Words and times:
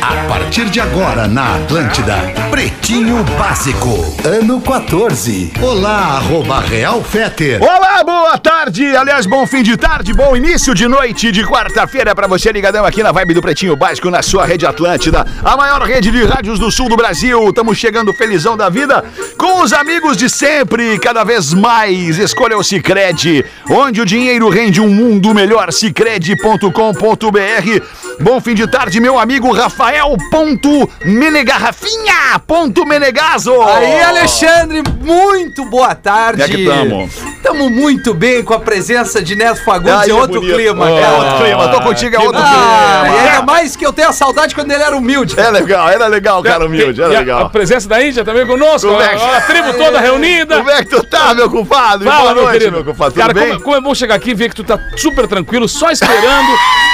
A 0.00 0.28
partir 0.28 0.70
de 0.70 0.80
agora 0.80 1.26
na 1.26 1.56
Atlântida, 1.56 2.16
Pretinho 2.50 3.24
Básico, 3.36 4.16
ano 4.24 4.60
14. 4.60 5.52
Olá, 5.60 6.16
arroba 6.16 6.60
Real 6.60 7.02
Feter. 7.02 7.60
Olá, 7.62 8.02
boa 8.04 8.38
tarde. 8.38 8.96
Aliás, 8.96 9.26
bom 9.26 9.46
fim 9.46 9.62
de 9.62 9.76
tarde, 9.76 10.14
bom 10.14 10.36
início 10.36 10.74
de 10.74 10.86
noite 10.86 11.32
de 11.32 11.44
quarta-feira 11.44 12.14
para 12.14 12.26
você 12.26 12.52
ligadão 12.52 12.84
aqui 12.84 13.02
na 13.02 13.10
Vibe 13.10 13.34
do 13.34 13.42
Pretinho 13.42 13.76
Básico 13.76 14.10
na 14.10 14.22
sua 14.22 14.46
rede 14.46 14.66
Atlântida, 14.66 15.26
a 15.44 15.56
maior 15.56 15.82
rede 15.82 16.10
de 16.10 16.24
rádios 16.24 16.58
do 16.58 16.70
sul 16.70 16.88
do 16.88 16.96
Brasil. 16.96 17.48
Estamos 17.48 17.76
chegando 17.76 18.12
felizão 18.12 18.56
da 18.56 18.68
vida 18.68 19.04
com 19.36 19.62
os 19.62 19.72
amigos 19.72 20.16
de 20.16 20.30
sempre, 20.30 20.98
cada 20.98 21.24
vez 21.24 21.52
mais. 21.52 22.18
Escolha 22.18 22.56
o 22.56 22.62
Sicredi, 22.62 23.44
onde 23.68 24.00
o 24.00 24.06
dinheiro 24.06 24.48
rende 24.48 24.80
um 24.80 24.88
mundo 24.88 25.34
melhor. 25.34 25.72
Sicredi.com.br. 25.72 27.82
Bom 28.20 28.40
fim 28.40 28.54
de 28.54 28.66
tarde, 28.66 29.00
meu 29.00 29.18
amigo 29.18 29.52
Rafael 29.52 29.87
ponto 30.30 30.90
Menegarrafinha 31.04 32.38
ponto 32.46 32.84
Menegaso. 32.86 33.52
Aí, 33.62 34.00
Alexandre, 34.02 34.82
muito 35.00 35.64
boa 35.64 35.94
tarde. 35.94 36.42
Como 36.42 36.54
é 36.54 36.56
que 36.56 36.64
tamo? 36.66 37.10
Tamo 37.42 37.70
muito 37.70 38.12
bem 38.14 38.42
com 38.42 38.54
a 38.54 38.60
presença 38.60 39.22
de 39.22 39.34
Neto 39.34 39.62
Fagundes. 39.64 40.02
Aí, 40.02 40.10
é 40.10 40.14
outro 40.14 40.40
bonito. 40.40 40.54
clima, 40.56 40.88
É 40.90 41.00
cara. 41.00 41.14
outro 41.16 41.44
clima, 41.44 41.68
tô 41.68 41.80
contigo, 41.80 42.16
é 42.16 42.18
outro 42.18 42.40
Ah, 42.42 43.02
e 43.04 43.08
clima. 43.10 43.22
ainda 43.30 43.42
mais 43.42 43.76
que 43.76 43.86
eu 43.86 43.92
tenho 43.92 44.08
a 44.08 44.12
saudade 44.12 44.54
quando 44.54 44.70
ele 44.70 44.82
era 44.82 44.96
humilde. 44.96 45.38
É 45.38 45.50
legal, 45.50 45.88
era 45.88 46.06
legal, 46.06 46.42
cara 46.42 46.66
humilde, 46.66 47.00
era 47.02 47.12
E 47.12 47.16
a- 47.16 47.18
A 47.18 47.20
legal. 47.20 47.50
presença 47.50 47.88
da 47.88 48.02
Índia 48.02 48.24
também 48.24 48.46
conosco, 48.46 48.88
é 49.00 49.16
que- 49.16 49.22
a 49.24 49.40
tribo 49.42 49.72
toda 49.78 50.00
reunida. 50.00 50.56
Como 50.58 50.70
é 50.70 50.82
que 50.84 50.90
tu 50.90 51.02
tá, 51.04 51.32
meu 51.34 51.48
compadre? 51.50 52.06
Fala, 52.08 52.20
Boa 52.22 52.34
meu 52.34 52.42
noite, 52.44 52.58
querido. 52.58 52.72
meu 52.72 52.84
compadre. 52.84 53.14
Tudo 53.14 53.22
Cara, 53.22 53.32
bem? 53.34 53.48
como, 53.50 53.60
como 53.62 53.76
é 53.76 53.80
bom 53.80 53.94
chegar 53.94 54.14
aqui 54.16 54.30
e 54.30 54.34
ver 54.34 54.48
que 54.50 54.56
tu 54.56 54.64
tá 54.64 54.78
super 54.96 55.26
tranquilo, 55.26 55.68
só 55.68 55.90
esperando 55.90 56.48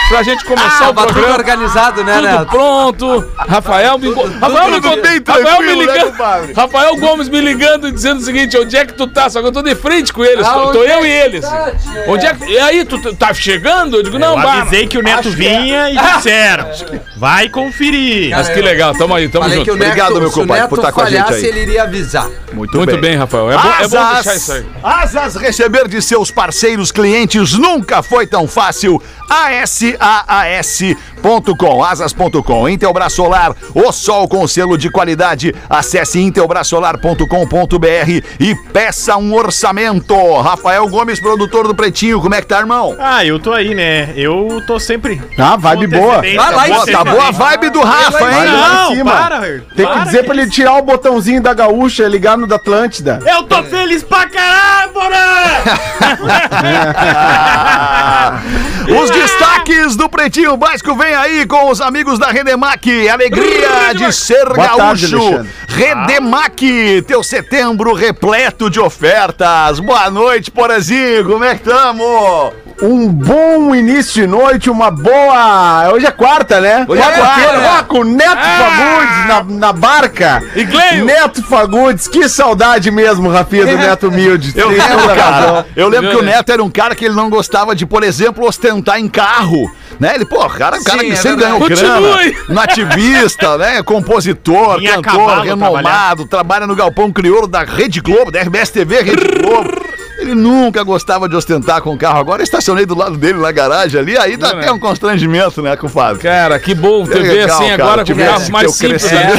pra 0.08 0.22
gente 0.22 0.44
começar 0.44 0.86
Ah, 0.86 0.90
o 0.90 0.94
mas 0.94 1.04
tudo 1.06 1.12
programa. 1.14 1.34
organizado, 1.36 2.04
né, 2.04 2.14
Tudo 2.14 2.26
Neto? 2.28 2.46
pronto. 2.46 2.83
Rafael 3.36 3.98
me 3.98 4.12
Rafael 4.12 4.70
me 4.70 4.80
tudo 4.80 5.02
bem 5.02 5.22
Rafael 5.26 5.60
me 5.60 5.66
né, 5.66 5.74
ligando. 5.74 6.10
compadre? 6.10 6.52
Rafael 6.52 6.96
Gomes 6.96 7.28
me 7.28 7.40
ligando 7.40 7.88
e 7.88 7.92
dizendo 7.92 8.18
o 8.18 8.24
seguinte: 8.24 8.56
onde 8.58 8.76
é 8.76 8.84
que 8.84 8.94
tu 8.94 9.06
tá? 9.06 9.28
Só 9.30 9.40
que 9.40 9.48
eu 9.48 9.52
tô 9.52 9.62
de 9.62 9.74
frente 9.74 10.12
com 10.12 10.24
eles. 10.24 10.46
Ah, 10.46 10.52
tô, 10.54 10.72
tô 10.72 10.84
é 10.84 10.94
eu 10.94 11.00
que 11.00 11.06
e 11.06 11.10
eles. 11.10 11.40
tá, 11.42 11.72
onde 12.08 12.26
é 12.26 12.34
que. 12.34 12.44
E 12.44 12.58
aí, 12.58 12.84
tu 12.84 13.00
tu 13.00 13.14
tá 13.14 13.32
chegando? 13.32 13.96
Eu 13.96 14.02
digo, 14.02 14.18
não, 14.18 14.40
Eu 14.40 14.48
avisei 14.48 14.86
que 14.86 14.98
o 14.98 15.02
Neto 15.02 15.30
vinha 15.30 15.90
e 15.90 15.96
disseram. 15.96 16.68
Vai 17.16 17.48
conferir. 17.48 18.30
Mas 18.30 18.48
que 18.48 18.60
legal, 18.60 18.94
tamo 18.94 19.14
aí, 19.14 19.28
tamo 19.28 19.44
Falei 19.44 19.58
junto. 19.58 19.74
Neto, 19.76 19.84
Obrigado, 19.84 20.20
meu 20.20 20.28
se 20.28 20.34
compadre, 20.34 20.68
por 20.68 20.78
estar 20.78 20.92
com 20.92 21.00
a 21.00 21.10
gente 21.10 21.32
aí. 21.32 21.44
ele 21.44 21.60
iria 21.60 21.82
avisar. 21.84 22.28
Muito, 22.52 22.76
Muito 22.76 22.96
bem, 22.98 23.16
Rafael. 23.16 23.50
É 23.50 23.56
bom, 23.56 23.68
é 23.68 23.88
bom 23.88 23.98
Asas, 23.98 24.24
deixar 24.24 24.34
isso 24.34 24.52
aí. 24.52 24.66
Asas 24.82 25.36
receber 25.36 25.88
de 25.88 26.00
seus 26.02 26.30
parceiros 26.30 26.90
clientes 26.92 27.54
nunca 27.54 28.02
foi 28.02 28.26
tão 28.26 28.46
fácil. 28.46 29.00
ASAAS.com, 30.54 31.84
asas.com. 31.84 32.68
Intelbras 32.68 33.12
Solar, 33.12 33.52
o 33.74 33.90
sol 33.92 34.28
com 34.28 34.46
selo 34.46 34.78
de 34.78 34.88
qualidade. 34.90 35.52
Acesse 35.68 36.20
intelbrasolar.com.br 36.20 38.22
e 38.38 38.54
peça 38.72 39.16
um 39.16 39.34
orçamento. 39.34 40.14
Rafael 40.40 40.88
Gomes, 40.88 41.18
produtor 41.18 41.66
do 41.66 41.74
Pretinho, 41.74 42.20
como 42.20 42.34
é 42.34 42.40
que 42.40 42.46
tá, 42.46 42.60
irmão? 42.60 42.94
Ah, 42.98 43.24
eu 43.24 43.40
tô 43.40 43.52
aí, 43.52 43.74
né? 43.74 44.12
Eu 44.16 44.62
tô 44.66 44.78
sempre. 44.78 45.20
Ah, 45.38 45.56
vibe 45.56 45.86
boa. 45.88 46.22
Vai 46.22 46.36
lá 46.36 46.68
em 46.68 46.72
Boa, 46.72 46.84
cima. 46.84 47.04
tá 47.04 47.10
boa 47.10 47.28
a 47.28 47.30
vibe 47.30 47.70
do 47.70 47.80
Rafa, 47.80 48.20
hein? 48.20 48.44
Não, 48.44 49.04
para, 49.04 49.40
Tem 49.74 49.86
que 49.86 50.00
dizer 50.04 50.24
pra 50.24 50.34
ele 50.34 50.50
tirar 50.50 50.76
o 50.76 50.82
botãozinho 50.82 51.40
da 51.42 51.54
gaúcha 51.54 52.04
e 52.04 52.08
ligar 52.08 52.36
no 52.36 52.46
da 52.46 52.56
Atlântida. 52.56 53.20
Eu 53.26 53.44
tô 53.44 53.62
feliz 53.64 54.02
pra 54.02 54.28
caralho, 54.28 54.92
Os 59.02 59.10
destaques 59.24 59.96
do 59.96 60.06
Pretinho 60.06 60.54
Básico 60.54 60.94
vem 60.94 61.14
aí 61.14 61.46
com 61.46 61.70
os 61.70 61.80
amigos 61.80 62.18
da 62.18 62.26
Redemac. 62.26 63.08
Alegria 63.08 63.94
de 63.94 64.12
ser 64.12 64.44
Boa 64.52 64.68
tarde, 64.68 65.08
gaúcho. 65.08 65.16
Alexandre. 65.16 65.50
Redemac, 65.66 67.02
teu 67.06 67.22
setembro 67.22 67.94
repleto 67.94 68.68
de 68.68 68.78
ofertas. 68.78 69.80
Boa 69.80 70.10
noite, 70.10 70.50
Porazinho. 70.50 71.24
Como 71.24 71.42
é 71.42 71.54
que 71.54 71.62
tamo? 71.62 72.52
Um 72.82 73.08
bom 73.08 73.74
início 73.74 74.22
de 74.22 74.26
noite, 74.26 74.68
uma 74.68 74.90
boa. 74.90 75.90
Hoje 75.92 76.06
é 76.06 76.10
quarta, 76.10 76.60
né? 76.60 76.84
Hoje 76.88 77.00
é 77.00 77.12
quarta. 77.12 77.84
Com 77.84 78.00
o 78.00 78.04
Neto 78.04 78.36
Fagundes 78.36 79.26
na, 79.28 79.44
na 79.44 79.72
barca. 79.72 80.42
E 80.56 80.64
Gleio? 80.64 81.04
Neto 81.04 81.42
Fagundes, 81.44 82.08
que 82.08 82.28
saudade 82.28 82.90
mesmo, 82.90 83.30
Rafinha, 83.30 83.64
do 83.64 83.76
Neto 83.76 84.08
Humilde. 84.08 84.52
Eu 84.56 84.68
lembro, 84.68 85.14
cara. 85.14 85.66
Eu 85.76 85.88
lembro 85.88 86.10
que 86.10 86.16
o 86.16 86.22
né? 86.22 86.32
Neto 86.32 86.50
era 86.50 86.62
um 86.62 86.70
cara 86.70 86.96
que 86.96 87.04
ele 87.04 87.14
não 87.14 87.30
gostava 87.30 87.76
de, 87.76 87.86
por 87.86 88.02
exemplo, 88.02 88.44
ostentar 88.46 88.98
em 88.98 89.03
carro. 89.08 89.70
Né? 89.98 90.14
Ele, 90.16 90.24
pô, 90.24 90.38
cara, 90.48 90.82
cara 90.82 90.98
que 91.04 91.12
é 91.12 91.16
sempre 91.16 91.44
ganhou 91.44 91.60
grana. 91.60 92.08
Nativista, 92.48 93.56
né? 93.56 93.82
Compositor, 93.82 94.78
Vinha 94.78 95.00
cantor, 95.00 95.26
cavalo 95.26 95.42
renomado, 95.42 96.26
trabalha 96.26 96.66
no 96.66 96.74
Galpão 96.74 97.12
Crioulo 97.12 97.46
da 97.46 97.62
Rede 97.62 98.00
Globo, 98.00 98.30
da 98.30 98.40
RBS 98.42 98.70
TV, 98.70 99.02
Rede 99.02 99.40
Globo. 99.40 99.93
Ele 100.24 100.34
nunca 100.34 100.82
gostava 100.82 101.28
de 101.28 101.36
ostentar 101.36 101.82
com 101.82 101.92
o 101.92 101.98
carro. 101.98 102.18
Agora 102.18 102.40
eu 102.40 102.44
estacionei 102.44 102.86
do 102.86 102.96
lado 102.96 103.16
dele 103.16 103.38
na 103.38 103.52
garagem 103.52 104.00
ali, 104.00 104.16
aí 104.16 104.36
dá 104.36 104.48
Não, 104.52 104.56
até 104.58 104.66
né? 104.66 104.72
um 104.72 104.78
constrangimento, 104.78 105.60
né, 105.60 105.76
com 105.76 105.86
o 105.86 105.90
Fábio. 105.90 106.20
Cara, 106.22 106.58
que 106.58 106.74
bom 106.74 107.04
te 107.04 107.10
ver 107.10 107.18
legal, 107.40 107.56
assim 107.58 107.68
cara, 107.70 107.84
agora 107.84 108.04
com 108.04 108.14
carros 108.16 108.48
mais 108.48 108.74
simples. 108.74 109.10
né? 109.12 109.32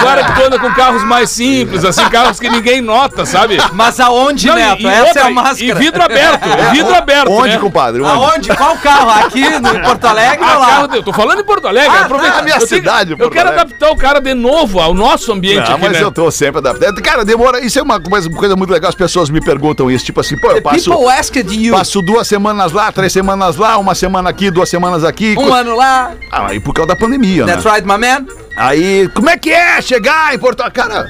Agora 0.00 0.24
que 0.24 0.32
tu 0.40 0.46
anda 0.46 0.58
com 0.58 0.72
carros 0.72 1.04
mais 1.04 1.30
simples, 1.30 1.84
assim, 1.84 2.04
carros 2.08 2.38
que 2.40 2.48
ninguém 2.48 2.80
nota, 2.80 3.24
sabe? 3.26 3.58
Mas 3.72 4.00
aonde, 4.00 4.46
Não, 4.46 4.54
Neto? 4.54 4.82
e 4.82 4.86
Essa 4.86 5.04
outra, 5.06 5.20
é 5.20 5.24
a 5.26 5.30
máscara. 5.30 5.64
E 5.64 5.72
vidro 5.74 6.02
aberto, 6.02 6.70
vidro 6.72 6.94
aberto. 6.94 7.30
Onde, 7.30 7.48
né? 7.50 7.58
compadre? 7.58 8.02
Onde? 8.02 8.12
Aonde? 8.12 8.56
Qual 8.56 8.76
carro? 8.78 9.10
Aqui 9.26 9.40
no 9.58 9.80
Porto 9.82 10.04
Alegre 10.06 10.44
Ah, 10.44 10.54
ou 10.54 10.60
lá? 10.60 10.66
carro 10.66 10.86
de- 10.88 10.96
eu 10.96 11.02
tô 11.02 11.12
falando 11.12 11.40
em 11.40 11.44
Porto 11.44 11.68
Alegre. 11.68 11.90
Ah, 11.96 12.02
aproveita 12.02 12.38
a 12.38 12.42
minha 12.42 12.56
eu 12.56 12.66
tenho- 12.66 12.68
cidade, 12.80 13.10
Eu 13.12 13.18
Porto 13.18 13.32
quero 13.32 13.48
Alegre. 13.48 13.64
adaptar 13.66 13.90
o 13.90 13.96
cara 13.96 14.20
de 14.20 14.34
novo 14.34 14.80
ao 14.80 14.94
nosso 14.94 15.32
ambiente 15.32 15.68
Não, 15.68 15.76
aqui, 15.76 15.82
mas 15.84 15.92
né? 15.92 16.02
eu 16.02 16.10
tô 16.12 16.30
sempre 16.30 16.58
adaptado. 16.58 17.02
Cara, 17.02 17.24
demora. 17.24 17.60
Isso 17.60 17.78
é 17.78 17.82
uma 17.82 18.00
coisa, 18.00 18.28
uma 18.28 18.38
coisa 18.38 18.56
muito 18.56 18.72
legal. 18.72 18.88
As 18.88 18.94
pessoas 18.94 19.28
me 19.30 19.40
perguntam 19.40 19.65
isso. 19.90 20.04
Tipo 20.04 20.20
assim, 20.20 20.36
pô, 20.36 20.50
eu 20.50 20.62
passo, 20.62 20.90
passo 21.70 22.02
duas 22.02 22.26
semanas 22.26 22.72
lá, 22.72 22.90
três 22.92 23.12
semanas 23.12 23.56
lá, 23.56 23.78
uma 23.78 23.94
semana 23.94 24.30
aqui, 24.30 24.50
duas 24.50 24.68
semanas 24.68 25.04
aqui. 25.04 25.34
Um 25.38 25.52
ano 25.52 25.74
lá. 25.74 26.12
Ah, 26.30 26.46
aí 26.48 26.60
por 26.60 26.74
causa 26.74 26.88
da 26.88 26.96
pandemia, 26.96 27.44
né? 27.44 27.52
That's 27.52 27.64
right, 27.64 27.86
my 27.86 27.98
man. 27.98 28.26
Aí, 28.56 29.08
como 29.14 29.28
é 29.28 29.36
que 29.36 29.50
é 29.50 29.80
chegar 29.82 30.34
em 30.34 30.38
Porto? 30.38 30.62
Cara, 30.72 31.06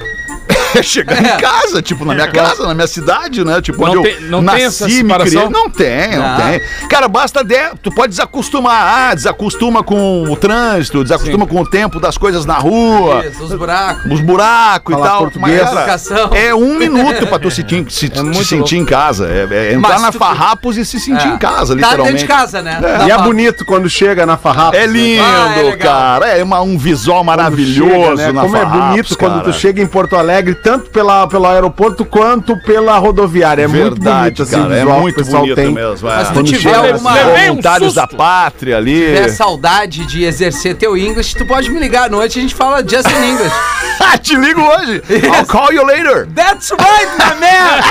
é 0.75 0.81
chegar 0.83 1.21
em 1.21 1.37
casa, 1.39 1.81
tipo, 1.81 2.05
na 2.05 2.13
minha 2.13 2.27
casa, 2.31 2.65
na 2.67 2.73
minha 2.73 2.87
cidade, 2.87 3.43
né? 3.43 3.61
Tipo, 3.61 3.85
Não 3.85 3.91
onde 3.93 4.03
tem- 4.03 4.23
eu 4.23 4.41
não 4.41 4.45
tem 4.55 4.63
essa 4.65 4.85
nasci, 4.87 5.03
me 5.03 5.13
criei. 5.15 5.49
Não 5.49 5.69
tem, 5.69 6.17
não, 6.17 6.27
Não. 6.29 6.37
tem. 6.37 6.61
Cara, 6.89 7.07
basta 7.07 7.43
de... 7.43 7.55
Tu 7.81 7.91
pode 7.91 8.09
desacostumar. 8.11 9.09
Ah, 9.09 9.13
desacostuma 9.15 9.83
com 9.83 10.23
o 10.23 10.35
trânsito, 10.35 11.03
desacostuma 11.03 11.45
com 11.47 11.61
o 11.61 11.69
tempo 11.69 11.99
das 11.99 12.17
coisas 12.17 12.45
na 12.45 12.55
rua. 12.55 13.25
Isso, 13.25 13.43
os 13.43 13.53
buracos. 13.53 14.11
Os 14.11 14.21
buracos 14.21 14.95
e 14.97 15.01
tal. 15.01 15.19
português. 15.19 15.61
cara, 15.61 15.71
Educação. 15.81 16.29
é 16.33 16.53
um 16.55 16.75
minuto 16.75 17.27
pra 17.27 17.39
tu 17.39 17.49
se, 17.51 17.63
se, 17.89 18.09
te 18.09 18.21
muito 18.21 18.43
sentir 18.45 18.77
em 18.77 18.85
casa. 18.85 19.27
É, 19.27 19.47
é 19.51 19.73
entrar 19.73 19.93
Mas 19.93 20.01
na 20.01 20.11
tu- 20.11 20.17
farrapos 20.19 20.77
e 20.77 20.85
se 20.85 20.99
sentir 20.99 21.27
É. 21.27 21.31
em 21.31 21.37
casa, 21.37 21.75
Tá 21.75 21.81
literalmente. 21.81 22.11
dentro 22.13 22.27
de 22.27 22.27
casa, 22.27 22.61
né? 22.61 22.77
E 22.79 22.81
Dá 22.81 23.03
é 23.05 23.07
pra- 23.15 23.17
bonito 23.19 23.65
quando 23.65 23.89
chega 23.89 24.25
na 24.25 24.37
farrapa. 24.37 24.75
É 24.77 24.85
lindo, 24.85 25.21
Ah, 25.23 25.55
é 25.59 25.75
cara. 25.77 26.27
É 26.27 26.43
uma- 26.43 26.61
um 26.61 26.77
visual 26.77 27.23
maravilhoso 27.23 27.91
Chega, 27.91 28.15
né? 28.15 28.31
na 28.31 28.41
Como 28.41 28.55
é 28.55 28.59
Farrapos, 28.61 28.87
bonito 28.89 29.17
quando 29.17 29.31
cara. 29.41 29.43
tu 29.43 29.53
chega 29.53 29.81
em 29.81 29.87
Porto 29.87 30.15
Alegre, 30.15 30.36
tanto 30.55 30.89
pela, 30.89 31.27
pelo 31.27 31.45
aeroporto 31.47 32.03
quanto 32.05 32.57
pela 32.63 32.97
rodoviária. 32.97 33.63
É 33.63 33.67
muito 33.67 33.99
bonito 33.99 34.43
assim, 34.43 34.55
cara. 34.61 34.75
É 34.75 34.79
visual 34.79 34.95
que 34.95 35.01
muito 35.01 35.15
pessoal 35.15 35.41
bonito 35.41 35.55
tem. 35.55 35.71
mesmo. 35.73 36.07
Mas 36.07 36.21
É. 36.21 36.25
se 36.25 36.31
tu 36.31 36.33
Quando 36.35 36.47
tiver 36.47 36.75
alguma... 36.75 37.13
Levei 37.13 37.43
um 37.43 37.47
Voluntários 37.49 37.93
da 37.93 38.07
pátria 38.07 38.77
ali. 38.77 38.99
tiver 39.05 39.29
saudade 39.29 40.05
de 40.05 40.23
exercer 40.23 40.75
teu 40.75 40.95
English, 40.97 41.35
tu 41.35 41.45
pode 41.45 41.69
me 41.71 41.79
ligar 41.79 42.05
à 42.05 42.09
noite 42.09 42.35
e 42.35 42.39
a 42.39 42.41
gente 42.43 42.55
fala 42.55 42.81
just 42.81 43.07
in 43.09 43.23
English. 43.31 43.53
Ah, 43.99 44.15
Te 44.15 44.35
ligo 44.37 44.61
hoje. 44.61 45.01
I'll 45.09 45.43
call 45.47 45.73
you 45.73 45.83
later. 45.83 46.27
That's 46.27 46.69
right, 46.69 47.07
my 47.17 47.33
man! 47.39 47.81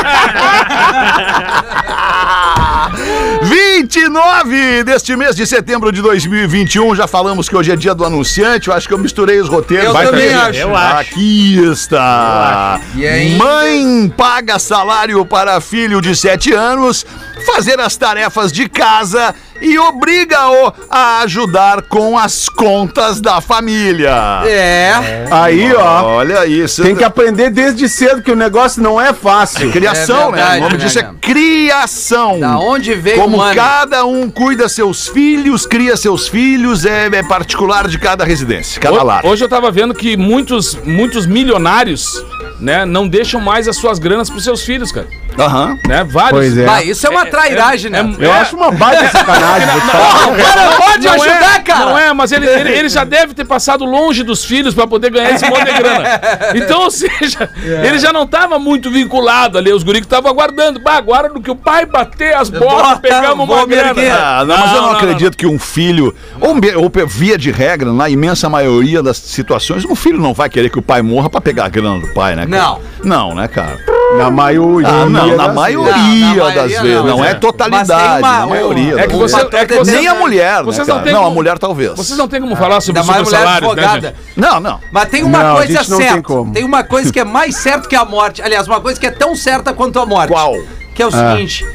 29 3.49 4.83
deste 4.83 5.15
mês 5.15 5.37
de 5.37 5.47
setembro 5.47 5.93
de 5.93 6.03
2021. 6.03 6.97
Já 6.97 7.07
falamos 7.07 7.49
que 7.49 7.55
hoje 7.57 7.71
é 7.71 7.77
dia 7.77 7.95
do 7.95 8.05
anunciante. 8.05 8.67
Eu 8.69 8.75
acho 8.75 8.89
que 8.89 8.93
eu 8.95 8.99
misturei 8.99 9.41
os 9.41 9.49
roteiros. 9.49 9.87
Eu 9.87 9.93
Vai 9.93 10.07
também 10.07 10.35
acho. 10.35 10.59
Eu 10.59 10.75
acho. 10.75 10.97
Aqui 11.13 11.59
está. 11.71 12.81
E 12.97 13.07
ainda- 13.07 13.45
Mãe 13.45 14.13
paga 14.17 14.59
salário 14.59 15.25
para 15.25 15.61
filho 15.61 16.01
de 16.01 16.17
7 16.17 16.53
anos 16.53 17.07
fazer 17.47 17.79
as 17.79 17.97
tarefas 17.97 18.51
de 18.51 18.69
casa 18.69 19.33
e 19.61 19.79
obriga-o 19.79 20.73
a 20.91 21.21
ajudar 21.21 21.83
com 21.83 22.19
as 22.19 22.49
contas 22.49 23.21
da 23.21 23.41
família. 23.41 24.43
É. 24.47 25.27
Aí, 25.31 25.75
ó. 25.75 26.03
Olha 26.05 26.47
isso. 26.47 26.83
Tem 26.83 26.95
que 26.95 27.05
aprender 27.05 27.51
desde 27.51 27.89
cedo 27.89 28.23
que 28.23 28.31
o 28.31 28.37
negócio 28.37 28.83
não 28.83 29.01
é 29.01 29.13
fácil. 29.13 29.71
Criação, 29.71 30.29
É 30.29 30.33
verdade, 30.33 30.51
né? 30.53 30.59
O 30.59 30.61
nome 30.63 30.79
né, 30.79 30.85
disso 30.85 30.99
é 30.99 31.03
cara? 31.03 31.15
criação. 31.21 32.41
Da 32.41 32.59
onde 32.59 32.95
veio 32.95 33.21
Como 33.21 33.39
cada 33.55 34.05
um 34.05 34.31
cuida 34.31 34.69
seus 34.69 35.09
filhos, 35.09 35.67
cria 35.67 35.97
seus 35.97 36.29
filhos, 36.29 36.85
é, 36.85 37.07
é 37.07 37.23
particular 37.23 37.89
de 37.89 37.99
cada 37.99 38.25
residência, 38.25 38.81
cada 38.81 39.03
lar. 39.03 39.25
Hoje 39.25 39.45
eu 39.45 39.49
tava 39.49 39.71
vendo 39.71 39.95
que 39.95 40.17
muitos, 40.17 40.75
muitos 40.85 41.27
milionários, 41.27 42.25
né, 42.61 42.85
não 42.85 43.09
deixam 43.09 43.41
mais 43.41 43.69
as 43.69 43.77
suas 43.77 43.99
granas 43.99 44.31
pros 44.31 44.45
seus 44.45 44.63
filhos, 44.65 44.93
cara. 44.93 45.09
Aham. 45.39 45.79
Né? 45.87 46.05
Vários. 46.05 46.31
Pois 46.41 46.59
é. 46.59 46.65
Bah, 46.65 46.83
isso 46.83 47.07
é 47.07 47.11
uma 47.11 47.27
trairagem, 47.27 47.91
né? 47.91 47.99
é- 48.19 48.25
Eu 48.27 48.33
acho 48.33 48.57
uma 48.57 48.71
baita 48.73 49.09
sacanagem. 49.11 49.69
O 49.69 50.43
cara 50.43 50.73
pode 50.77 51.05
Não 51.07 51.13
ajudar, 51.15 51.57
é, 51.57 51.61
cara. 51.61 51.85
Não 51.87 51.99
é, 51.99 52.13
mas 52.13 52.33
ele, 52.33 52.47
ele, 52.47 52.71
ele 52.73 52.89
já 52.89 53.05
deve 53.05 53.35
ter 53.35 53.45
passado 53.45 53.85
longe 53.85 54.23
dos 54.23 54.45
filhos 54.45 54.75
pra 54.75 54.87
poder 54.87 55.11
ganhar 55.11 55.31
esse 55.33 55.49
monte 55.49 55.65
de 55.65 55.73
grana. 55.73 56.07
Então, 56.55 56.83
ou 56.83 56.91
seja, 56.91 57.51
ele 57.85 57.99
já 57.99 58.13
não 58.13 58.27
tava 58.27 58.59
muito 58.59 58.91
vinculado 58.91 59.59
ali, 59.59 59.73
os 59.73 59.83
guri 59.83 60.01
que 60.01 60.07
estavam 60.07 60.31
aguardando. 60.31 60.81
Bah, 60.81 60.97
agora 60.97 61.29
no 61.29 61.41
que 61.41 61.51
o 61.51 61.57
pai 61.57 61.85
bater 61.85 62.35
as 62.35 62.49
botas, 62.49 62.69
Bota, 62.69 62.97
pegamos 63.01 63.49
uma 63.49 63.67
grana. 63.67 64.01
Ah, 64.19 64.45
não, 64.45 64.57
mas 64.57 64.73
eu 64.75 64.83
não, 64.83 64.91
acredito 64.93 65.37
que 65.37 65.47
um 65.47 65.59
filho, 65.59 66.15
ou, 66.41 66.55
ou 66.83 67.07
via 67.07 67.37
de 67.37 67.51
regra, 67.51 67.93
na 67.93 68.09
imensa 68.09 68.49
maioria 68.49 69.03
das 69.03 69.17
situações, 69.19 69.85
um 69.85 69.95
filho 69.95 70.19
não 70.19 70.33
vai 70.33 70.49
querer 70.49 70.71
que 70.71 70.79
o 70.79 70.83
pai 70.83 71.03
morra 71.03 71.29
pra 71.29 71.41
pegar 71.41 71.67
a 71.67 71.69
grana 71.69 72.01
do 72.01 72.13
pai, 72.15 72.35
né? 72.35 72.47
cara? 72.47 72.63
Não. 72.63 72.81
Não, 73.05 73.35
né, 73.35 73.49
cara? 73.49 73.79
Na 74.19 74.31
maioria. 74.31 74.89
Ah, 74.89 75.07
não, 75.07 75.26
na 75.35 75.49
maioria, 75.49 76.45
das 76.55 76.73
vezes. 76.73 77.05
não. 77.05 77.25
É 77.25 77.31
Mas 77.31 77.41
totalidade, 77.41 77.89
tem 78.03 78.19
uma- 78.19 78.39
na 78.41 78.47
maioria. 78.47 79.01
É 79.01 79.07
que 79.07 79.17
você, 79.17 79.37
é 79.53 79.67
que 79.67 79.75
você 79.77 79.93
Nem 79.93 80.07
a 80.07 80.15
mulher, 80.15 80.63
Vocês 80.63 80.87
né, 80.87 80.93
não 80.93 81.01
cara? 81.01 81.05
têm 81.05 81.13
Não, 81.15 81.27
a 81.27 81.31
mulher 81.31 81.59
talvez. 81.59 81.93
Vocês 81.97 82.19
não 82.19 82.29
têm 82.29 82.41
como 82.41 82.55
falar 82.57 82.81
sobre, 82.81 83.03
mulher 83.03 83.27
salários, 83.27 83.75
né? 84.03 84.13
Não, 84.37 84.61
não. 84.61 84.81
Mas 84.93 85.09
tem 85.09 85.23
uma 85.23 85.55
coisa 85.57 85.85
certa. 85.85 86.23
Tem, 86.53 86.65
uma 86.65 86.85
coisa 86.85 87.13
que 87.13 87.21
é 87.21 87.25
mais 87.25 87.57
certa 87.57 87.89
que 87.89 87.97
a 87.97 88.05
morte. 88.05 88.43
Aliás, 88.43 88.67
uma 88.67 88.81
coisa 88.81 88.99
que 89.01 89.07
é 89.07 89.11
tão 89.11 89.35
certa 89.35 89.73
quanto 89.73 89.99
a 89.99 90.07
morte. 90.07 90.29
Qual? 90.33 90.55
Que 90.95 91.03
é 91.03 91.07
o 91.07 91.11
seguinte: 91.11 91.67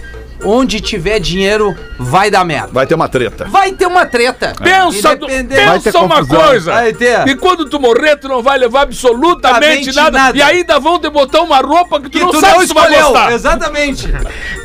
onde 0.43 0.81
tiver 0.81 1.19
dinheiro, 1.19 1.75
vai 1.99 2.31
dar 2.31 2.43
merda. 2.43 2.69
Vai 2.71 2.85
ter 2.87 2.95
uma 2.95 3.07
treta. 3.07 3.45
Vai 3.45 3.71
ter 3.71 3.85
uma 3.85 4.05
treta. 4.05 4.53
Pensa, 4.61 5.15
do- 5.15 5.27
Vai 5.27 5.79
pensa 5.79 5.99
uma 5.99 6.25
coisa. 6.25 6.71
Vai 6.71 6.93
ter. 6.93 7.27
E 7.27 7.35
quando 7.35 7.65
tu 7.69 7.79
morrer, 7.79 8.15
tu 8.17 8.27
não 8.27 8.41
vai 8.41 8.57
levar 8.57 8.81
absolutamente 8.81 9.93
nada, 9.95 10.11
nada. 10.17 10.37
E 10.37 10.41
ainda 10.41 10.79
vão 10.79 10.99
te 10.99 11.09
botar 11.09 11.41
uma 11.41 11.57
roupa 11.59 11.99
que 11.99 12.09
tu 12.09 12.11
Que 12.11 12.19
não 12.19 12.29
tu 12.31 12.39
sabe 12.39 12.53
não 12.53 12.61
se 12.61 12.67
tu 12.69 12.73
vai 12.73 12.89
gostar. 12.91 13.31
Exatamente. 13.31 14.13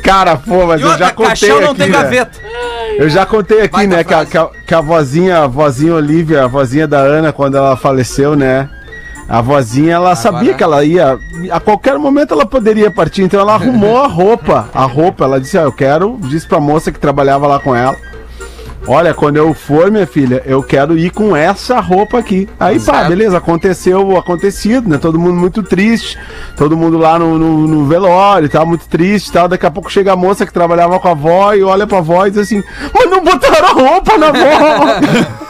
Cara, 0.03 0.35
pô, 0.37 0.65
mas 0.65 0.79
E 0.79 0.83
eu 0.83 0.89
outra, 0.89 1.05
já 1.05 1.11
contei 1.13 1.27
caixão 1.27 1.61
não 1.61 1.69
aqui, 1.71 1.77
tem 1.79 1.89
né? 1.89 1.97
gaveta. 1.97 2.39
Eu 2.97 3.09
já 3.09 3.25
contei 3.25 3.61
aqui, 3.61 3.73
Baita 3.73 3.95
né, 3.97 4.03
que 4.03 4.13
a, 4.13 4.25
que, 4.25 4.37
a, 4.37 4.49
que 4.67 4.73
a 4.73 4.81
vozinha, 4.81 5.43
a 5.43 5.47
vozinha 5.47 5.93
Olivia, 5.93 6.43
a 6.45 6.47
vozinha 6.47 6.87
da 6.87 6.99
Ana, 6.99 7.31
quando 7.31 7.55
ela 7.57 7.75
faleceu, 7.77 8.35
né? 8.35 8.69
A 9.29 9.41
vozinha, 9.41 9.95
ela 9.95 10.15
sabia 10.15 10.53
que 10.53 10.63
ela 10.63 10.83
ia. 10.85 11.19
A 11.51 11.59
qualquer 11.59 11.97
momento 11.99 12.33
ela 12.33 12.45
poderia 12.45 12.89
partir, 12.89 13.23
então 13.23 13.39
ela 13.39 13.53
arrumou 13.55 13.97
a 14.01 14.07
roupa. 14.07 14.69
A 14.73 14.83
roupa, 14.85 15.25
ela 15.25 15.39
disse: 15.39 15.57
ah, 15.57 15.63
eu 15.63 15.71
quero. 15.71 16.17
Disse 16.21 16.47
pra 16.47 16.59
moça 16.59 16.91
que 16.91 16.99
trabalhava 16.99 17.45
lá 17.45 17.59
com 17.59 17.75
ela. 17.75 17.97
Olha, 18.89 19.13
quando 19.13 19.35
eu 19.35 19.53
for, 19.53 19.91
minha 19.91 20.07
filha, 20.07 20.41
eu 20.45 20.63
quero 20.63 20.97
ir 20.97 21.09
com 21.11 21.35
essa 21.35 21.77
roupa 21.81 22.19
aqui. 22.19 22.47
Aí, 22.57 22.79
pá, 22.79 22.93
Certo. 22.93 23.09
beleza, 23.09 23.37
aconteceu 23.37 24.07
o 24.07 24.17
acontecido, 24.17 24.87
né? 24.87 24.97
Todo 24.97 25.19
mundo 25.19 25.33
muito 25.33 25.61
triste, 25.61 26.17
todo 26.55 26.77
mundo 26.77 26.97
lá 26.97 27.19
no, 27.19 27.37
no, 27.37 27.67
no 27.67 27.85
velório 27.85 28.45
e 28.45 28.49
tal, 28.49 28.65
muito 28.65 28.87
triste 28.87 29.27
e 29.27 29.33
tal. 29.33 29.49
Daqui 29.49 29.65
a 29.65 29.71
pouco 29.71 29.91
chega 29.91 30.13
a 30.13 30.15
moça 30.15 30.45
que 30.45 30.53
trabalhava 30.53 30.97
com 31.01 31.07
a 31.09 31.11
avó 31.11 31.53
e 31.53 31.63
olha 31.63 31.85
pra 31.85 31.97
avó 31.97 32.25
e 32.27 32.31
diz 32.31 32.39
assim: 32.39 32.63
Mas 32.93 33.09
não 33.09 33.21
botaram 33.21 33.67
a 33.67 33.71
roupa 33.73 34.17
na 34.17 34.27
avó! 34.27 35.37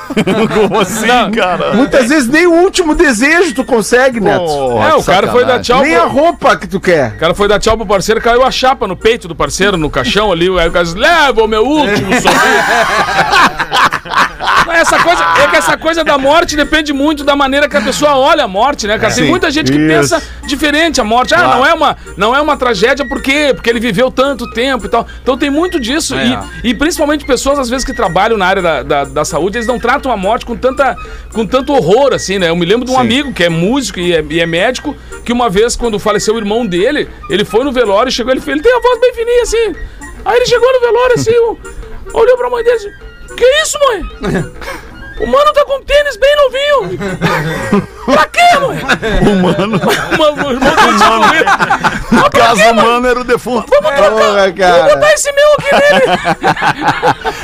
Como 0.54 0.80
assim, 0.80 1.08
cara? 1.36 1.74
Muitas 1.74 2.10
vezes 2.10 2.28
nem 2.30 2.46
o 2.48 2.54
último 2.54 2.96
desejo 2.96 3.54
tu 3.54 3.64
consegue, 3.64 4.20
Neto. 4.20 4.40
Porra, 4.46 4.90
É, 4.90 4.94
o 4.96 5.04
cara 5.04 5.28
foi 5.32 5.46
dar 5.46 5.60
tchau 5.62 5.82
nem 5.82 5.94
pro- 5.94 6.04
a 6.04 6.06
roupa 6.08 6.56
que 6.58 6.68
tu 6.68 6.80
quer. 6.80 7.14
O 7.16 7.20
cara 7.20 7.34
foi 7.34 7.48
dar 7.48 7.60
tchau 7.60 7.76
pro 7.78 7.86
parceiro, 7.86 8.22
caiu 8.22 8.44
a 8.44 8.52
chapa 8.52 8.88
no 8.88 8.96
peito 8.96 9.28
do 9.28 9.36
parceiro, 9.36 9.78
no 9.78 9.90
caixão 9.90 10.32
ali. 10.32 10.48
Aí 10.60 10.68
o 10.68 10.72
cara 10.72 10.86
disse: 10.86 10.98
leva 10.98 11.44
o 11.44 11.48
meu 11.48 11.66
último 11.66 12.12
sorriso. 12.14 12.28
Não, 14.66 14.74
Essa 14.74 15.00
coisa, 15.02 15.24
é 15.44 15.48
que 15.48 15.56
essa 15.56 15.78
coisa 15.78 16.04
da 16.04 16.18
morte 16.18 16.56
depende 16.56 16.92
muito 16.94 17.24
da 17.24 17.36
maneira 17.36 17.68
que 17.70 17.76
a 17.78 17.82
pessoa 17.82 18.16
olha 18.18 18.44
a 18.44 18.48
morte, 18.48 18.86
né, 18.88 18.98
cara? 19.00 19.14
Tem 19.14 19.24
Sim. 19.24 19.30
muita 19.30 19.50
gente 19.50 19.72
que 19.72 19.78
Isso. 19.78 19.88
pensa 19.88 20.24
diferente 20.46 21.00
a 21.02 21.04
morte. 21.04 21.34
Ah, 21.34 21.56
não 21.56 21.66
é 21.66 21.74
uma, 21.74 21.98
não 22.16 22.36
é 22.36 22.42
uma 22.42 22.56
tragédia 22.58 23.08
por 23.08 23.22
quê? 23.22 23.52
Porque 23.56 23.70
ele 23.70 23.80
viveu 23.80 24.12
tanto 24.12 24.50
tempo 24.52 24.86
e 24.86 24.90
tal. 24.90 25.08
Então 25.22 25.38
tem 25.38 25.50
muito 25.50 25.80
disso. 25.80 26.16
É. 26.16 26.40
E, 26.64 26.70
e 26.70 26.74
principalmente 26.74 27.26
pessoas, 27.26 27.60
às 27.60 27.70
vezes, 27.70 27.86
que 27.86 27.94
trabalham 27.94 28.38
na 28.38 28.46
área 28.46 28.62
da, 28.62 28.84
da, 28.84 29.04
da 29.06 29.26
saúde, 29.26 29.58
eles 29.58 29.68
não 29.68 29.80
tratam 29.80 30.07
a 30.12 30.18
morte 30.18 30.46
com, 30.46 30.56
tanta, 30.56 30.96
com 31.34 31.46
tanto 31.46 31.74
horror, 31.74 32.14
assim, 32.14 32.40
né? 32.40 32.50
Eu 32.50 32.56
me 32.56 32.66
lembro 32.66 32.86
de 32.86 32.92
um 32.92 33.00
amigo 33.00 33.34
que 33.34 33.44
é 33.44 33.50
músico 33.50 34.00
e 34.00 34.14
é, 34.14 34.24
e 34.30 34.40
é 34.40 34.46
médico, 34.46 34.96
que 35.24 35.32
uma 35.32 35.50
vez, 35.50 35.76
quando 35.76 36.00
faleceu 36.00 36.36
o 36.36 36.38
irmão 36.38 36.66
dele, 36.66 37.10
ele 37.30 37.44
foi 37.46 37.64
no 37.64 37.72
velório 37.72 38.10
e 38.10 38.12
chegou, 38.12 38.32
ele, 38.32 38.42
ele 38.46 38.62
tem 38.62 38.74
a 38.74 38.80
voz 38.80 39.00
bem 39.00 39.14
fininha, 39.14 39.44
assim. 39.44 39.76
Aí 40.26 40.38
ele 40.38 40.46
chegou 40.46 40.72
no 40.74 40.80
velório, 40.80 41.16
assim, 41.16 41.32
olhou 42.14 42.38
pra 42.38 42.50
mãe 42.50 42.64
dele 42.64 42.76
e 42.76 42.80
disse, 42.80 43.36
que 43.36 43.46
isso, 43.62 43.78
mãe? 43.80 44.82
O 45.20 45.26
mano 45.26 45.52
tá 45.54 45.66
com 45.66 45.82
tênis 45.82 46.16
bem 46.18 46.36
novinho. 46.36 47.00
pra 48.06 48.26
quê, 48.28 48.60
mãe? 48.62 48.80
O 49.22 49.36
mano, 49.42 49.78
O 49.78 50.52
irmão 50.52 50.76
dele 50.76 50.98
tinha 50.98 51.12
morrido. 51.18 51.46
Mas 52.12 52.24
no 52.24 52.30
pra 52.30 52.40
caso 52.40 52.62
quê, 52.62 52.70
humano, 52.70 53.08
era 53.08 53.20
o 53.20 53.24
defunto. 53.24 53.68
Porra, 53.68 54.10
Vou 54.10 54.54
cara. 54.54 54.84
botar 54.96 55.14
esse 55.14 55.32
meu 55.32 55.54
aqui 55.54 55.76
nele. 55.76 56.18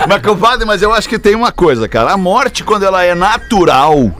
Mas, 0.07 0.21
compadre, 0.21 0.65
mas 0.65 0.81
eu 0.81 0.93
acho 0.93 1.07
que 1.07 1.17
tem 1.17 1.33
uma 1.35 1.51
coisa, 1.51 1.87
cara. 1.87 2.11
A 2.11 2.17
morte, 2.17 2.63
quando 2.63 2.83
ela 2.83 3.03
é 3.03 3.15
natural, 3.15 4.11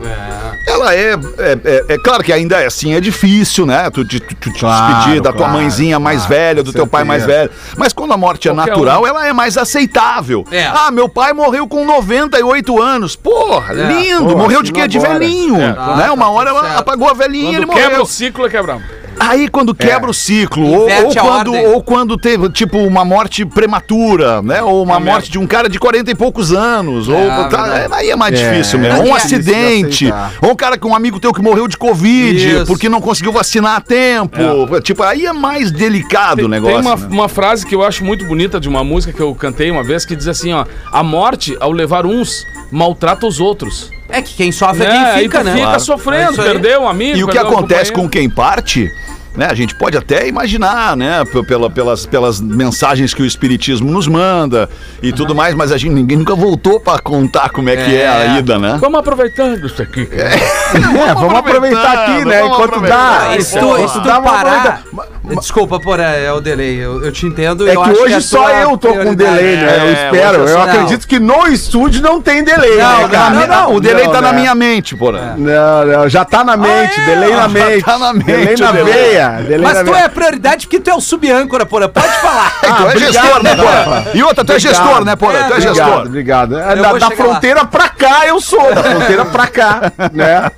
ela 0.68 0.94
é, 0.96 1.14
é, 1.14 1.58
é- 1.66 1.86
é 1.90 1.98
claro 1.98 2.24
que 2.24 2.32
ainda 2.32 2.62
é 2.62 2.66
assim, 2.68 2.94
é 2.94 3.02
difícil, 3.02 3.66
né? 3.66 3.90
Tu, 3.90 4.06
te- 4.06 4.20
tu, 4.20 4.36
tu 4.36 4.52
te 4.54 4.60
Claro, 4.62 4.94
despedir 4.96 5.22
da 5.22 5.32
tua 5.32 5.40
claro, 5.48 5.54
mãezinha 5.54 6.00
mais 6.00 6.20
claro, 6.26 6.34
velha, 6.34 6.64
do 6.64 6.72
teu 6.72 6.88
pai 6.88 7.04
mais 7.04 7.26
velho. 7.26 7.50
Mas 7.78 7.92
quando 7.92 8.14
a 8.14 8.18
morte 8.18 8.48
é 8.48 8.54
Qualquer 8.54 8.70
natural, 8.72 9.06
ela 9.06 9.28
é 9.28 9.34
mais 9.34 9.58
aceitável. 9.58 10.46
É. 10.52 10.66
Ah, 10.66 10.90
meu 10.90 11.10
pai 11.10 11.34
morreu 11.34 11.68
com 11.68 11.84
98 11.86 12.82
anos. 12.82 13.16
Porra, 13.48 13.74
É. 13.74 13.88
lindo. 13.88 14.24
Porra, 14.26 14.36
morreu 14.38 14.64
de 14.64 14.72
quê? 14.72 14.88
De 14.88 15.00
velhinho. 15.00 15.56
É. 15.56 15.74
Né? 15.98 16.12
Uma 16.12 16.30
hora 16.30 16.50
ela 16.50 16.78
apagou 16.80 17.10
a 17.10 17.14
velhinha 17.14 17.52
e 17.52 17.56
ele 17.56 17.66
Quando 17.66 17.76
quebra 17.76 17.90
morreu. 17.92 18.04
o 18.04 18.08
ciclo, 18.08 18.46
é 18.46 18.50
quebrar. 18.50 18.80
Aí 19.20 19.48
quando 19.48 19.74
quebra 19.74 20.10
o 20.10 20.14
ciclo, 20.14 20.66
ou, 20.66 20.90
ou 20.90 21.14
quando, 21.16 21.54
ou 21.54 21.84
quando 21.84 22.18
teve, 22.18 22.50
tipo, 22.50 22.78
uma 22.80 23.06
morte 23.06 23.46
prematura, 23.46 24.42
né? 24.42 24.62
Ou 24.62 24.84
uma 24.84 24.96
Ah, 24.98 25.00
morte 25.00 25.32
de 25.32 25.40
um 25.40 25.48
cara 25.48 25.68
de 25.70 25.80
40 25.80 26.12
e 26.12 26.16
poucos 26.16 26.52
anos. 26.54 27.08
ou, 27.08 27.16
tá, 27.50 27.88
aí 27.92 28.10
é 28.10 28.16
mais 28.16 28.40
É, 28.40 28.50
difícil 28.52 28.80
é 28.80 28.82
mesmo. 28.84 29.00
Ou 29.02 29.08
um 29.10 29.16
acidente. 29.16 30.12
Ou 30.42 30.52
um 30.52 30.56
cara 30.56 30.78
com 30.78 30.90
um 30.90 30.96
amigo 30.96 31.20
teu 31.20 31.34
que 31.34 31.42
morreu 31.42 31.68
de 31.68 31.78
Covid, 31.78 32.48
Isso. 32.58 32.66
porque 32.66 32.90
não 32.90 33.02
conseguiu 33.02 33.32
vacinar 33.32 33.78
a 33.78 33.82
tempo. 33.82 34.38
Tipo, 34.82 35.04
aí 35.04 35.26
é 35.26 35.34
mais 35.34 35.72
delicado 35.72 36.40
o 36.40 36.42
Tem, 36.42 36.50
negócio. 36.50 36.76
tem 36.82 36.86
uma, 36.86 36.96
né? 36.96 37.08
uma 37.10 37.30
frase 37.30 37.66
que 37.66 37.74
eu 37.76 37.84
acho 37.84 38.04
muito 38.04 38.26
bonita 38.26 38.60
de 38.60 38.68
uma 38.70 38.84
música 38.84 39.14
que 39.14 39.22
eu 39.22 39.34
cantei 39.36 39.72
uma 39.72 39.84
vez 39.84 40.06
que 40.06 40.16
diz 40.16 40.28
assim, 40.28 40.54
ó: 40.54 40.66
A 40.92 41.04
morte, 41.04 41.56
ao 41.60 41.72
levar 41.72 42.06
uns, 42.06 42.46
maltrata 42.72 43.26
os 43.26 43.40
outros. 43.40 43.90
É 44.14 44.22
que 44.22 44.36
quem 44.36 44.52
sofre 44.52 44.86
é 44.86 44.92
quem 44.92 45.00
Aí 45.00 45.24
fica, 45.24 45.44
né? 45.44 45.52
fica 45.54 45.64
Claro. 45.64 45.76
É 45.76 45.80
sofrendo, 45.80 46.42
aí. 46.42 46.52
perdeu 46.52 46.82
um 46.82 46.88
amigo. 46.88 47.18
E 47.18 47.24
o 47.24 47.28
que 47.28 47.34
perdeu 47.34 47.52
um 47.52 47.56
acontece 47.56 47.92
com 47.92 48.08
quem 48.08 48.30
parte, 48.30 48.94
né? 49.36 49.48
A 49.50 49.54
gente 49.54 49.76
pode 49.76 49.98
até 49.98 50.28
imaginar, 50.28 50.96
né? 50.96 51.24
Pela, 51.48 51.70
pelas, 51.70 52.06
pelas 52.06 52.40
mensagens 52.42 53.14
que 53.14 53.22
o 53.22 53.26
Espiritismo 53.26 53.92
nos 53.92 54.08
manda 54.08 54.70
e 55.02 55.12
tudo 55.12 55.34
mais, 55.36 55.56
mas 55.56 55.72
a 55.72 55.78
gente, 55.78 55.94
ninguém 55.94 56.18
nunca 56.18 56.36
voltou 56.36 56.80
pra 56.80 57.00
contar 57.00 57.50
como 57.50 57.70
é, 57.70 57.76
que 57.78 57.96
é 57.96 58.08
a 58.08 58.36
É. 58.36 58.40
ida, 58.40 58.58
né? 58.60 58.78
Vamos 58.80 59.00
aproveitando 59.00 59.66
isso 59.66 59.82
aqui. 59.82 60.08
É, 60.74 61.14
vamos 61.14 61.36
aproveitar 61.38 61.92
aqui, 61.94 62.26
né? 62.26 62.46
Enquanto 62.46 62.80
dá. 62.82 63.34
Ah, 63.34 63.38
tu 63.92 64.00
dá, 64.02 64.20
parar. 64.22 64.84
Desculpa, 65.40 65.80
porra, 65.80 66.04
é 66.04 66.32
o 66.32 66.42
delay. 66.42 66.78
Eu, 66.80 67.04
eu 67.04 67.12
te 67.12 67.26
entendo. 67.28 67.68
É 67.68 67.76
eu 67.76 67.82
que 67.84 67.90
acho 67.92 68.02
hoje 68.02 68.14
a 68.16 68.22
só 68.22 68.50
eu 68.50 68.78
tô 68.78 68.94
com 68.94 69.14
delay, 69.14 69.56
né? 69.58 69.78
Eu 69.78 69.84
É, 69.84 69.92
espero. 69.92 70.48
é 70.48 70.52
Eu 70.52 70.62
acredito 70.62 71.08
que 71.08 71.20
no 71.20 71.48
estúdio 71.48 72.02
não 72.02 72.20
tem 72.22 72.44
delay, 72.44 72.78
Não, 72.78 73.02
né, 73.04 73.08
cara? 73.10 73.30
não, 73.36 73.48
não, 73.48 73.76
o 73.76 73.80
delay 73.80 74.06
Não, 74.06 74.12
tá 74.14 74.22
na 74.22 74.32
né? 74.34 74.40
minha 74.40 74.56
mente, 74.56 74.96
porra. 74.96 75.36
Não, 75.38 75.86
não, 75.86 76.10
já 76.10 76.26
tá 76.26 76.44
na 76.44 76.58
mente, 76.58 77.00
é? 77.00 77.06
delay 77.06 77.30
na 77.32 77.42
Já 77.44 77.48
mente. 77.50 77.84
tá 77.86 78.00
na 78.00 78.14
mente 78.14 78.26
delay 78.26 78.56
na 78.58 78.72
delay. 78.72 78.94
veia. 78.94 79.23
Mas 79.62 79.84
tu 79.84 79.96
é 79.96 80.08
prioridade 80.08 80.68
porque 80.68 80.80
tu 80.80 80.90
é 80.90 80.94
o 80.96 81.02
sub-âncora, 81.02 81.66
porra. 81.66 81.90
Pode 81.90 82.08
falar. 82.08 82.54
É, 82.64 82.68
tu 82.68 82.74
é 82.74 82.86
obrigado, 82.86 83.14
gestor, 83.14 83.44
né, 83.44 83.56
porra? 83.56 83.72
Rafa. 83.84 84.18
E 84.18 84.24
outra, 84.24 84.46
tu 84.46 84.52
é 84.52 84.56
Obrigado. 84.56 84.76
gestor, 84.76 85.06
né, 85.06 85.16
porra? 85.16 85.34
É, 85.34 85.38
tu 85.38 85.42
é 85.44 85.48
Obrigado, 85.58 85.76
gestor. 85.76 86.06
obrigado. 86.06 86.58
É, 86.60 86.76
Da, 86.76 86.76
da 86.76 86.94
chegar 86.94 87.10
lá. 87.10 87.16
fronteira 87.16 87.66
pra 87.66 87.90
cá 87.90 88.28
eu 88.28 88.40
sou, 88.42 88.74
da 88.74 88.84
fronteira 88.84 89.26
pra 89.26 89.48
cá, 89.48 89.92
né? 90.14 90.52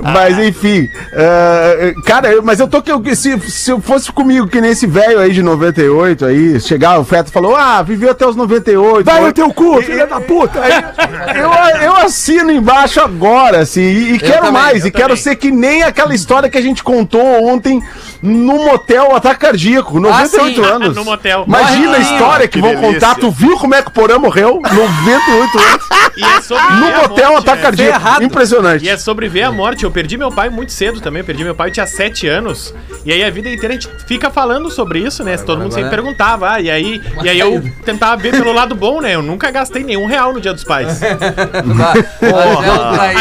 Mas 0.00 0.38
enfim, 0.38 0.88
é, 1.12 1.94
cara, 2.06 2.32
eu- 2.32 2.42
mas 2.42 2.60
eu 2.60 2.68
tô 2.68 2.82
que 2.82 2.90
eu- 2.90 3.02
se, 3.14 3.38
se 3.50 3.70
eu 3.70 3.80
fosse 3.80 4.10
comigo 4.12 4.46
que 4.48 4.60
nesse 4.60 4.86
velho 4.86 5.18
aí 5.20 5.32
de 5.32 5.42
98 5.42 6.24
aí, 6.26 6.60
chegar 6.60 6.98
o 6.98 7.04
Feto 7.04 7.30
falou: 7.30 7.54
"Ah, 7.56 7.82
viveu 7.82 8.10
até 8.10 8.26
os 8.26 8.36
98". 8.36 9.04
Vai 9.04 9.20
no 9.20 9.32
teu 9.32 9.52
cu, 9.52 9.80
filha 9.82 10.06
da 10.06 10.20
puta! 10.20 10.60
eu, 11.34 11.82
eu 11.84 11.96
assino 11.96 12.50
embaixo 12.50 13.00
agora, 13.00 13.60
assim, 13.60 13.80
e, 13.82 14.14
e 14.14 14.18
quero 14.18 14.36
também, 14.46 14.52
mais, 14.52 14.84
e 14.84 14.90
quero 14.90 15.08
também. 15.08 15.22
ser 15.22 15.36
que 15.36 15.50
nem 15.50 15.82
aquela 15.82 16.14
história 16.14 16.48
que 16.48 16.58
a 16.58 16.62
gente 16.62 16.82
contou 16.82 17.46
ontem 17.48 17.82
no 18.22 18.64
motel 18.66 19.14
ataque 19.16 19.40
cardíaco, 19.40 19.98
98 20.00 20.54
sim. 20.54 20.64
anos. 20.70 20.96
No 21.02 21.04
motel. 21.04 21.44
Imagina 21.46 21.96
a 21.96 22.00
história 22.00 22.46
que, 22.48 22.54
Que 22.54 22.60
vão 22.60 22.70
delícia. 22.74 22.92
contar. 22.94 23.14
Tu 23.16 23.30
viu 23.30 23.56
como 23.58 23.74
é 23.74 23.82
que 23.82 23.88
o 23.88 23.92
Porã 23.92 24.18
morreu? 24.18 24.60
98 24.62 25.58
anos. 25.58 25.82
E 26.16 26.24
é 26.24 26.40
sobre 26.42 26.62
No 26.74 26.90
motel 26.92 27.30
morte, 27.32 27.42
ataque 27.42 27.56
né? 27.56 27.62
cardíaco. 27.62 27.98
Ferrado. 28.00 28.24
Impressionante. 28.24 28.84
E 28.84 28.88
é 28.88 28.96
sobre 28.98 29.28
ver 29.28 29.42
a 29.42 29.52
morte. 29.52 29.84
Eu 29.84 29.90
perdi 29.90 30.16
meu 30.18 30.30
pai 30.30 30.48
muito 30.50 30.72
cedo 30.72 31.00
também. 31.00 31.20
Eu 31.20 31.24
perdi 31.26 31.44
meu 31.44 31.54
pai, 31.54 31.68
eu 31.68 31.72
tinha 31.72 31.86
7 31.86 32.26
anos. 32.28 32.74
E 33.04 33.12
aí 33.12 33.24
a 33.24 33.30
vida 33.30 33.48
inteira 33.48 33.74
a 33.74 33.80
gente 33.80 33.88
fica 34.06 34.30
falando 34.30 34.70
sobre 34.70 34.98
isso, 35.00 35.24
né? 35.24 35.36
Todo 35.38 35.60
mundo 35.60 35.72
sempre 35.72 35.88
agora- 35.88 36.02
perguntava. 36.02 36.50
Ah, 36.52 36.60
e 36.60 36.70
aí, 36.70 37.00
e 37.22 37.28
aí 37.28 37.38
eu 37.40 37.62
tentava 37.84 38.16
ver 38.20 38.32
pelo 38.32 38.52
lado 38.52 38.74
bom, 38.74 39.00
né? 39.00 39.14
Eu 39.14 39.22
nunca 39.22 39.50
gastei 39.50 39.82
nenhum 39.82 40.06
real 40.06 40.32
no 40.32 40.40
dia 40.40 40.52
dos 40.52 40.64
pais. 40.64 41.00
Aí 41.02 41.12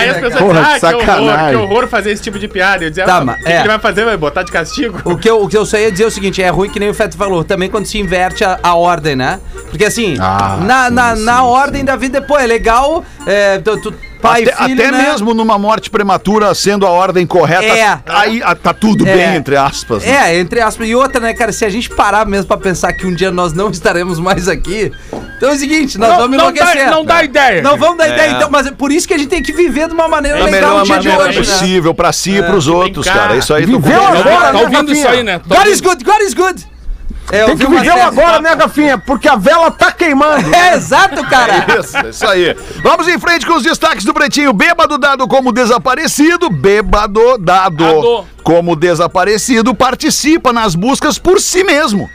as 0.09 0.17
pessoas 0.17 0.41
Porra, 0.41 0.63
diziam, 0.63 0.75
ah, 0.75 0.79
que 0.79 0.85
horror, 0.85 1.05
sacanagem. 1.05 1.50
que 1.50 1.55
horror 1.63 1.88
fazer 1.88 2.11
esse 2.11 2.21
tipo 2.23 2.38
de 2.39 2.47
piada. 2.47 2.83
Eu 2.83 2.89
dizia, 2.89 3.05
Tá, 3.05 3.17
ah, 3.19 3.23
o 3.23 3.35
que, 3.43 3.50
é. 3.50 3.55
que 3.55 3.61
ele 3.61 3.67
vai 3.67 3.79
fazer? 3.79 4.05
Vai 4.05 4.17
botar 4.17 4.43
de 4.43 4.51
castigo? 4.71 5.01
O 5.05 5.17
que, 5.17 5.29
eu, 5.29 5.41
o 5.43 5.47
que 5.47 5.57
eu 5.57 5.65
só 5.65 5.77
ia 5.77 5.91
dizer 5.91 6.05
é 6.05 6.07
o 6.07 6.11
seguinte, 6.11 6.41
é 6.41 6.49
ruim 6.49 6.69
que 6.69 6.79
nem 6.79 6.89
o 6.89 6.93
Feto 6.93 7.17
falou, 7.17 7.43
também 7.43 7.69
quando 7.69 7.85
se 7.85 7.99
inverte 7.99 8.43
a, 8.43 8.59
a 8.63 8.75
ordem, 8.75 9.15
né? 9.15 9.39
Porque 9.69 9.85
assim, 9.85 10.15
Ah, 10.19 10.57
na, 10.61 10.87
sim, 10.87 10.93
na, 10.93 11.15
sim, 11.15 11.23
na 11.23 11.35
sim. 11.37 11.43
ordem 11.43 11.85
da 11.85 11.95
vida, 11.95 12.21
pô, 12.21 12.37
é 12.37 12.45
legal, 12.45 13.03
é, 13.25 13.57
tu, 13.59 13.77
tu- 13.81 13.93
pai 14.21 14.43
Até, 14.43 14.51
e 14.51 14.67
filho, 14.67 14.81
até 14.81 14.91
né? 14.91 15.03
mesmo 15.09 15.33
numa 15.33 15.57
morte 15.57 15.89
prematura, 15.89 16.53
sendo 16.53 16.85
a 16.85 16.89
ordem 16.89 17.25
correta, 17.25 17.65
É. 17.65 17.99
aí 18.07 18.41
ah, 18.43 18.55
tá 18.55 18.73
tudo 18.73 19.07
É. 19.07 19.13
bem, 19.15 19.35
entre 19.35 19.55
aspas. 19.57 20.03
né? 20.05 20.31
É, 20.31 20.39
entre 20.39 20.61
aspas. 20.61 20.87
E 20.87 20.95
outra, 20.95 21.19
né, 21.19 21.33
cara, 21.33 21.51
se 21.51 21.65
a 21.65 21.69
gente 21.69 21.89
parar 21.89 22.25
mesmo 22.25 22.47
pra 22.47 22.57
pensar 22.57 22.93
que 22.93 23.05
um 23.07 23.13
dia 23.13 23.31
nós 23.31 23.53
não 23.53 23.69
estaremos 23.69 24.19
mais 24.19 24.47
aqui, 24.47 24.91
então 25.37 25.49
é 25.49 25.53
o 25.53 25.57
seguinte, 25.57 25.97
nós 25.97 26.15
vamos 26.15 26.37
não, 26.37 26.49
enlouquecer. 26.51 26.85
dá, 26.85 26.91
não 26.91 27.03
dá 27.05 27.23
ideia. 27.23 27.61
Não 27.61 27.77
vamos 27.77 27.97
dar 27.97 28.07
ideia, 28.09 28.31
então, 28.31 28.49
mas 28.51 28.67
é 28.67 28.71
por 28.71 28.91
isso 28.91 29.07
que 29.07 29.13
a 29.13 29.17
gente 29.17 29.29
tem 29.29 29.41
que 29.41 29.51
viver 29.51 29.87
de 29.87 29.93
uma 29.93 30.07
maneira 30.07 30.37
Da 30.39 30.45
legal 30.45 30.59
melhor 30.61 30.79
no 30.79 30.85
dia 30.85 30.99
de 30.99 31.07
maneira 31.09 31.29
hoje, 31.29 31.39
né? 31.39 31.45
possível 31.57 31.93
pra 31.93 32.11
si 32.13 32.31
e 32.37 32.43
pros 32.43 32.67
outros, 32.67 33.07
cara. 33.07 33.35
Isso 33.35 33.53
aí 33.53 33.65
tô 33.65 33.79
Viveu 33.79 33.99
com- 33.99 34.05
agora, 34.07 34.23
Tá 34.47 34.53
né, 34.53 34.61
ouvindo 34.61 34.91
isso 34.93 35.07
aí, 35.07 35.23
né? 35.23 35.39
Tá 35.39 35.45
God 35.47 35.57
ouvindo- 35.57 35.73
is 35.73 35.81
good, 35.81 36.03
God 36.03 36.21
is 36.21 36.33
good. 36.33 36.65
É, 37.31 37.45
Tem 37.45 37.57
que 37.57 37.65
viver 37.65 37.91
agora, 37.91 38.41
né, 38.41 38.55
Gafinha? 38.55 38.97
Porque 38.97 39.27
a 39.27 39.35
vela 39.35 39.71
tá 39.71 39.91
queimando. 39.91 40.49
É, 40.53 40.75
exato, 40.75 41.23
cara. 41.29 41.65
Isso, 41.79 41.97
isso 42.07 42.27
aí. 42.27 42.55
Vamos 42.83 43.07
em 43.07 43.17
frente 43.19 43.45
com 43.45 43.53
os 43.53 43.63
destaques 43.63 44.03
do 44.03 44.13
Pretinho. 44.13 44.51
Bêbado 44.53 44.97
dado 44.97 45.27
como 45.27 45.51
desaparecido. 45.51 46.49
Bêbado 46.49 47.37
dado 47.37 47.83
Dado. 47.83 48.25
como 48.43 48.75
desaparecido 48.75 49.73
participa 49.73 50.51
nas 50.51 50.75
buscas 50.75 51.17
por 51.17 51.39
si 51.39 51.63
mesmo. 51.63 52.09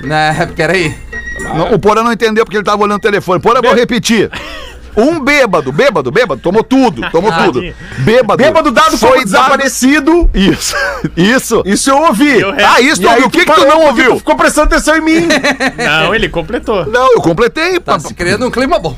Né, 0.00 0.48
peraí. 0.56 0.94
Não, 1.40 1.72
o 1.74 1.78
Porã 1.78 2.02
não 2.02 2.12
entendeu 2.12 2.44
porque 2.44 2.56
ele 2.56 2.64
tava 2.64 2.82
olhando 2.82 2.98
o 2.98 3.00
telefone. 3.00 3.40
Porã, 3.40 3.60
vou 3.62 3.74
repetir. 3.74 4.30
Um 4.96 5.18
bêbado, 5.20 5.72
bêbado, 5.72 6.10
bêbado, 6.10 6.40
tomou 6.40 6.62
tudo, 6.62 7.10
tomou 7.10 7.30
Ah, 7.32 7.44
tudo. 7.44 7.60
Bêbado. 7.98 8.42
Bêbado 8.42 8.70
dado 8.70 8.86
como 8.98 8.98
foi 8.98 9.10
dado- 9.18 9.24
desaparecido. 9.24 10.30
Isso, 10.34 10.74
isso. 11.16 11.62
Isso 11.64 11.90
eu 11.90 11.98
ouvi. 12.02 12.40
Eu- 12.40 12.50
Ah, 12.50 12.80
isso 12.80 13.00
tu 13.02 13.06
E 13.06 13.08
aí 13.08 13.14
ouviu. 13.22 13.26
O 13.28 13.30
que, 13.30 13.38
que 13.40 13.44
tu 13.46 13.54
parou 13.54 13.66
não 13.80 13.86
ouviu? 13.86 14.12
Tu 14.12 14.18
ficou 14.18 14.36
prestando 14.36 14.66
atenção 14.74 14.96
em 14.96 15.00
mim. 15.00 15.28
Não, 15.78 16.14
ele 16.14 16.28
completou. 16.28 16.86
Não, 16.86 17.12
eu 17.12 17.20
completei. 17.20 17.78
Tá 17.80 17.98
se 17.98 18.14
criando 18.14 18.46
um 18.46 18.50
clima 18.50 18.78
bom. 18.78 18.96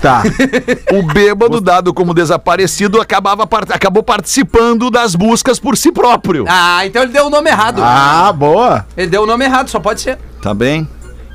tá. 0.00 0.22
O 0.92 1.02
bêbado, 1.02 1.60
dado 1.60 1.92
como 1.92 2.14
desaparecido, 2.14 3.00
acabava, 3.00 3.46
par- 3.46 3.64
acabou 3.70 4.02
participando 4.02 4.90
das 4.90 5.14
buscas 5.14 5.58
por 5.58 5.76
si 5.76 5.90
próprio. 5.92 6.44
Ah, 6.48 6.86
então 6.86 7.02
ele 7.02 7.12
deu 7.12 7.26
o 7.26 7.30
nome 7.30 7.50
errado. 7.50 7.80
Ah, 7.82 8.32
boa. 8.32 8.86
Ele 8.96 9.08
deu 9.08 9.22
o 9.22 9.26
nome 9.26 9.44
errado, 9.44 9.68
só 9.68 9.80
pode 9.80 10.00
ser. 10.00 10.18
Tá 10.40 10.54
bem? 10.54 10.88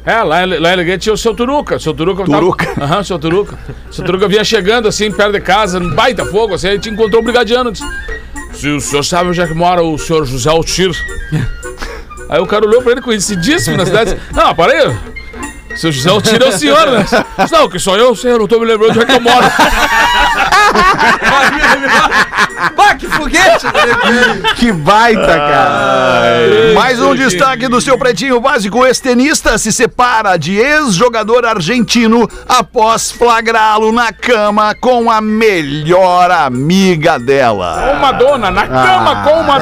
É, 0.05 0.15
lá, 0.21 0.45
lá 0.45 0.69
em 0.69 0.73
Elegante 0.73 1.03
tinha 1.03 1.13
o 1.13 1.17
seu 1.17 1.33
Turuca. 1.33 1.79
Seu 1.79 1.93
Turuca. 1.93 2.25
Turuca. 2.25 2.65
Tava... 2.65 2.83
Aham, 2.83 3.03
seu 3.03 3.17
Turuca. 3.17 3.57
O 3.89 3.93
seu 3.93 4.03
Turuca 4.03 4.27
vinha 4.27 4.43
chegando 4.43 4.87
assim, 4.87 5.09
perto 5.09 5.31
de 5.33 5.41
casa, 5.41 5.79
num 5.79 5.93
baita 5.95 6.25
fogo, 6.25 6.53
assim, 6.53 6.67
aí 6.67 6.79
te 6.79 6.89
encontrou 6.89 7.21
um 7.21 7.23
brigadiano. 7.23 7.71
Disse, 7.71 7.85
Se 8.53 8.67
o 8.67 8.81
senhor 8.81 9.03
sabe 9.03 9.29
onde 9.29 9.41
é 9.41 9.47
que 9.47 9.53
mora 9.53 9.81
o 9.81 9.97
senhor 9.97 10.25
José 10.25 10.49
Altir. 10.49 10.91
Aí 12.29 12.39
o 12.39 12.47
cara 12.47 12.65
olhou 12.65 12.81
pra 12.81 12.93
ele 12.93 13.01
conhecidíssimo 13.01 13.77
na 13.77 13.85
cidade. 13.85 14.15
disse, 14.15 14.33
Não, 14.33 14.55
para 14.55 14.71
aí. 14.71 15.12
Seu 15.75 15.91
José 15.91 16.09
Altir 16.09 16.41
é 16.41 16.45
o 16.47 16.51
senhor, 16.51 16.91
né? 16.91 17.05
Não, 17.51 17.69
que 17.69 17.79
sou 17.79 17.97
eu, 17.97 18.15
senhor, 18.15 18.39
não 18.39 18.47
tô 18.47 18.59
me 18.59 18.65
lembrando 18.65 18.93
de 18.93 18.99
onde 18.99 19.11
é 19.11 19.19
que 19.19 19.27
eu 19.27 19.31
moro. 19.31 19.45
Bah, 22.75 22.95
que 22.95 23.07
foguete! 23.07 23.65
Que 24.55 24.71
baita, 24.71 25.27
cara. 25.27 26.73
Mais 26.75 26.99
um 26.99 27.15
destaque 27.15 27.67
do 27.67 27.81
seu 27.81 27.97
pretinho 27.97 28.39
básico. 28.39 28.85
Ex-tenista 28.85 29.57
se 29.57 29.71
separa 29.71 30.37
de 30.37 30.57
ex-jogador 30.57 31.45
argentino 31.45 32.29
após 32.47 33.11
flagrá-lo 33.11 33.91
na 33.91 34.13
cama 34.13 34.75
com 34.75 35.11
a 35.11 35.19
melhor 35.21 36.31
amiga 36.31 37.19
Com 37.19 37.25
dela. 37.25 37.93
uma 37.97 38.11
dona, 38.11 38.51
na 38.51 38.67
cama 38.67 39.23
com 39.23 39.39
uma 39.41 39.59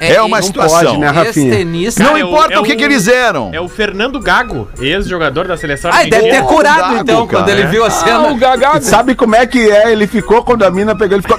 É 0.00 0.20
uma 0.22 0.38
não 0.38 0.42
situação. 0.46 0.84
pode, 0.84 0.98
né, 0.98 1.08
Rafinha? 1.08 1.46
Ex-tenista. 1.48 2.02
Não 2.02 2.10
Cara, 2.12 2.20
é 2.20 2.26
importa 2.26 2.54
é 2.54 2.58
o 2.58 2.62
que, 2.62 2.72
o- 2.72 2.76
que 2.76 2.84
eles 2.84 3.08
eram. 3.08 3.50
É 3.52 3.60
o 3.60 3.68
Fernando 3.68 4.20
Gago, 4.20 4.68
ex-jogador 4.80 5.46
da 5.48 5.56
seleção 5.56 5.90
Ah, 5.92 6.02
ele 6.02 6.10
deve 6.10 6.30
ter 6.30 6.42
curado 6.44 6.80
Gago, 6.80 6.96
então, 6.98 7.26
cara. 7.26 7.42
quando 7.44 7.48
ele 7.50 7.66
viu 7.66 7.82
a 7.84 7.86
Ah, 7.86 7.88
o 7.88 7.92
cena. 7.92 8.34
Gagago. 8.38 8.82
Sabe 8.84 9.14
como 9.14 9.34
é 9.36 9.46
que 9.46 9.70
é? 9.70 9.92
Ele 9.92 10.06
ficou 10.06 10.42
quando 10.42 10.62
a 10.64 10.70
mina 10.70 10.94
pegou, 10.96 11.16
ele 11.16 11.22
ficou. 11.22 11.38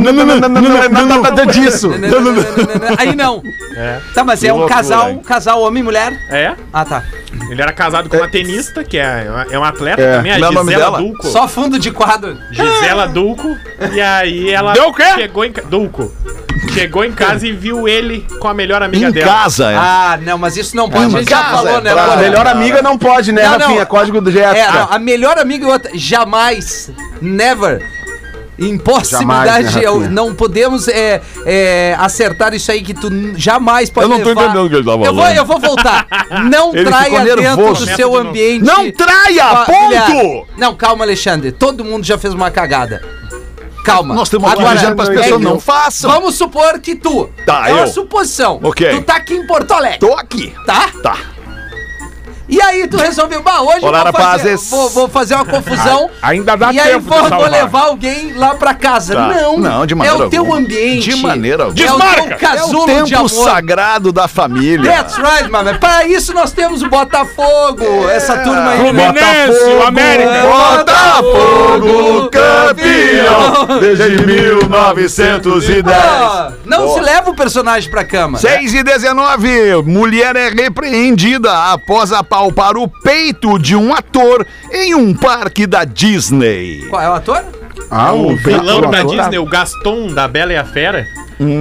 Não, 0.00 0.12
não, 0.12 0.24
não, 0.26 0.36
não, 0.36 0.48
não, 0.48 0.88
não, 0.88 1.06
não, 1.06 1.22
nada 1.22 1.46
disso. 1.46 1.90
Aí 2.98 3.14
não. 3.14 3.42
É. 3.76 3.98
Tá, 4.14 4.24
mas 4.24 4.42
é 4.42 4.52
um 4.52 4.56
loucura, 4.58 4.76
casal, 4.76 5.10
hein? 5.10 5.20
casal 5.24 5.60
homem 5.62 5.80
e 5.82 5.84
mulher. 5.84 6.12
É, 6.30 6.54
Ah, 6.72 6.84
tá. 6.84 7.02
ele 7.50 7.60
era 7.60 7.72
casado 7.72 8.08
com 8.08 8.16
uma 8.16 8.28
tenista, 8.28 8.82
que 8.82 8.98
é, 8.98 9.26
é 9.50 9.58
uma 9.58 9.68
atleta 9.68 10.00
É. 10.00 10.16
também, 10.16 10.32
a 10.32 10.36
é 10.38 10.40
Gisela? 10.40 10.98
Dulco. 10.98 11.26
Só 11.26 11.46
fundo 11.46 11.78
de 11.78 11.90
quadro. 11.90 12.36
Gisela 12.50 13.06
Dulco. 13.06 13.56
E 13.92 14.00
aí 14.00 14.50
ela 14.50 14.72
Deu 14.72 14.88
o 14.88 14.94
quê? 14.94 15.04
chegou 15.14 15.44
em 15.44 15.52
Dulco. 15.68 16.10
Chegou 16.80 17.04
em 17.04 17.12
casa 17.12 17.46
e 17.46 17.52
viu 17.52 17.88
ele 17.88 18.26
com 18.38 18.48
a 18.48 18.54
melhor 18.54 18.82
amiga 18.82 19.08
Em 19.08 19.12
dela. 19.12 19.26
casa, 19.32 19.70
é. 19.72 19.76
Ah, 19.76 20.18
não, 20.22 20.36
mas 20.38 20.56
isso 20.56 20.76
não 20.76 20.88
pode. 20.90 21.04
Em 21.04 21.06
A 21.16 21.18
gente 21.20 21.30
já 21.30 21.38
casa, 21.42 21.56
falou, 21.56 21.78
é 21.78 21.80
né? 21.80 21.92
brabo. 21.92 22.12
A 22.12 22.16
melhor 22.16 22.46
amiga 22.46 22.82
não 22.82 22.98
pode, 22.98 23.32
né, 23.32 23.42
Não, 23.44 23.50
não. 23.52 23.58
Rafinha? 23.66 23.86
Código 23.86 24.20
do 24.20 24.30
GF. 24.30 24.38
É, 24.40 24.70
não, 24.72 24.88
a 24.92 24.98
melhor 24.98 25.38
amiga 25.38 25.66
e 25.66 25.70
outra, 25.70 25.90
jamais, 25.94 26.90
never. 27.20 27.82
Impossibilidade, 28.58 29.68
Jamais, 29.68 30.00
né, 30.02 30.08
não 30.08 30.34
podemos 30.34 30.88
é, 30.88 31.20
é, 31.44 31.94
acertar 31.98 32.54
isso 32.54 32.72
aí 32.72 32.80
que 32.82 32.94
tu 32.94 33.10
jamais 33.36 33.90
pode 33.90 34.06
Eu 34.06 34.08
não 34.08 34.20
tô 34.22 34.30
levar. 34.30 34.44
entendendo 34.44 34.64
o 34.64 34.68
que 34.70 34.74
ele 34.76 34.84
tá 34.84 34.92
Eu 34.92 34.98
vou, 34.98 35.06
falando. 35.14 35.36
eu 35.36 35.44
vou 35.44 35.58
voltar. 35.60 36.06
Não 36.50 36.72
Ele 36.74 36.84
traia 36.86 37.20
dentro 37.20 37.42
nervoso. 37.42 37.84
do 37.84 37.94
seu 37.94 38.16
ambiente. 38.16 38.64
Não 38.64 38.90
traia, 38.90 39.44
ponto! 39.66 40.46
Não, 40.56 40.74
calma, 40.74 41.04
Alexandre. 41.04 41.52
Todo 41.52 41.84
mundo 41.84 42.04
já 42.04 42.16
fez 42.16 42.32
uma 42.32 42.50
cagada. 42.50 43.02
Calma. 43.86 44.14
Nós 44.14 44.28
aqui 44.28 44.60
Agora, 44.60 44.74
dizendo 44.76 44.96
para 44.96 45.04
as 45.04 45.10
é, 45.10 45.14
pessoas 45.14 45.30
eu- 45.30 45.38
não 45.48 45.60
façam. 45.60 46.10
Vamos 46.10 46.34
supor 46.34 46.78
que 46.80 46.96
tu. 46.96 47.30
Tá, 47.46 47.68
é 47.70 47.72
uma 47.72 47.82
eu. 47.82 47.88
suposição. 47.88 48.58
Ok. 48.62 48.90
Tu 48.90 49.02
tá 49.02 49.16
aqui 49.16 49.34
em 49.34 49.46
Porto 49.46 49.72
Alegre, 49.72 49.98
Tô 50.00 50.12
aqui. 50.14 50.52
tá? 50.66 50.90
Tá. 51.02 51.16
E 52.48 52.60
aí 52.62 52.86
tu 52.86 52.96
resolveu, 52.96 53.42
bah, 53.42 53.60
hoje 53.60 53.78
eu 53.82 53.88
Olá, 53.88 54.04
vou 54.04 54.12
fazer, 54.12 54.56
vou, 54.56 54.88
vou 54.90 55.08
fazer 55.08 55.34
uma 55.34 55.44
confusão. 55.44 56.08
Ainda 56.22 56.56
dá 56.56 56.72
e 56.72 56.78
aí 56.78 56.92
tempo 56.92 57.00
vou, 57.08 57.14
de 57.14 57.20
vou 57.20 57.28
salvar. 57.28 57.50
levar 57.50 57.80
alguém 57.86 58.32
lá 58.34 58.54
pra 58.54 58.72
casa. 58.72 59.14
Tá. 59.14 59.28
Não, 59.28 59.58
Não, 59.58 59.84
de 59.86 59.94
maneira 59.96 60.22
É 60.22 60.26
o 60.26 60.30
teu 60.30 60.40
alguma. 60.42 60.58
ambiente. 60.60 61.10
De 61.10 61.16
maneira 61.16 61.64
alguma. 61.64 61.84
É 61.84 61.92
o 61.92 61.96
Desmarca. 61.98 62.36
teu 62.36 62.58
É 62.58 62.64
o 62.64 62.86
de 62.86 63.10
tempo 63.10 63.16
amor. 63.16 63.28
sagrado 63.28 64.12
da 64.12 64.28
família. 64.28 64.90
That's 64.92 65.16
right, 65.16 65.50
mano. 65.50 65.76
Para 65.80 66.06
isso 66.06 66.32
nós 66.32 66.52
temos 66.52 66.82
o 66.82 66.88
Botafogo. 66.88 68.08
Essa 68.08 68.38
turma 68.38 68.70
aí. 68.70 68.78
Fluminense, 68.78 69.64
o 69.80 69.82
América. 69.86 70.42
Botafogo 70.42 72.30
campeão 72.30 73.80
desde 73.80 74.24
1910. 74.24 75.84
Ah, 75.88 76.52
não 76.64 76.94
se 76.94 77.00
leva 77.00 77.30
o 77.30 77.34
personagem 77.34 77.90
pra 77.90 78.04
cama. 78.04 78.38
6 78.38 78.74
e 78.74 78.82
19, 78.82 79.82
mulher 79.84 80.36
é 80.36 80.48
repreendida 80.48 81.52
após 81.72 82.12
apalpar 82.36 82.76
o 82.76 82.86
peito 82.86 83.58
de 83.58 83.74
um 83.74 83.94
ator 83.94 84.46
em 84.70 84.94
um 84.94 85.14
parque 85.14 85.66
da 85.66 85.84
Disney. 85.84 86.86
Qual 86.90 87.00
é 87.00 87.08
o 87.08 87.14
ator? 87.14 87.44
Ah, 87.90 88.12
O 88.12 88.36
vilão 88.36 88.78
ator. 88.78 88.90
da 88.90 89.02
Disney, 89.02 89.38
o 89.38 89.44
Gaston 89.46 90.08
da 90.08 90.26
Bela 90.28 90.52
e 90.52 90.56
a 90.56 90.64
Fera. 90.64 91.06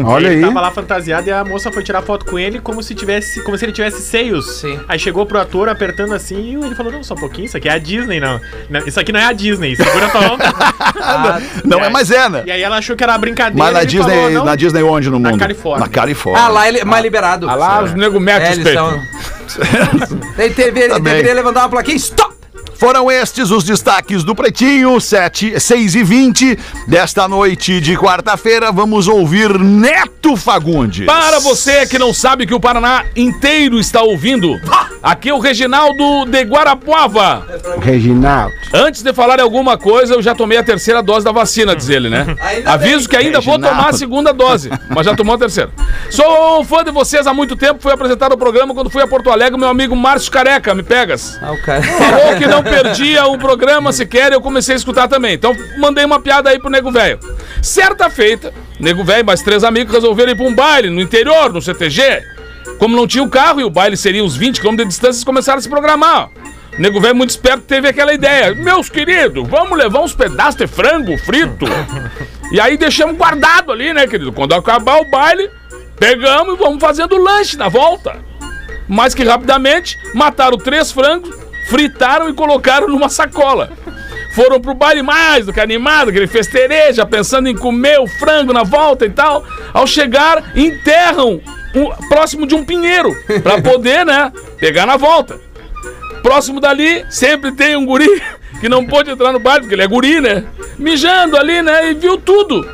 Olha 0.06 0.28
ele 0.28 0.36
aí. 0.38 0.42
tava 0.42 0.62
lá 0.62 0.72
fantasiado 0.72 1.28
e 1.28 1.32
a 1.34 1.44
moça 1.44 1.70
foi 1.70 1.84
tirar 1.84 2.02
foto 2.02 2.26
com 2.26 2.40
ele 2.40 2.60
como 2.62 2.82
se 2.82 2.96
tivesse, 2.96 3.44
como 3.44 3.58
se 3.58 3.66
ele 3.66 3.74
tivesse 3.74 4.02
seios. 4.02 4.60
Sim. 4.62 4.80
Aí 4.88 4.98
chegou 4.98 5.26
pro 5.26 5.38
ator 5.38 5.68
apertando 5.68 6.14
assim 6.14 6.58
e 6.62 6.66
ele 6.66 6.74
falou: 6.76 6.94
"Não, 6.94 7.04
só 7.04 7.14
um 7.14 7.18
pouquinho, 7.18 7.46
isso 7.46 7.58
aqui 7.58 7.68
é 7.68 7.74
a 7.74 7.78
Disney, 7.78 8.22
não. 8.22 8.40
Não, 8.70 8.80
Isso 8.88 8.98
aqui 9.02 9.12
não 9.12 9.20
é 9.20 9.26
a 9.26 9.34
Disney, 9.34 9.76
segura 9.76 10.08
tua 10.10 10.32
onda". 10.32 10.46
Não 11.66 11.80
E 11.80 11.84
é 11.84 11.90
mais 11.90 12.10
é, 12.10 12.30
né? 12.30 12.44
E 12.46 12.52
aí 12.52 12.62
ela 12.62 12.78
achou 12.78 12.96
que 12.96 13.04
era 13.04 13.18
brincadeira. 13.18 13.62
Mas 13.66 13.74
na 13.74 13.82
ele 13.82 13.92
Disney, 13.92 14.16
falou, 14.16 14.32
"Não, 14.32 14.46
na 14.46 14.56
Disney 14.56 14.82
onde 14.84 15.10
no 15.10 15.20
Na 15.20 15.30
mundo? 15.32 15.40
Califórnia. 15.40 15.86
Na 15.86 15.92
Califórnia. 15.92 16.44
Ah, 16.46 16.48
lá 16.48 16.68
ele 16.70 16.80
é 16.80 16.86
mais 16.86 17.04
liberado. 17.04 17.50
Ah 17.50 17.56
lá, 17.56 17.84
os 17.84 17.94
nego 17.94 18.18
metem 18.20 18.48
É, 18.48 18.52
os 18.52 18.58
eles 18.58 18.64
peitos. 18.64 18.84
são. 18.84 19.02
Ele 20.38 20.54
deveria, 20.54 20.90
Também. 20.96 21.14
deveria 21.14 21.34
levantar 21.34 21.62
uma 21.62 21.70
plaquinha. 21.70 21.96
Stop! 21.98 22.35
Foram 22.78 23.10
estes 23.10 23.52
os 23.52 23.64
destaques 23.64 24.24
do 24.24 24.36
Pretinho, 24.36 25.00
7, 25.00 25.60
6 25.60 25.96
e 25.96 26.04
20 26.04 26.60
desta 26.88 27.28
noite 27.28 27.80
de 27.80 27.98
quarta-feira. 27.98 28.72
Vamos 28.72 29.08
ouvir 29.08 29.58
Neto 29.58 30.36
Fagundes. 30.36 31.06
Para 31.06 31.40
você 31.40 31.86
que 31.88 31.98
não 31.98 32.14
sabe 32.14 32.46
que 32.46 32.54
o 32.54 32.60
Paraná 32.60 33.06
inteiro 33.16 33.80
está 33.80 34.02
ouvindo, 34.02 34.60
aqui 35.06 35.30
é 35.30 35.34
o 35.34 35.40
Reginaldo 35.40 36.26
de 36.26 36.42
Guarapuava. 36.44 37.46
Reginaldo. 37.80 38.54
Antes 38.74 39.04
de 39.04 39.14
falar 39.14 39.40
alguma 39.40 39.78
coisa, 39.78 40.16
eu 40.16 40.22
já 40.22 40.34
tomei 40.34 40.58
a 40.58 40.64
terceira 40.64 41.04
dose 41.04 41.24
da 41.24 41.32
vacina, 41.32 41.76
diz 41.76 41.88
ele, 41.90 42.10
né? 42.10 42.36
Ainda 42.42 42.72
Aviso 42.72 43.02
bem. 43.02 43.08
que 43.08 43.16
ainda 43.16 43.40
vou 43.40 43.54
Reginaldo. 43.54 43.78
tomar 43.78 43.90
a 43.90 43.94
segunda 43.94 44.34
dose, 44.34 44.70
mas 44.90 45.06
já 45.06 45.16
tomou 45.16 45.36
a 45.36 45.38
terceira. 45.38 45.70
Sou 46.10 46.60
um 46.60 46.64
fã 46.64 46.84
de 46.84 46.92
vocês 46.92 47.28
há 47.28 47.34
muito 47.34 47.56
tempo, 47.56 47.80
fui 47.82 47.94
apresentar 47.94 48.34
o 48.34 48.38
programa 48.38 48.74
quando 48.74 48.90
fui 48.90 49.04
a 49.04 49.08
Porto 49.08 49.30
Alegre, 49.30 49.60
meu 49.60 49.70
amigo 49.70 49.96
Márcio 49.96 50.32
Careca, 50.32 50.74
me 50.74 50.82
pegas. 50.82 51.38
Ah, 51.42 51.52
o 51.54 51.62
cara. 51.62 51.84
Falou 51.84 52.36
que 52.38 52.48
não 52.48 52.64
perdia 52.64 53.26
o 53.28 53.38
programa 53.38 53.92
sequer 53.94 54.32
e 54.32 54.36
eu 54.36 54.42
comecei 54.42 54.74
a 54.74 54.78
escutar 54.78 55.08
também. 55.08 55.36
Então 55.36 55.56
mandei 55.78 56.04
uma 56.04 56.20
piada 56.20 56.50
aí 56.50 56.60
pro 56.60 56.70
Nego 56.72 56.92
Velho. 56.92 57.20
Certa 57.62 58.10
feita, 58.10 58.52
Nego 58.80 59.04
Velho 59.04 59.20
e 59.20 59.24
mais 59.24 59.42
três 59.42 59.64
amigos 59.64 59.94
resolveram 59.94 60.32
ir 60.32 60.36
pra 60.36 60.46
um 60.46 60.56
baile 60.56 60.90
no 60.90 61.00
interior, 61.00 61.54
no 61.54 61.62
CTG. 61.62 62.35
Como 62.78 62.96
não 62.96 63.08
tinha 63.08 63.24
o 63.24 63.30
carro 63.30 63.62
e 63.62 63.64
o 63.64 63.70
baile 63.70 63.96
seria 63.96 64.24
uns 64.24 64.36
20 64.36 64.62
km 64.62 64.76
de 64.76 64.86
distância, 64.86 65.18
eles 65.18 65.24
começaram 65.24 65.60
a 65.60 65.62
se 65.62 65.70
programar. 65.70 66.30
O 66.78 66.82
Nego 66.82 67.00
Velho, 67.00 67.16
muito 67.16 67.30
esperto, 67.30 67.64
teve 67.64 67.88
aquela 67.88 68.14
ideia. 68.14 68.54
Meus 68.54 68.90
queridos, 68.90 69.48
vamos 69.48 69.78
levar 69.78 70.02
uns 70.02 70.14
pedaços 70.14 70.56
de 70.56 70.68
frango 70.68 71.18
frito. 71.18 71.66
E 72.52 72.60
aí 72.60 72.78
deixamos 72.78 73.18
guardado 73.18 73.72
ali, 73.72 73.94
né, 73.94 74.06
querido? 74.08 74.34
Quando 74.34 74.54
acabar 74.54 75.00
o 75.00 75.10
baile, 75.10 75.50
pegamos 75.98 76.56
e 76.56 76.58
vamos 76.58 76.82
fazendo 76.82 77.18
lanche 77.18 77.58
na 77.58 77.70
volta. 77.70 78.18
Mas 78.88 79.16
que 79.16 79.24
rapidamente 79.24 79.98
mataram 80.14 80.58
três 80.58 80.92
frangos, 80.92 81.34
fritaram 81.70 82.30
e 82.30 82.34
colocaram 82.34 82.88
numa 82.90 83.10
sacola. 83.10 83.72
Foram 84.36 84.60
pro 84.60 84.74
baile 84.74 85.02
mais 85.02 85.46
do 85.46 85.54
que 85.54 85.62
animado, 85.62 86.10
aquele 86.10 86.28
festereja, 86.28 87.06
pensando 87.06 87.48
em 87.48 87.56
comer 87.56 88.00
o 88.02 88.06
frango 88.06 88.52
na 88.52 88.64
volta 88.64 89.06
e 89.06 89.10
tal. 89.10 89.46
Ao 89.74 89.88
chegar, 89.88 90.52
enterram 90.58 91.42
um- 91.76 92.08
próximo 92.10 92.46
de 92.48 92.56
um 92.56 92.64
pinheiro, 92.64 93.16
pra 93.44 93.62
poder, 93.64 94.06
né, 94.06 94.32
pegar 94.60 94.86
na 94.86 94.98
volta. 94.98 95.40
Próximo 96.24 96.60
dali, 96.60 97.06
sempre 97.10 97.52
tem 97.52 97.76
um 97.76 97.86
guri 97.86 98.08
que 98.60 98.68
não 98.70 98.86
pôde 98.86 99.12
entrar 99.12 99.32
no 99.32 99.40
baile, 99.40 99.62
porque 99.62 99.76
ele 99.76 99.84
é 99.84 99.88
guri, 99.88 100.20
né? 100.20 100.44
Mijando 100.80 101.38
ali, 101.38 101.62
né? 101.62 101.92
E 101.92 101.94
viu 101.94 102.18
tudo. 102.18 102.68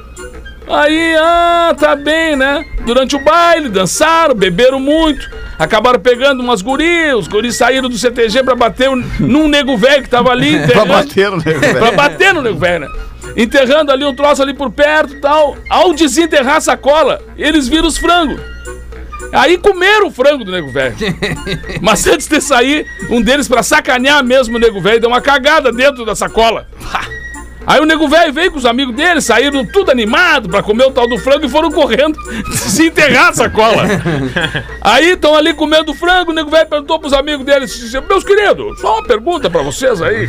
Aí, 0.69 1.15
ah, 1.17 1.75
tá 1.77 1.95
bem, 1.95 2.35
né? 2.37 2.63
Durante 2.85 3.15
o 3.15 3.19
baile, 3.19 3.67
dançaram, 3.67 4.33
beberam 4.33 4.79
muito, 4.79 5.29
acabaram 5.59 5.99
pegando 5.99 6.39
umas 6.41 6.61
guri, 6.61 7.13
os 7.13 7.27
guris 7.27 7.57
saíram 7.57 7.89
do 7.89 7.97
CTG 7.97 8.41
pra 8.43 8.55
bater 8.55 8.89
um- 8.89 9.03
num 9.19 9.49
nego 9.49 9.75
velho 9.75 10.03
que 10.03 10.09
tava 10.09 10.31
ali. 10.31 10.57
Pra 10.67 10.85
bater 10.85 11.29
no 11.29 11.37
Nego 11.37 11.59
pra 11.59 11.73
Velho. 11.73 11.95
bater 11.97 12.33
no 12.33 12.41
nego 12.41 12.57
velho, 12.57 12.87
né? 12.87 12.87
Enterrando 13.35 13.91
ali 13.91 14.05
um 14.05 14.15
troço 14.15 14.41
ali 14.41 14.53
por 14.53 14.71
perto 14.71 15.13
e 15.15 15.19
tal. 15.19 15.57
Ao 15.69 15.93
desenterrar 15.93 16.57
a 16.57 16.61
sacola, 16.61 17.21
eles 17.37 17.67
viram 17.67 17.87
os 17.87 17.97
frangos. 17.97 18.39
Aí 19.31 19.57
comeram 19.57 20.07
o 20.07 20.11
frango 20.11 20.43
do 20.43 20.51
nego 20.51 20.71
velho. 20.71 20.95
Mas 21.81 22.05
antes 22.07 22.27
de 22.27 22.41
sair, 22.41 22.85
um 23.09 23.21
deles, 23.21 23.47
pra 23.47 23.63
sacanear 23.63 24.23
mesmo 24.23 24.57
o 24.57 24.59
nego 24.59 24.81
velho, 24.81 24.99
deu 24.99 25.09
uma 25.09 25.21
cagada 25.21 25.71
dentro 25.71 26.05
da 26.05 26.15
sacola. 26.15 26.67
Aí 27.65 27.79
o 27.79 27.85
nego 27.85 28.07
velho 28.07 28.33
veio 28.33 28.51
com 28.51 28.57
os 28.57 28.65
amigos 28.65 28.95
dele, 28.95 29.21
saíram 29.21 29.65
tudo 29.65 29.91
animado 29.91 30.49
pra 30.49 30.63
comer 30.63 30.85
o 30.85 30.91
tal 30.91 31.07
do 31.07 31.17
frango 31.19 31.45
e 31.45 31.49
foram 31.49 31.71
correndo 31.71 32.17
desenterrar 32.49 33.29
a 33.29 33.33
sacola. 33.33 33.83
Aí 34.81 35.11
estão 35.11 35.35
ali 35.35 35.53
comendo 35.53 35.93
frango, 35.93 36.31
o 36.31 36.33
nego 36.33 36.49
velho 36.49 36.67
perguntou 36.67 36.99
pros 36.99 37.13
amigos 37.13 37.45
dele, 37.45 37.65
disse, 37.65 38.01
meus 38.01 38.23
queridos, 38.23 38.79
só 38.79 38.97
uma 38.97 39.07
pergunta 39.07 39.49
pra 39.49 39.61
vocês 39.61 40.01
aí. 40.01 40.27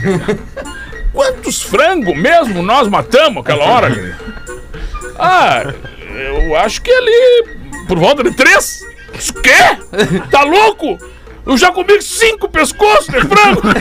Quantos 1.13 1.63
frangos 1.63 2.17
mesmo 2.17 2.63
nós 2.63 2.87
matamos 2.89 3.43
aquela 3.43 3.65
hora? 3.65 3.91
querido?" 3.91 4.17
Ah, 5.19 5.73
eu 6.15 6.57
acho 6.57 6.83
que 6.83 6.91
ali 6.91 7.62
por 7.87 7.99
volta 7.99 8.23
de 8.25 8.33
três. 8.33 8.85
Isso 9.15 9.35
quê? 9.35 9.51
Tá 10.31 10.43
louco? 10.43 10.99
Eu 11.45 11.57
já 11.57 11.73
comi 11.73 12.01
cinco 12.01 12.49
pescoços 12.49 13.07
de 13.07 13.21
frango. 13.21 13.63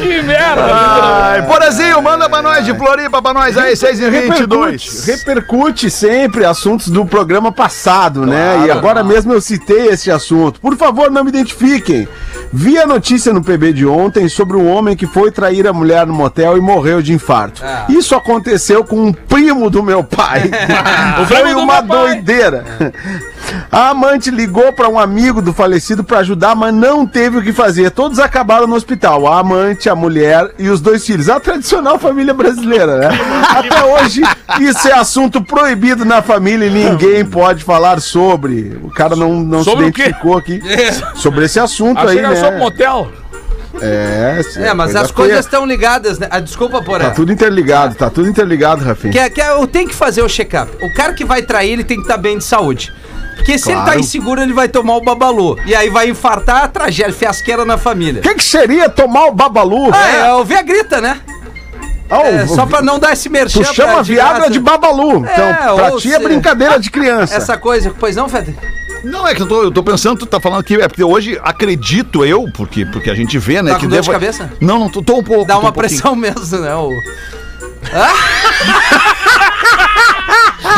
que 0.00 0.22
merda. 0.22 0.64
Ai, 0.64 1.42
Porazinho, 1.42 2.00
manda 2.00 2.28
pra 2.28 2.40
nós 2.42 2.64
de 2.64 2.72
Floripa, 2.74 3.20
pra 3.20 3.34
nós 3.34 3.58
aí, 3.58 3.74
6 3.74 4.00
e 4.00 4.10
22. 4.10 5.06
Repercute, 5.06 5.10
repercute 5.10 5.90
sempre 5.90 6.44
assuntos 6.44 6.88
do 6.88 7.04
programa 7.04 7.50
passado, 7.50 8.24
né? 8.24 8.66
E 8.66 8.70
agora 8.70 9.02
mesmo 9.02 9.32
eu 9.32 9.40
citei 9.40 9.88
esse 9.88 10.10
assunto. 10.12 10.60
Por 10.60 10.76
favor, 10.76 11.10
não 11.10 11.24
me 11.24 11.30
identifiquem. 11.30 12.06
Vi 12.52 12.78
a 12.78 12.86
notícia 12.86 13.32
no 13.32 13.42
PB 13.42 13.72
de 13.72 13.84
ontem 13.86 14.28
sobre 14.28 14.56
um 14.56 14.70
homem 14.70 14.96
que 14.96 15.06
foi 15.06 15.32
trair 15.32 15.66
a 15.66 15.72
mulher 15.72 16.06
no 16.06 16.14
motel 16.14 16.56
e 16.56 16.60
morreu 16.60 17.02
de 17.02 17.12
infarto. 17.12 17.62
Ah. 17.64 17.86
Isso 17.88 18.14
aconteceu 18.14 18.84
com 18.84 18.96
um 18.96 19.12
primo 19.12 19.68
do 19.68 19.82
meu 19.82 20.04
pai. 20.04 20.50
foi 21.26 21.52
uma 21.54 21.82
meu 21.82 21.86
pai. 21.88 22.22
A 23.70 23.90
amante 23.90 24.30
ligou 24.30 24.72
para 24.72 24.88
um 24.88 24.98
amigo 24.98 25.40
do 25.40 25.52
falecido 25.52 26.02
para 26.04 26.18
ajudar, 26.18 26.54
mas 26.54 26.74
não 26.74 27.06
teve 27.06 27.38
o 27.38 27.42
que 27.42 27.52
fazer. 27.52 27.90
Todos 27.90 28.18
acabaram 28.18 28.66
no 28.66 28.74
hospital. 28.74 29.26
A 29.26 29.40
amante, 29.40 29.88
a 29.88 29.94
mulher 29.94 30.52
e 30.58 30.68
os 30.68 30.80
dois 30.80 31.04
filhos. 31.04 31.28
A 31.28 31.38
tradicional 31.40 31.98
família 31.98 32.34
brasileira, 32.34 32.98
né? 32.98 33.08
Até 33.48 33.84
hoje, 33.84 34.22
isso 34.60 34.88
é 34.88 34.92
assunto 34.92 35.42
proibido 35.42 36.04
na 36.04 36.22
família 36.22 36.66
e 36.66 36.70
ninguém 36.70 37.24
pode 37.24 37.64
falar 37.64 38.00
sobre. 38.00 38.78
O 38.82 38.90
cara 38.90 39.14
não, 39.16 39.34
não 39.34 39.58
se 39.58 39.70
Sobre 39.70 39.92
quê? 39.92 40.02
identificou 40.02 40.36
aqui. 40.36 40.60
Sobre 41.14 41.44
esse 41.44 41.58
assunto 41.60 41.98
Achei 41.98 42.24
aí, 42.24 42.34
né? 42.34 42.50
pro 42.50 42.58
motel. 42.58 43.10
É, 43.82 44.42
sim, 44.42 44.62
É, 44.62 44.74
mas 44.74 44.86
coisa 44.92 45.00
as 45.02 45.10
coisas 45.10 45.38
estão 45.44 45.64
ligadas, 45.66 46.18
né? 46.18 46.26
Ah, 46.30 46.40
desculpa, 46.40 46.82
Porã. 46.82 47.04
Tá 47.06 47.10
tudo 47.10 47.32
interligado, 47.32 47.94
tá 47.94 48.10
tudo 48.10 48.28
interligado, 48.28 48.84
Rafinha. 48.84 49.12
Que, 49.12 49.18
é- 49.18 49.30
que 49.30 49.40
é- 49.40 49.50
eu 49.52 49.66
tenho 49.66 49.88
que 49.88 49.94
fazer 49.94 50.22
o 50.22 50.28
check-up. 50.28 50.70
O 50.84 50.92
cara 50.94 51.12
que 51.12 51.24
vai 51.24 51.42
trair, 51.42 51.72
ele 51.72 51.84
tem 51.84 51.96
que 51.96 52.02
estar 52.04 52.16
bem 52.16 52.38
de 52.38 52.44
saúde. 52.44 52.92
Porque 53.36 53.56
se 53.56 53.68
ele 53.70 53.78
tá 53.78 53.84
Claro. 53.84 54.00
inseguro, 54.00 54.40
ele 54.42 54.52
vai 54.52 54.68
tomar 54.68 54.96
o 54.96 55.00
babalu. 55.00 55.56
E 55.64 55.74
aí 55.74 55.88
vai 55.88 56.08
infartar 56.10 56.64
a 56.64 56.68
tragédia, 56.68 57.12
fiasqueira 57.12 57.64
na 57.64 57.78
família. 57.78 58.20
O 58.20 58.22
que, 58.22 58.34
que 58.34 58.42
seria 58.44 58.88
tomar 58.88 59.26
o 59.26 59.32
babalu? 59.32 59.90
Ah, 59.94 60.08
é 60.26 60.32
o 60.34 60.44
Viagrita, 60.44 61.00
né? 61.00 61.20
Ah, 62.10 62.22
É, 62.26 62.46
só 62.46 62.64
pra 62.66 62.80
não 62.82 62.98
dar 62.98 63.12
esse 63.12 63.28
merchan. 63.28 63.60
Tu 63.62 63.74
chama 63.74 63.92
pra- 63.94 64.02
Viagra 64.02 64.34
graça. 64.36 64.50
de 64.50 64.58
babalu. 64.58 65.18
Então, 65.18 65.44
É, 65.48 65.52
pra 65.54 65.92
ou 65.92 65.98
ti 66.00 66.12
é 66.12 66.18
brincadeira 66.18 66.80
de 66.80 66.90
criança. 66.90 67.34
Essa 67.34 67.56
coisa, 67.58 67.94
pois 67.98 68.16
não, 68.16 68.28
Fede? 68.28 68.56
Não, 69.04 69.26
é 69.26 69.34
que 69.34 69.42
eu 69.42 69.46
tô, 69.46 69.62
eu 69.62 69.70
tô 69.70 69.82
pensando, 69.82 70.18
tu 70.18 70.26
tá 70.26 70.40
falando 70.40 70.62
que 70.62 70.74
é 70.74 70.88
porque 70.88 71.04
hoje 71.04 71.38
acredito 71.42 72.24
eu, 72.24 72.46
porque, 72.52 72.84
porque 72.86 73.10
a 73.10 73.14
gente 73.14 73.38
vê, 73.38 73.62
né? 73.62 73.72
Tá 73.72 73.78
que 73.78 73.86
com 73.86 73.90
dor 73.90 74.00
de 74.00 74.10
cabeça? 74.10 74.52
Não, 74.60 74.78
não, 74.78 74.88
tô, 74.88 75.02
tô 75.02 75.18
um 75.18 75.22
pouco. 75.22 75.46
Dá 75.46 75.58
uma 75.58 75.70
um 75.70 75.72
pressão 75.72 76.16
mesmo, 76.16 76.58
né? 76.58 76.74
O... 76.74 76.90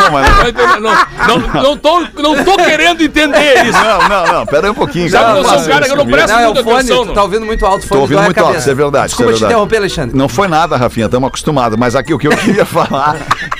Não, 0.01 0.11
mas 0.11 0.27
Não, 0.53 0.79
não, 0.79 1.39
não, 1.39 1.63
não, 1.63 1.77
tô, 1.77 1.99
não 2.21 2.43
tô 2.43 2.57
querendo 2.57 3.01
entender 3.03 3.63
isso. 3.65 3.79
não, 3.79 4.07
não, 4.09 4.33
não, 4.33 4.45
pera 4.45 4.67
aí 4.67 4.71
um 4.71 4.75
pouquinho. 4.75 5.09
Sabe 5.09 5.39
eu 5.39 5.43
sou 5.45 5.59
um 5.59 5.65
cara 5.67 5.85
que 5.85 5.91
eu 5.91 5.95
não 5.97 6.05
presto 6.05 6.27
Não, 6.29 6.39
é 6.39 6.45
muita 6.45 6.61
o 6.61 6.63
fone, 6.63 6.75
atenção. 6.77 7.05
tu 7.07 7.13
tá 7.13 7.23
ouvindo 7.23 7.45
muito 7.45 7.65
alto, 7.65 7.83
o 7.83 7.87
fone 7.87 7.97
Tô 7.97 8.01
ouvindo 8.01 8.21
muito 8.23 8.39
alto, 8.39 8.57
isso 8.59 8.69
é 8.69 8.73
verdade, 8.73 9.07
Desculpa 9.07 9.31
isso 9.31 9.37
é 9.43 9.47
te 9.47 9.49
verdade. 9.49 9.53
interromper, 9.53 9.77
Alexandre. 9.77 10.17
Não 10.17 10.29
foi 10.29 10.47
nada, 10.47 10.77
Rafinha, 10.77 11.05
estamos 11.05 11.27
acostumados. 11.27 11.77
Mas 11.77 11.95
aqui 11.95 12.13
o 12.13 12.17
que 12.19 12.27
eu 12.27 12.31
queria 12.37 12.65
falar 12.65 13.15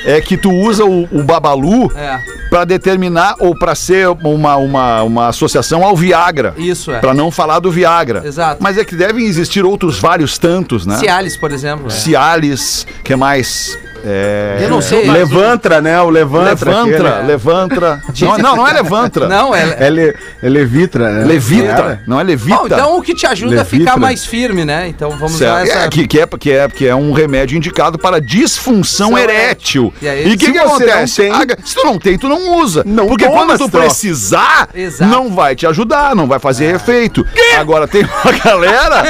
é 0.05 0.19
que 0.21 0.37
tu 0.37 0.51
usa 0.51 0.83
o, 0.85 1.07
o 1.11 1.23
Babalu 1.23 1.91
É. 1.95 2.19
pra 2.49 2.65
determinar 2.65 3.35
ou 3.39 3.55
pra 3.57 3.75
ser 3.75 4.07
uma, 4.09 4.55
uma, 4.57 5.03
uma 5.03 5.27
associação 5.27 5.83
ao 5.83 5.95
Viagra. 5.95 6.53
Isso, 6.57 6.91
é. 6.91 6.99
Pra 6.99 7.13
não 7.13 7.29
falar 7.31 7.59
do 7.59 7.71
Viagra. 7.71 8.21
Exato. 8.25 8.57
Mas 8.61 8.77
é 8.77 8.83
que 8.85 8.95
devem 8.95 9.25
existir 9.25 9.63
outros 9.63 9.99
vários 9.99 10.37
tantos, 10.37 10.85
né? 10.85 10.97
Cialis, 10.97 11.37
por 11.37 11.51
exemplo. 11.51 11.83
né? 11.85 11.89
Cialis, 11.91 12.85
que 13.03 13.15
mais? 13.15 13.77
É... 14.05 14.59
Eu 14.61 14.69
não 14.69 14.81
sei. 14.81 15.09
Levantra, 15.09 15.81
né? 15.81 15.99
O 16.01 16.09
levantra. 16.09 16.69
Levantra, 16.71 17.09
aquele. 17.09 17.27
levantra. 17.27 18.01
Não, 18.21 18.37
não, 18.37 18.55
não 18.57 18.67
é 18.67 18.73
levantra. 18.73 19.27
Não, 19.27 19.55
é... 19.55 19.75
É, 19.79 19.89
le, 19.89 20.15
é 20.41 20.49
levitra, 20.49 21.09
né? 21.11 21.25
Levita, 21.25 21.63
Era? 21.67 22.01
não 22.07 22.19
é 22.19 22.23
levita. 22.23 22.57
Bom, 22.57 22.65
então 22.65 22.97
o 22.97 23.01
que 23.01 23.13
te 23.13 23.25
ajuda 23.25 23.61
a 23.61 23.65
ficar 23.65 23.77
Levitra. 23.91 23.99
mais 23.99 24.25
firme, 24.25 24.65
né? 24.65 24.87
Então 24.87 25.11
vamos 25.11 25.33
Certo. 25.33 25.63
usar 25.63 25.63
essa... 25.77 25.85
É, 25.85 25.89
que, 25.89 26.07
que, 26.07 26.19
é, 26.19 26.27
que, 26.27 26.51
é, 26.51 26.67
que 26.67 26.87
é 26.87 26.95
um 26.95 27.11
remédio 27.11 27.57
indicado 27.57 27.97
para 27.97 28.19
disfunção 28.19 29.09
São 29.09 29.17
erétil. 29.17 29.93
E 30.01 30.33
o 30.33 30.37
que, 30.37 30.51
que 30.51 30.57
acontece? 30.57 31.29
não 31.29 31.39
tem- 31.45 31.55
Ah, 31.55 31.57
se 31.63 31.75
tu 31.75 31.83
não 31.83 31.99
tem, 31.99 32.17
tu 32.17 32.27
não 32.27 32.57
usa. 32.59 32.83
Não 32.85 33.07
Porque 33.07 33.25
toma 33.25 33.45
quando 33.45 33.57
tu 33.59 33.69
precisar, 33.69 34.69
Exato. 34.73 35.11
não 35.11 35.29
vai 35.33 35.55
te 35.55 35.65
ajudar, 35.67 36.15
não 36.15 36.27
vai 36.27 36.39
fazer 36.39 36.73
efeito. 36.75 37.25
Agora 37.57 37.87
tem 37.87 38.03
uma 38.03 38.31
galera. 38.43 39.03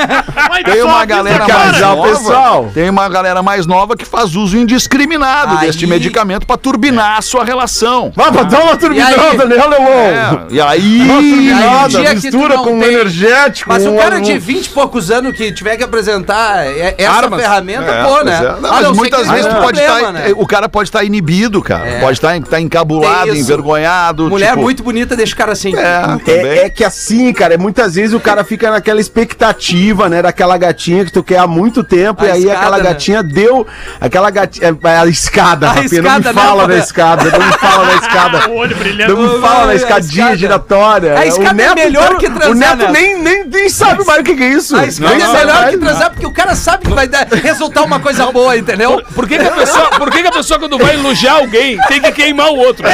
Mas 0.50 0.64
tem 0.64 0.82
uma 0.84 1.06
galera 1.06 1.48
mais 1.48 1.80
nova. 1.80 2.10
pessoal. 2.10 2.72
Tem 2.74 2.90
uma 2.90 3.10
galera 3.10 3.42
mais 3.44 3.66
nova 3.66 3.96
que 3.96 4.06
faz 4.06 4.36
uso 4.36 4.58
indiscriminado 4.58 4.81
Aí- 4.88 5.66
deste 5.68 5.86
medicamento 5.88 6.46
pra 6.46 6.58
turbinar 6.58 7.18
a 7.18 7.22
sua 7.22 7.44
relação. 7.44 8.12
Vai 8.16 8.32
pra 8.32 8.44
dar 8.44 8.62
uma 8.64 8.76
turbinada, 8.78 9.46
né, 9.46 9.56
Leon? 9.56 9.84
É, 9.88 10.46
e 10.50 10.62
aí. 10.62 11.02
Uma 11.02 11.22
turbinada, 11.22 11.90
dia 11.90 12.16
que 12.16 12.32
tu 12.32 12.38
mistura 12.38 12.58
com 12.60 12.74
um 12.76 12.80
tem- 12.80 12.94
energético. 12.94 13.70
Mas 13.70 13.86
o 13.86 13.92
um- 13.92 13.98
cara 13.98 14.18
um- 14.18 14.22
de 14.22 14.38
20 14.38 14.68
e 14.68 14.70
poucos 14.70 15.12
anos 15.12 15.36
que 15.36 15.52
tiver 15.52 15.78
que 15.78 15.84
apresentar 15.84 16.66
é- 16.66 16.96
essa 16.98 17.12
Armas. 17.12 17.42
ferramenta, 17.42 17.84
É, 17.92 18.04
pô, 18.04 18.24
né? 18.24 18.36
é. 18.38 18.62
Não, 18.62 18.70
A 18.70 18.82
mas 18.82 18.92
muitas 18.98 19.28
vezes 19.30 19.46
tu 19.48 19.56
pode 19.62 19.80
estar. 19.80 20.12
né? 20.14 20.34
O 20.36 20.46
cara 20.48 20.68
pode 20.70 20.90
estar 20.90 21.04
inibido, 21.04 21.62
cara. 21.62 21.88
É. 21.88 22.00
Pode 22.00 22.18
estar 22.18 22.40
tá 22.42 22.60
encabulado, 22.60 23.26
Tem 23.26 23.34
isso. 23.34 23.42
envergonhado. 23.52 24.30
Mulher 24.30 24.50
tipo, 24.52 24.62
muito 24.62 24.84
bonita 24.84 25.16
deixa 25.16 25.34
o 25.34 25.38
cara 25.38 25.52
assim. 25.52 25.76
É, 25.76 26.02
também. 26.02 26.36
É, 26.48 26.66
é 26.66 26.70
que 26.70 26.84
assim, 26.84 27.32
cara, 27.34 27.58
muitas 27.58 27.96
vezes 27.96 28.14
o 28.14 28.20
cara 28.20 28.44
fica 28.44 28.70
naquela 28.72 29.00
expectativa, 29.02 30.10
né, 30.10 30.22
daquela 30.22 30.58
gatinha 30.58 31.06
que 31.06 31.12
tu 31.12 31.24
quer 31.24 31.38
há 31.38 31.48
muito 31.48 31.84
tempo, 31.84 32.24
A 32.24 32.28
e 32.28 32.32
aí 32.32 32.40
escada, 32.44 32.60
aquela 32.60 32.78
né? 32.78 32.84
gatinha 32.84 33.24
deu. 33.24 33.66
Aquela 34.00 34.30
gatinha. 34.30 34.71
A 34.84 35.08
escada, 35.08 35.70
A 35.72 35.76
não 35.76 35.84
escada, 35.84 36.34
me 36.34 36.40
fala 36.40 36.68
né, 36.68 36.74
da 36.76 36.80
escada, 36.80 37.24
não 37.38 37.46
me 37.48 37.54
fala 37.54 37.86
da 37.86 37.94
escada. 37.96 38.42
O 38.52 38.56
olho 38.56 38.76
brilhando. 38.76 39.16
Não 39.16 39.34
me 39.36 39.42
fala 39.42 39.68
da 39.68 39.76
escadinha 39.76 40.24
escada. 40.26 40.38
giratória. 40.38 41.18
A 41.20 41.26
escada 41.26 41.62
é 41.62 41.76
melhor 41.76 42.18
que 42.18 42.30
transar, 42.30 42.52
O 42.52 42.54
Neto 42.56 42.78
né? 42.78 42.92
nem, 42.92 43.18
nem, 43.22 43.46
nem 43.46 43.70
sabe 43.70 44.04
mais 44.06 44.20
o 44.22 44.24
que, 44.24 44.36
que 44.36 44.44
é 44.44 44.48
isso. 44.50 44.76
A 44.76 44.86
escada 44.86 45.14
é 45.16 45.28
melhor 45.28 45.70
que 45.70 45.78
transar, 45.78 46.10
porque 46.12 46.26
o 46.26 46.32
cara 46.34 46.56
sabe 46.56 46.86
que 46.86 46.94
vai 46.94 47.08
dar, 47.08 47.28
resultar 47.28 47.82
uma 47.84 48.00
coisa 48.00 48.32
boa, 48.32 48.58
entendeu? 48.58 49.02
Por 49.14 49.28
que, 49.28 49.38
que 49.38 49.48
a 49.48 49.52
pessoa, 49.52 49.90
por 49.92 50.10
que, 50.12 50.22
que 50.22 50.28
a 50.28 50.32
pessoa, 50.32 50.60
quando 50.60 50.78
vai 50.78 50.96
elogiar 50.96 51.34
alguém, 51.34 51.78
tem 51.88 52.02
que 52.02 52.12
queimar 52.12 52.48
o 52.50 52.58
outro? 52.58 52.86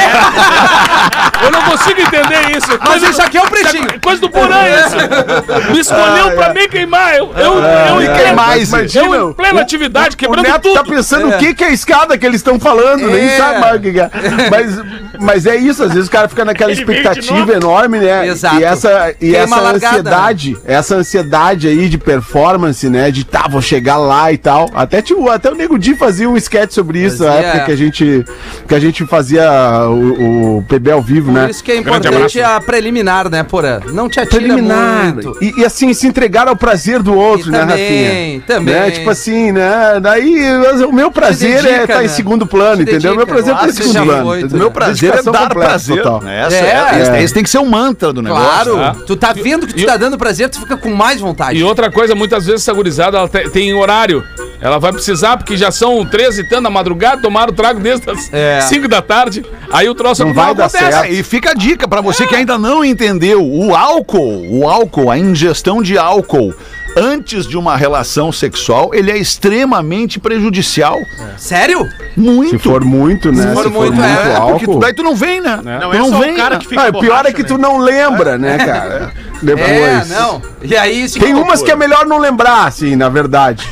Eu 1.42 1.50
não 1.50 1.62
consigo 1.62 2.00
entender 2.00 2.56
isso. 2.56 2.68
Mas 2.86 3.02
isso 3.02 3.22
aqui 3.22 3.38
é 3.38 3.42
o 3.42 3.46
pretinho. 3.48 3.86
Coisa 4.02 4.20
do 4.20 4.30
porã, 4.30 4.58
isso. 4.68 5.72
Me 5.72 5.80
escolheu 5.80 6.32
pra 6.34 6.52
me 6.52 6.68
queimar. 6.68 7.14
Eu, 7.16 7.32
eu, 7.36 7.54
eu, 7.62 8.02
E 8.02 8.04
em 8.04 8.08
quem 8.08 8.16
plena- 8.16 8.32
mais? 8.34 8.72
eu 8.94 9.28
em 9.30 9.32
plena 9.32 9.60
atividade, 9.60 10.14
O 10.14 10.18
quebrando 10.18 10.46
Neto 10.46 10.62
tudo. 10.62 10.74
tá 10.74 10.84
pensando 10.84 11.32
É. 11.32 11.36
o 11.36 11.38
que, 11.38 11.54
que 11.54 11.64
é 11.64 11.67
a 11.68 11.72
escada 11.72 12.18
que 12.18 12.26
eles 12.26 12.40
estão 12.40 12.58
falando, 12.58 13.06
nem 13.06 13.24
É. 13.26 13.36
sabe 13.36 13.60
mais 13.60 13.76
o 13.76 13.80
que, 13.80 14.00
é. 14.00 14.10
Mas, 14.50 14.80
mas 15.20 15.46
é 15.46 15.56
isso, 15.56 15.82
às 15.82 15.92
vezes 15.92 16.08
o 16.08 16.10
cara 16.10 16.28
fica 16.28 16.44
naquela 16.44 16.70
Ele 16.70 16.80
expectativa 16.80 17.52
enorme, 17.52 17.98
né? 17.98 18.28
Exato. 18.28 18.60
E 18.60 18.64
essa, 18.64 19.14
e 19.20 19.34
essa 19.34 19.56
largada, 19.60 19.88
ansiedade, 19.98 20.56
essa 20.64 20.94
ansiedade 20.96 21.68
aí 21.68 21.88
de 21.88 21.98
performance, 21.98 22.88
né? 22.88 23.10
De 23.10 23.24
tá, 23.24 23.46
vou 23.48 23.60
chegar 23.60 23.96
lá 23.96 24.32
e 24.32 24.38
tal. 24.38 24.70
Até, 24.74 25.02
tipo, 25.02 25.28
até 25.28 25.50
o 25.50 25.54
Nego 25.54 25.78
Di 25.78 25.94
fazia 25.94 26.28
um 26.28 26.36
sketch 26.36 26.72
sobre 26.72 27.00
isso 27.04 27.24
na 27.24 27.34
época 27.34 27.64
que 27.66 27.72
a 27.72 27.76
gente, 27.76 28.24
que 28.66 28.74
a 28.74 28.80
gente 28.80 29.04
fazia 29.06 29.48
o, 29.88 30.58
o 30.58 30.62
PB 30.68 30.90
ao 30.92 31.02
vivo, 31.02 31.32
Por 31.32 31.40
né? 31.40 31.50
isso 31.50 31.62
que 31.64 31.72
é 31.72 31.76
importante 31.76 32.40
a 32.40 32.60
preliminar, 32.60 33.28
né, 33.28 33.42
Porã? 33.42 33.80
Não 33.92 34.08
te 34.08 34.20
atira 34.20 34.40
preliminar. 34.42 35.14
muito. 35.14 35.36
E, 35.42 35.60
e, 35.60 35.64
assim, 35.64 35.92
se 35.94 36.06
entregar 36.06 36.48
ao 36.48 36.56
prazer 36.56 37.02
do 37.02 37.14
outro, 37.14 37.48
E 37.48 37.52
né, 37.52 37.60
também, 37.60 38.04
Rafinha? 38.06 38.42
também. 38.46 38.74
Né? 38.74 38.90
Tipo 38.92 39.10
assim, 39.10 39.52
né? 39.52 39.98
Daí 40.00 40.44
o 40.86 40.92
meu 40.92 41.10
prazer 41.10 41.57
dedica, 41.62 41.80
é 41.80 41.84
estar 41.84 42.00
em 42.04 42.06
né? 42.06 42.08
segundo 42.08 42.46
plano, 42.46 42.76
Te 42.84 42.90
entendeu? 42.90 43.16
Meu 43.16 43.26
prazer 43.26 43.54
tá 43.54 43.60
em 43.68 43.72
Claro, 43.72 43.72
segundo 43.72 44.04
plano. 44.04 44.24
foi, 44.24 44.38
entendeu? 44.40 44.58
Meu 44.58 44.70
prazer 44.70 45.14
é 45.14 45.22
dar 45.22 45.48
prazer. 45.48 46.02
total. 46.02 46.28
Essa 46.28 46.56
É, 46.56 46.58
é, 46.60 47.00
esse, 47.02 47.10
é. 47.10 47.22
esse 47.22 47.34
tem 47.34 47.42
que 47.42 47.50
ser 47.50 47.58
o 47.58 47.66
mantra 47.66 48.12
do 48.12 48.22
negócio. 48.22 48.44
Claro, 48.46 48.76
né? 48.76 48.96
tu 49.06 49.16
tá 49.16 49.32
vendo 49.32 49.66
que 49.66 49.74
tu 49.74 49.80
E- 49.80 49.86
tá 49.86 49.96
dando 49.96 50.16
prazer, 50.18 50.48
tu 50.48 50.60
fica 50.60 50.76
com 50.76 50.90
mais 50.94 51.20
vontade. 51.20 51.58
E 51.58 51.62
outra 51.64 51.90
coisa, 51.90 52.14
muitas 52.14 52.46
vezes 52.46 52.62
essa 52.62 52.72
gurizada 52.72 53.18
ela 53.18 53.28
te- 53.28 53.48
tem 53.50 53.72
horário. 53.74 54.22
Ela 54.60 54.78
vai 54.80 54.92
precisar, 54.92 55.36
porque 55.36 55.56
já 55.56 55.70
são 55.70 56.04
13 56.04 56.40
e 56.40 56.48
tanto 56.48 56.64
da 56.64 56.70
madrugada, 56.70 57.22
tomaram 57.22 57.52
o 57.52 57.54
trago 57.54 57.78
desde 57.78 58.10
as 58.10 58.28
É. 58.32 58.60
5 58.62 58.88
da 58.88 59.00
tarde. 59.00 59.44
Aí 59.70 59.88
o 59.88 59.94
troço 59.94 60.24
Não 60.24 60.34
vai 60.34 60.52
dar 60.52 60.68
certo. 60.68 61.04
É, 61.04 61.10
e 61.12 61.22
fica 61.22 61.50
a 61.50 61.54
dica 61.54 61.86
pra 61.86 62.00
você 62.00 62.26
que 62.26 62.34
ainda 62.34 62.58
não 62.58 62.84
entendeu, 62.84 63.40
o 63.44 63.76
álcool, 63.76 64.44
o 64.50 64.68
álcool, 64.68 65.10
a 65.12 65.18
ingestão 65.18 65.80
de 65.80 65.96
álcool 65.96 66.52
antes 66.98 67.46
de 67.46 67.56
uma 67.56 67.76
relação 67.76 68.32
sexual, 68.32 68.90
ele 68.92 69.10
é 69.10 69.16
extremamente 69.16 70.18
prejudicial. 70.18 70.98
Sério? 71.36 71.88
Muito. 72.16 72.50
Se 72.50 72.58
for 72.58 72.84
muito, 72.84 73.30
né? 73.32 73.48
Se 73.48 73.54
for 73.54 73.70
muito, 73.70 74.00
é, 74.02 74.06
É, 74.06 74.40
porque 74.40 74.64
tu, 74.64 74.70
álcool. 74.72 74.78
daí 74.80 74.92
tu 74.92 75.02
não 75.02 75.14
vem, 75.14 75.40
né? 75.40 75.60
Não 75.62 75.90
tu 75.90 75.94
é 75.94 75.98
não 75.98 76.10
só 76.10 76.18
vem, 76.18 76.32
o 76.32 76.36
cara 76.36 76.54
né? 76.56 76.60
que 76.60 76.66
fica 76.68 76.82
Ah, 76.82 76.88
o 76.88 76.92
pior 76.92 77.02
borracha, 77.02 77.28
é 77.28 77.32
que 77.32 77.42
né? 77.42 77.48
tu 77.48 77.58
não 77.58 77.78
lembra, 77.78 78.36
né, 78.36 78.58
cara? 78.58 79.12
Depois. 79.42 79.68
É, 79.70 80.04
não. 80.14 80.42
E 80.62 80.76
aí, 80.76 81.08
se 81.08 81.18
Tem 81.20 81.34
umas 81.34 81.62
que 81.62 81.70
é 81.70 81.76
melhor 81.76 82.06
não 82.06 82.18
lembrar, 82.18 82.66
assim, 82.66 82.96
na 82.96 83.08
verdade. 83.08 83.66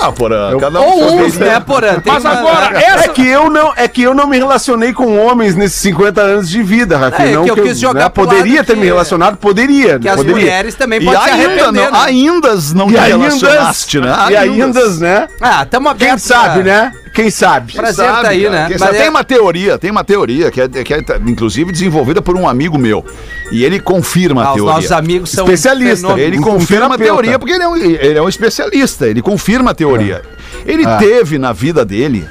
Ah, 0.00 0.12
porra, 0.12 0.34
Eu- 0.52 0.58
cada 0.58 0.80
um 0.80 0.84
Ou 0.84 1.04
uns, 1.14 1.20
vez, 1.20 1.38
né, 1.38 1.60
Porã? 1.60 2.00
Mas 2.04 2.24
uma- 2.24 2.32
agora, 2.32 2.78
É 2.80 2.84
essa. 2.84 3.08
que 3.08 3.26
eu 3.26 3.50
não, 3.50 3.72
é 3.76 3.86
que 3.88 4.02
eu 4.02 4.14
não 4.14 4.26
me 4.26 4.38
relacionei 4.38 4.92
com 4.92 5.16
homens 5.18 5.54
nesses 5.54 5.78
50 5.80 6.20
anos 6.20 6.48
de 6.48 6.62
vida, 6.62 6.96
Rafinha. 6.96 7.28
É, 7.28 7.32
não 7.32 7.44
que 7.44 7.50
eu 7.50 7.56
quis 7.56 7.78
jogar 7.78 8.04
né, 8.04 8.08
poderia 8.08 8.64
ter 8.64 8.74
que- 8.74 8.80
me 8.80 8.86
relacionado, 8.86 9.36
poderia. 9.36 9.98
Que 9.98 10.08
as 10.08 10.16
poderia. 10.16 10.36
mulheres 10.40 10.74
também 10.74 11.00
E 11.00 11.04
podem 11.04 11.20
se 11.22 11.30
ainda 11.30 11.44
arrepender, 11.44 11.66
não, 11.66 11.90
né? 11.92 11.98
ainda 12.04 12.54
não 12.74 12.88
E 12.88 12.92
te 12.92 12.98
ainda, 12.98 13.18
relacionaste, 13.18 14.00
né? 14.00 14.16
e 14.30 14.36
ainda, 14.36 14.88
né? 14.96 15.28
Ah, 15.40 15.66
tamo 15.66 15.94
Quem 15.94 16.08
abertos 16.08 16.24
sabe, 16.24 16.62
pra- 16.62 16.72
né? 16.72 16.92
Quem 17.22 17.30
sabe? 17.30 17.72
Prazer 17.74 18.06
Sabe, 18.06 18.22
tá 18.22 18.28
aí, 18.28 18.42
cara, 18.44 18.54
né? 18.54 18.62
Mas 18.70 18.82
essa- 18.82 18.96
é- 18.96 19.00
Tem 19.00 19.08
uma 19.08 19.24
teoria, 19.24 19.78
tem 19.78 19.90
uma 19.90 20.04
teoria 20.04 20.50
que 20.50 20.60
é, 20.60 20.68
que 20.68 20.94
é, 20.94 20.98
inclusive 21.26 21.70
desenvolvida 21.70 22.22
por 22.22 22.36
um 22.36 22.48
amigo 22.48 22.78
meu. 22.78 23.04
E 23.52 23.64
ele 23.64 23.78
confirma 23.80 24.42
Ah, 24.42 24.46
a 24.46 24.50
os 24.50 24.54
teoria. 24.56 24.74
nossos 24.74 24.92
amigos 24.92 25.30
são 25.30 25.44
Especialista. 25.44 25.96
fenômenos. 25.96 26.26
Ele 26.26 26.38
Um 26.38 26.42
confirma 26.42 26.86
a 26.86 26.88
terapeuta. 26.90 27.12
teoria 27.12 27.38
porque 27.38 27.52
ele 27.54 27.62
é, 27.64 27.68
um, 27.68 27.76
ele 27.76 28.18
é 28.18 28.22
um 28.22 28.28
especialista, 28.28 29.06
ele 29.06 29.20
confirma 29.20 29.72
a 29.72 29.74
teoria. 29.74 30.22
Ele 30.64 30.84
Ah. 30.86 30.96
teve 30.96 31.38
na 31.38 31.52
vida 31.52 31.84
dele 31.84 32.26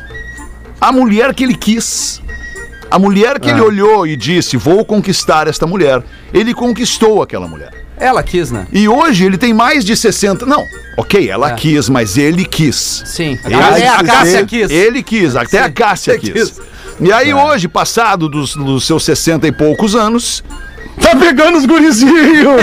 a 0.82 0.92
mulher 0.92 1.34
que 1.34 1.44
ele 1.44 1.56
quis. 1.56 2.22
A 2.92 2.98
mulher 2.98 3.40
que 3.40 3.50
ele 3.50 3.62
olhou 3.62 4.08
e 4.08 4.16
disse: 4.16 4.58
Vou 4.58 4.84
conquistar 4.84 5.48
esta 5.48 5.68
mulher. 5.68 6.02
Ele 6.34 6.54
conquistou 6.54 7.22
aquela 7.22 7.48
mulher. 7.48 7.70
Ela 8.00 8.24
quis, 8.24 8.50
né? 8.52 8.66
E 8.72 8.88
hoje 8.88 9.26
ele 9.26 9.38
tem 9.38 9.54
mais 9.54 9.84
de 9.84 9.96
60. 9.96 10.46
Não, 10.46 10.66
ok, 10.98 11.30
ela 11.30 11.52
É. 11.52 11.54
quis, 11.56 11.90
mas 11.90 12.18
ele 12.18 12.46
quis. 12.46 13.04
Sim. 13.06 13.38
Ele- 13.44 13.54
Até 13.56 13.88
a 13.90 14.00
ele- 14.00 14.08
Cássia 14.08 14.46
quis. 14.46 14.72
Ele 14.72 15.04
quis, 15.04 15.36
até 15.36 15.60
a 15.60 15.66
Sim. 15.66 15.72
Cássia 15.74 16.12
Ele 16.14 16.20
quis. 16.32 16.50
quis. 16.52 16.62
E 17.02 17.12
aí, 17.12 17.34
hoje, 17.34 17.68
passado 17.68 18.28
dos, 18.30 18.56
dos 18.56 18.86
seus 18.86 19.04
60 19.04 19.48
e 19.48 19.52
poucos 19.52 19.96
anos, 19.96 20.44
Tá 21.02 21.16
pegando 21.16 21.58
os 21.58 21.66
gurizinhos! 21.66 22.62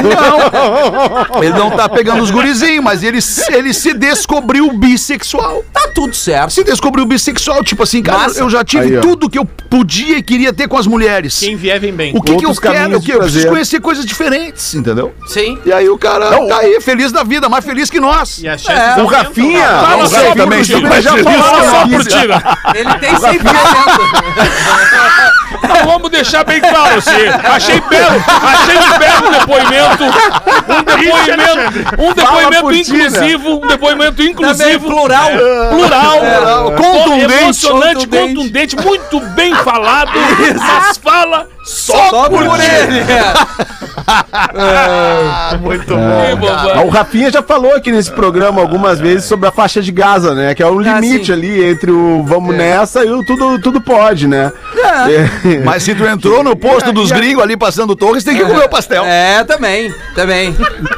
ele 1.43 1.51
não 1.51 1.71
tá 1.71 1.89
pegando 1.89 2.23
os 2.23 2.31
gurizinhos, 2.31 2.85
mas 2.85 3.03
ele, 3.03 3.21
se- 3.21 3.53
ele 3.53 3.73
se 3.75 3.93
descobriu 3.95 4.71
bissexual. 4.73 5.65
Tá 5.73 5.89
tudo 5.95 6.15
certo. 6.15 6.51
Se 6.53 6.63
descobriu 6.63 7.05
bissexual, 7.07 7.65
tipo 7.65 7.83
assim, 7.83 8.03
cara, 8.03 8.19
Massa. 8.19 8.41
eu 8.41 8.51
já 8.51 8.63
tive 8.65 8.97
Aí, 8.97 9.01
tudo 9.01 9.29
que 9.31 9.39
eu 9.39 9.45
podia 9.45 10.19
e 10.19 10.23
queria 10.23 10.53
ter 10.53 10.69
com 10.69 10.77
as 10.79 10.87
mulheres. 10.87 11.39
Quem 11.41 11.57
vier, 11.57 11.81
vem 11.81 11.93
bem. 11.93 12.13
O 12.15 12.21
que, 12.23 12.37
que 12.37 12.45
eu 12.45 12.51
Outros 12.51 12.59
quero? 12.61 12.75
caminhos 12.75 12.99
O 12.99 13.01
que? 13.01 13.07
de 13.07 13.13
Eu 13.13 13.19
preciso 13.19 13.39
prazer. 13.41 13.51
conhecer 13.51 13.81
coisas 13.81 14.05
diferentes, 14.07 14.75
entendeu? 14.75 15.13
Sim. 15.29 15.59
E 15.65 15.73
aí 15.73 15.89
o 15.89 15.99
cara 15.99 16.31
tá 16.47 16.59
aí 16.59 16.81
feliz 16.81 17.11
da 17.13 17.23
vida, 17.25 17.49
mais 17.49 17.65
feliz 17.65 17.89
que 17.91 17.99
nós. 17.99 18.39
E 18.39 18.49
as 18.49 18.65
É, 18.69 18.73
O 18.73 18.77
aumentam, 19.01 19.07
Rafinha! 19.07 19.69
Fala 19.69 20.05
o 20.05 20.09
só 20.09 20.17
Rafinha 20.17 20.47
por 20.47 20.63
ti. 20.63 20.73
também 20.73 21.03
já 21.03 21.11
falou 21.17 21.43
Fala 21.43 21.71
só 21.71 21.89
por 21.89 22.05
ti, 22.05 22.27
né? 22.27 22.43
Ele 22.75 22.95
tem 22.99 23.15
100%. 23.15 23.41
Não, 25.63 25.87
vamos 25.93 26.11
deixar 26.11 26.45
bem 26.45 26.61
claro, 26.61 27.01
se 27.01 27.11
achei 27.45 27.81
belo, 27.81 28.25
achei 28.43 28.77
um 28.77 28.99
belo 28.99 29.31
depoimento, 29.39 30.05
um 30.05 30.83
depoimento, 30.83 32.03
um 32.03 32.13
depoimento 32.15 32.69
né? 32.71 32.79
inclusivo, 32.79 33.57
um 33.65 33.67
depoimento 33.67 34.17
Também 34.17 34.31
inclusivo, 34.33 34.87
plural. 34.87 35.29
plural, 35.71 36.73
Contundente. 36.77 37.33
emocionante, 37.43 37.95
Contundente. 38.07 38.35
contundente, 38.35 38.77
muito 38.77 39.21
bem 39.35 39.55
falado, 39.57 40.11
mas 40.59 40.97
fala 40.99 41.49
só, 41.67 42.09
Só 42.11 42.29
por 42.31 42.45
por 42.45 42.59
ele. 42.61 43.05
muito 45.61 45.93
Ih, 45.93 45.97
Ah, 45.97 46.37
bobagem. 46.37 46.85
O 46.85 46.89
Rafinha 46.89 47.31
já 47.31 47.43
falou 47.43 47.75
aqui 47.75 47.91
nesse 47.91 48.11
programa 48.13 48.61
algumas 48.61 49.01
vezes 49.01 49.25
sobre 49.25 49.49
a 49.49 49.53
faixa 49.53 49.81
de 49.83 49.91
Gaza, 49.91 50.35
né? 50.35 50.55
Que 50.55 50.63
é 50.63 50.67
o 50.67 50.79
Ah, 50.79 51.01
limite 51.01 51.27
sim. 51.27 51.33
ali 51.33 51.65
entre 51.65 51.91
o 51.91 52.23
vamos 52.25 52.55
É. 52.55 52.59
nessa 52.59 53.05
e 53.05 53.11
o 53.11 53.25
tudo, 53.25 53.59
tudo 53.61 53.81
pode, 53.81 54.27
né? 54.29 54.53
É. 54.77 55.59
Mas 55.65 55.83
se 55.83 55.95
tu 55.95 56.05
entrou 56.07 56.43
no 56.45 56.55
posto 56.57 56.93
dos 56.93 57.11
gringos 57.11 57.43
ali 57.43 57.57
passando 57.57 57.97
torres, 57.97 58.23
tem 58.25 58.37
que 58.37 58.45
comer 58.45 58.65
o 58.65 58.69
pastel. 58.69 59.05
É, 59.05 59.43
também. 59.45 59.93
Também. 60.15 60.55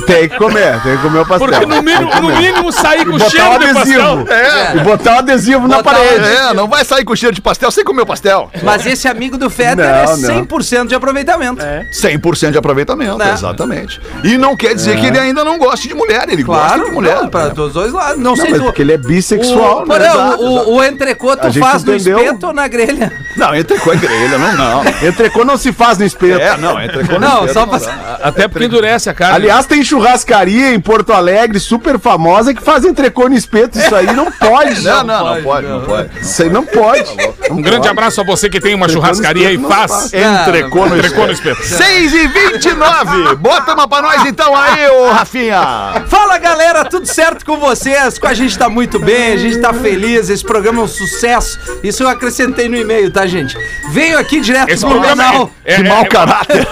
Tem 0.06 0.28
que 0.28 0.36
comer, 0.36 0.80
tem 0.82 0.96
que 0.96 1.02
comer 1.02 1.20
o 1.20 1.26
pastel. 1.26 1.48
Porque 1.48 1.66
no 1.66 1.82
mínimo, 1.82 2.10
no 2.20 2.36
mínimo 2.36 2.72
sair 2.72 3.04
com 3.04 3.12
botar 3.12 3.26
o 3.26 3.30
cheiro 3.30 3.58
de 3.58 3.64
adesivo. 3.66 4.24
pastel. 4.24 4.36
É. 4.36 4.76
E 4.76 4.80
botar 4.80 5.14
o 5.16 5.18
adesivo 5.18 5.66
na 5.68 5.76
Botar 5.76 5.90
o 5.92 5.94
parede. 5.94 6.24
É, 6.26 6.54
não 6.54 6.68
vai 6.68 6.84
sair 6.84 7.04
com 7.04 7.14
cheiro 7.16 7.34
de 7.34 7.40
pastel 7.40 7.70
sem 7.70 7.84
comer 7.84 8.02
o 8.02 8.06
pastel. 8.06 8.50
Mas 8.62 8.84
esse 8.86 9.08
amigo 9.08 9.38
do 9.38 9.48
Fetter 9.48 9.76
Não, 9.76 9.84
é 9.84 10.06
não. 10.06 10.16
100% 10.62 10.86
de 10.88 10.94
aproveitamento. 10.94 11.62
É. 11.62 11.86
100% 11.92 12.52
de 12.52 12.58
aproveitamento, 12.58 13.16
Né? 13.18 13.32
exatamente. 13.32 14.00
E 14.24 14.36
não 14.38 14.56
quer 14.56 14.74
dizer 14.74 14.98
que 14.98 15.06
ele 15.06 15.18
ainda 15.18 15.44
não 15.44 15.58
goste 15.58 15.88
de 15.88 15.94
mulher, 15.94 16.28
ele 16.28 16.42
gosta 16.42 16.66
Claro, 16.68 16.84
de 16.86 16.90
mulher. 16.92 17.16
não, 17.22 17.28
pra 17.28 17.44
né? 17.44 17.50
todos 17.54 17.68
os 17.68 17.74
dois 17.74 17.92
lados. 17.92 18.16
Não, 18.16 18.30
Não, 18.30 18.36
sei 18.36 18.50
mas 18.50 18.58
tu. 18.60 18.64
porque 18.64 18.82
ele 18.82 18.92
é 18.92 18.98
bissexual, 18.98 19.82
o, 19.82 19.86
né? 19.86 19.96
Exato, 20.06 20.42
o, 20.42 20.46
o, 20.46 20.74
o 20.76 20.84
entrecô 20.84 21.36
tu 21.36 21.46
A 21.46 21.50
gente 21.50 21.62
faz 21.62 21.82
no 21.84 21.94
entendeu. 21.94 22.18
espeto 22.18 22.46
ou 22.48 22.52
na 22.52 22.68
grelha? 22.68 23.12
Não, 23.36 23.54
entrecô 23.54 23.92
é 23.92 23.96
grelha, 23.96 24.38
não, 24.38 24.52
não. 24.56 24.82
Entrecô 25.08 25.44
não 25.44 25.56
se 25.56 25.72
faz 25.72 25.98
no 25.98 26.04
espeto. 26.04 26.40
É, 26.40 26.56
não, 26.56 26.82
entrecô 26.82 27.18
Não, 27.18 27.46
espeto 27.46 27.52
só 27.54 27.66
pra... 27.66 28.18
Até 28.22 28.48
porque 28.48 28.64
endurece 28.66 29.08
a 29.10 29.14
carne. 29.14 29.36
Aliás, 29.36 29.66
tem 29.66 29.82
churrascaria 29.84 30.72
em 30.74 30.80
Porto 30.80 31.12
Alegre, 31.12 31.58
super 31.60 31.98
famosa, 31.98 32.52
que 32.54 32.62
faz 32.62 32.84
entrecô 32.84 33.28
no 33.28 33.34
espeto. 33.34 33.78
Isso 33.78 33.94
aí 33.94 34.12
não 34.14 34.30
pode. 34.32 34.82
Não, 34.82 35.04
não, 35.04 35.34
não 35.34 35.42
pode, 35.42 35.66
não 35.66 35.80
pode. 35.82 36.10
Isso 36.20 36.42
aí 36.42 36.50
não 36.50 36.64
pode. 36.64 37.04
Um 37.50 37.60
grande 37.62 37.88
abraço 37.88 38.20
a 38.20 38.24
você 38.24 38.48
que 38.48 38.60
tem 38.60 38.74
uma 38.74 38.88
churrascaria 38.88 39.52
e 39.52 39.56
Não 39.56 39.68
faz. 39.68 39.90
faz. 39.92 40.14
Trecou 40.50 40.88
no 40.88 40.96
Trecou 40.98 41.26
no 41.26 41.32
espeto. 41.32 41.60
espeto. 41.62 41.82
6 41.84 42.12
e 42.14 42.26
29 42.28 43.36
Bota 43.36 43.74
uma 43.74 43.86
pra 43.88 44.02
nós 44.02 44.24
então 44.26 44.54
aí, 44.56 44.88
ô 44.88 45.10
Rafinha. 45.10 45.60
Fala 46.08 46.38
galera, 46.38 46.84
tudo 46.84 47.06
certo 47.06 47.44
com 47.44 47.56
vocês? 47.58 48.18
Com 48.18 48.26
a 48.26 48.34
gente 48.34 48.56
tá 48.58 48.68
muito 48.68 48.98
bem, 48.98 49.32
a 49.32 49.36
gente 49.36 49.58
tá 49.58 49.72
feliz, 49.72 50.28
esse 50.30 50.44
programa 50.44 50.80
é 50.80 50.84
um 50.84 50.88
sucesso. 50.88 51.58
Isso 51.82 52.02
eu 52.02 52.08
acrescentei 52.08 52.68
no 52.68 52.76
e-mail, 52.76 53.10
tá, 53.10 53.26
gente? 53.26 53.56
Venho 53.92 54.18
aqui 54.18 54.40
direto 54.40 54.68
Esse 54.70 54.84
do 54.84 54.90
programa 54.90 55.22
Blumenau. 55.22 55.50
é, 55.64 55.74
Que 55.76 55.80
é, 55.82 55.88
mau 55.88 56.02
é- 56.02 56.04
caráter. 56.06 56.66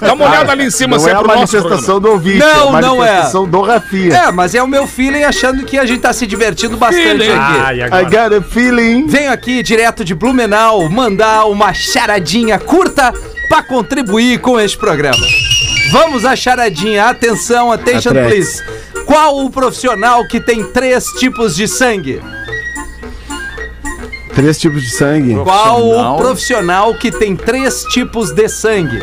Dá 0.00 0.12
uma 0.12 0.28
olhada 0.28 0.52
ali 0.52 0.64
em 0.66 0.70
cima, 0.70 0.96
Não 0.96 1.02
se 1.04 1.08
é 1.10 1.12
é 1.12 1.16
a 1.16 1.22
manifestação 1.22 2.00
do 2.00 2.10
ouvinte, 2.10 2.38
Não, 2.38 2.78
é 2.78 2.80
não 2.82 2.94
é. 3.04 3.06
manifestação 3.08 3.48
do 3.48 3.60
Rafinha. 3.62 4.14
É, 4.16 4.32
mas 4.32 4.54
é 4.54 4.62
o 4.62 4.66
meu 4.68 4.86
feeling 4.86 5.22
achando 5.24 5.64
que 5.64 5.78
a 5.78 5.84
gente 5.86 6.00
tá 6.00 6.12
se 6.12 6.26
divertindo 6.26 6.76
bastante 6.76 7.02
Feeling. 7.02 7.30
aqui. 7.32 7.82
Ah, 7.90 8.00
I 8.00 8.04
got 8.04 8.34
a 8.36 8.42
feeling. 8.42 9.06
Venho 9.06 9.32
aqui 9.32 9.62
direto 9.62 10.04
de 10.04 10.14
Blumenau 10.14 10.88
mandar 10.88 11.44
uma 11.44 11.72
charadinha 11.72 12.58
curta 12.58 13.12
pra 13.50 13.62
contribuir 13.64 14.38
com 14.40 14.58
este 14.58 14.78
programa. 14.78 15.18
Vamos 15.90 16.24
à 16.24 16.36
charadinha. 16.36 17.06
Atenção, 17.06 17.70
attention 17.72 18.10
Atrás. 18.10 18.28
please. 18.32 18.64
Qual 19.04 19.44
o 19.44 19.50
profissional 19.50 20.24
que 20.28 20.40
tem 20.40 20.62
três 20.64 21.04
tipos 21.18 21.56
de 21.56 21.66
sangue? 21.66 22.22
Três 24.34 24.58
tipos 24.58 24.82
de 24.82 24.90
sangue. 24.90 25.34
Qual 25.42 26.14
o 26.14 26.16
profissional 26.16 26.94
que 26.94 27.10
tem 27.10 27.34
três 27.34 27.82
tipos 27.92 28.30
de 28.32 28.48
sangue? 28.48 29.02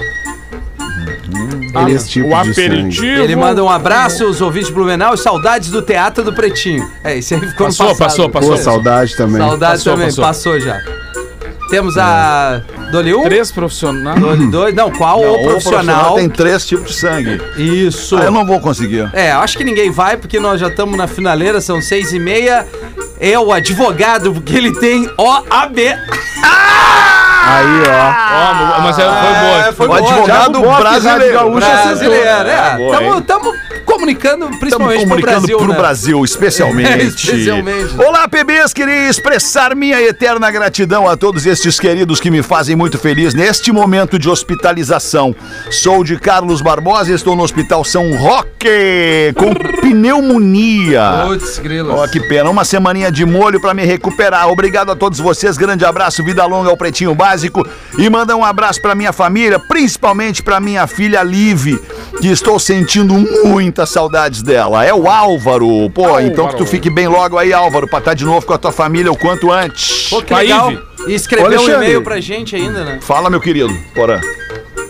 Três 1.73 2.09
tipos 2.09 2.31
O 2.31 2.41
de 2.43 2.53
sangue. 2.53 2.67
aperitivo. 2.67 3.05
Ele 3.21 3.35
manda 3.35 3.61
um 3.61 3.69
abraço 3.69 4.23
aos 4.23 4.39
ouvintes 4.39 4.69
de 4.69 4.73
Blumenau 4.73 5.13
e 5.13 5.17
saudades 5.17 5.69
do 5.69 5.81
Teatro 5.81 6.23
do 6.23 6.33
Pretinho. 6.33 6.89
É, 7.03 7.17
isso 7.17 7.33
aí 7.35 7.41
ficou 7.41 7.67
Passou, 7.67 7.89
no 7.89 7.95
passado. 7.97 8.07
passou, 8.07 8.29
passou. 8.29 8.51
Pô, 8.51 8.57
saudade 8.57 9.15
também. 9.17 9.37
Saudades 9.37 9.83
Passou, 9.83 9.93
também, 9.93 10.07
passou. 10.07 10.23
passou. 10.23 10.59
já. 10.61 10.81
Temos 11.69 11.97
a 11.97 12.61
Dole 12.91 13.13
1, 13.13 13.23
Três 13.23 13.51
profissionais. 13.51 14.19
Dole 14.19 14.47
2, 14.47 14.75
não, 14.75 14.91
qual 14.91 15.21
Não, 15.21 15.33
o 15.33 15.43
profissional? 15.43 16.15
tem 16.15 16.29
três 16.29 16.65
tipos 16.65 16.91
de 16.91 16.97
sangue. 16.97 17.41
Isso. 17.57 18.17
Ah, 18.17 18.23
eu 18.25 18.31
não 18.31 18.45
vou 18.45 18.59
conseguir. 18.59 19.09
É, 19.13 19.31
acho 19.31 19.57
que 19.57 19.63
ninguém 19.63 19.91
vai, 19.91 20.17
porque 20.17 20.39
nós 20.39 20.59
já 20.59 20.67
estamos 20.67 20.97
na 20.97 21.07
finaleira, 21.07 21.59
são 21.61 21.81
seis 21.81 22.11
e 22.13 22.19
meia. 22.19 22.65
É 23.19 23.37
o 23.37 23.51
advogado, 23.51 24.31
porque 24.33 24.55
ele 24.55 24.71
tem 24.79 25.09
OAB. 25.17 25.77
Aí, 27.49 27.83
ó. 27.89 28.77
Ó, 28.77 28.81
mas 28.81 28.99
é, 28.99 29.03
foi 29.03 29.11
boa. 29.11 29.67
É, 29.67 29.71
foi 29.71 29.85
O 29.85 29.89
boa, 29.89 29.99
advogado 29.99 30.59
Boa, 30.61 30.77
brasileiro. 30.79 31.33
Gaúcho 31.33 31.57
Brasileiro, 31.57 32.49
é. 32.49 32.77
boa, 32.77 33.03
hein? 33.03 33.23
Estamos 33.97 34.13
comunicando 34.13 34.45
Estamos 34.45 34.59
principalmente 34.59 34.99
pro 34.99 35.09
comunicando 35.09 35.39
Brasil, 35.39 35.57
pro 35.57 35.67
né? 35.67 35.77
Brasil, 35.77 36.23
especialmente. 36.23 36.87
É, 36.87 37.03
especialmente. 37.03 37.99
Olá, 37.99 38.27
PBs, 38.27 38.73
queria 38.73 39.09
expressar 39.09 39.75
minha 39.75 40.01
eterna 40.01 40.49
gratidão 40.49 41.07
a 41.07 41.17
todos 41.17 41.45
estes 41.45 41.79
queridos 41.79 42.19
que 42.19 42.31
me 42.31 42.41
fazem 42.41 42.75
muito 42.75 42.97
feliz 42.97 43.33
neste 43.33 43.71
momento 43.71 44.17
de 44.17 44.29
hospitalização. 44.29 45.35
Sou 45.69 46.03
de 46.03 46.17
Carlos 46.17 46.61
Barbosa 46.61 47.11
e 47.11 47.15
estou 47.15 47.35
no 47.35 47.43
Hospital 47.43 47.83
São 47.83 48.15
Roque 48.15 49.33
com 49.35 49.53
pneumonia. 49.81 51.25
Putz, 51.27 51.59
grilos. 51.59 51.93
Ó, 51.93 52.07
que 52.07 52.19
pena. 52.21 52.49
Uma 52.49 52.63
semaninha 52.63 53.11
de 53.11 53.25
molho 53.25 53.59
pra 53.59 53.73
me 53.73 53.83
recuperar. 53.83 54.47
Obrigado 54.49 54.91
a 54.91 54.95
todos 54.95 55.19
vocês. 55.19 55.57
Grande 55.57 55.85
abraço, 55.85 56.23
vida 56.23 56.45
longa 56.45 56.69
ao 56.69 56.77
Pretinho 56.77 57.13
Básico. 57.13 57.67
E 57.97 58.09
manda 58.09 58.35
um 58.35 58.45
abraço 58.45 58.81
pra 58.81 58.95
minha 58.95 59.11
família, 59.11 59.59
principalmente 59.59 60.41
pra 60.41 60.59
minha 60.59 60.85
filha 60.87 61.23
Liv, 61.23 61.77
que 62.21 62.27
estou 62.27 62.59
sentindo 62.59 63.13
muitas 63.87 63.89
saudades 63.89 64.41
dela. 64.41 64.85
É 64.85 64.93
o 64.93 65.07
Álvaro. 65.07 65.89
Pô, 65.89 66.05
Álvaro. 66.05 66.25
então 66.25 66.47
que 66.47 66.55
tu 66.57 66.65
fique 66.65 66.89
bem 66.89 67.07
logo 67.07 67.37
aí, 67.37 67.53
Álvaro, 67.53 67.87
pra 67.87 67.99
estar 67.99 68.13
de 68.13 68.25
novo 68.25 68.45
com 68.45 68.53
a 68.53 68.57
tua 68.57 68.71
família 68.71 69.11
o 69.11 69.17
quanto 69.17 69.51
antes. 69.51 70.09
Pô, 70.09 70.21
que 70.21 70.33
legal. 70.33 70.71
E 71.07 71.13
escreveu 71.13 71.61
um 71.61 71.69
e-mail 71.69 72.03
pra 72.03 72.19
gente 72.19 72.55
ainda, 72.55 72.83
né? 72.83 72.99
Fala, 73.01 73.29
meu 73.29 73.39
querido. 73.39 73.75
Bora. 73.95 74.21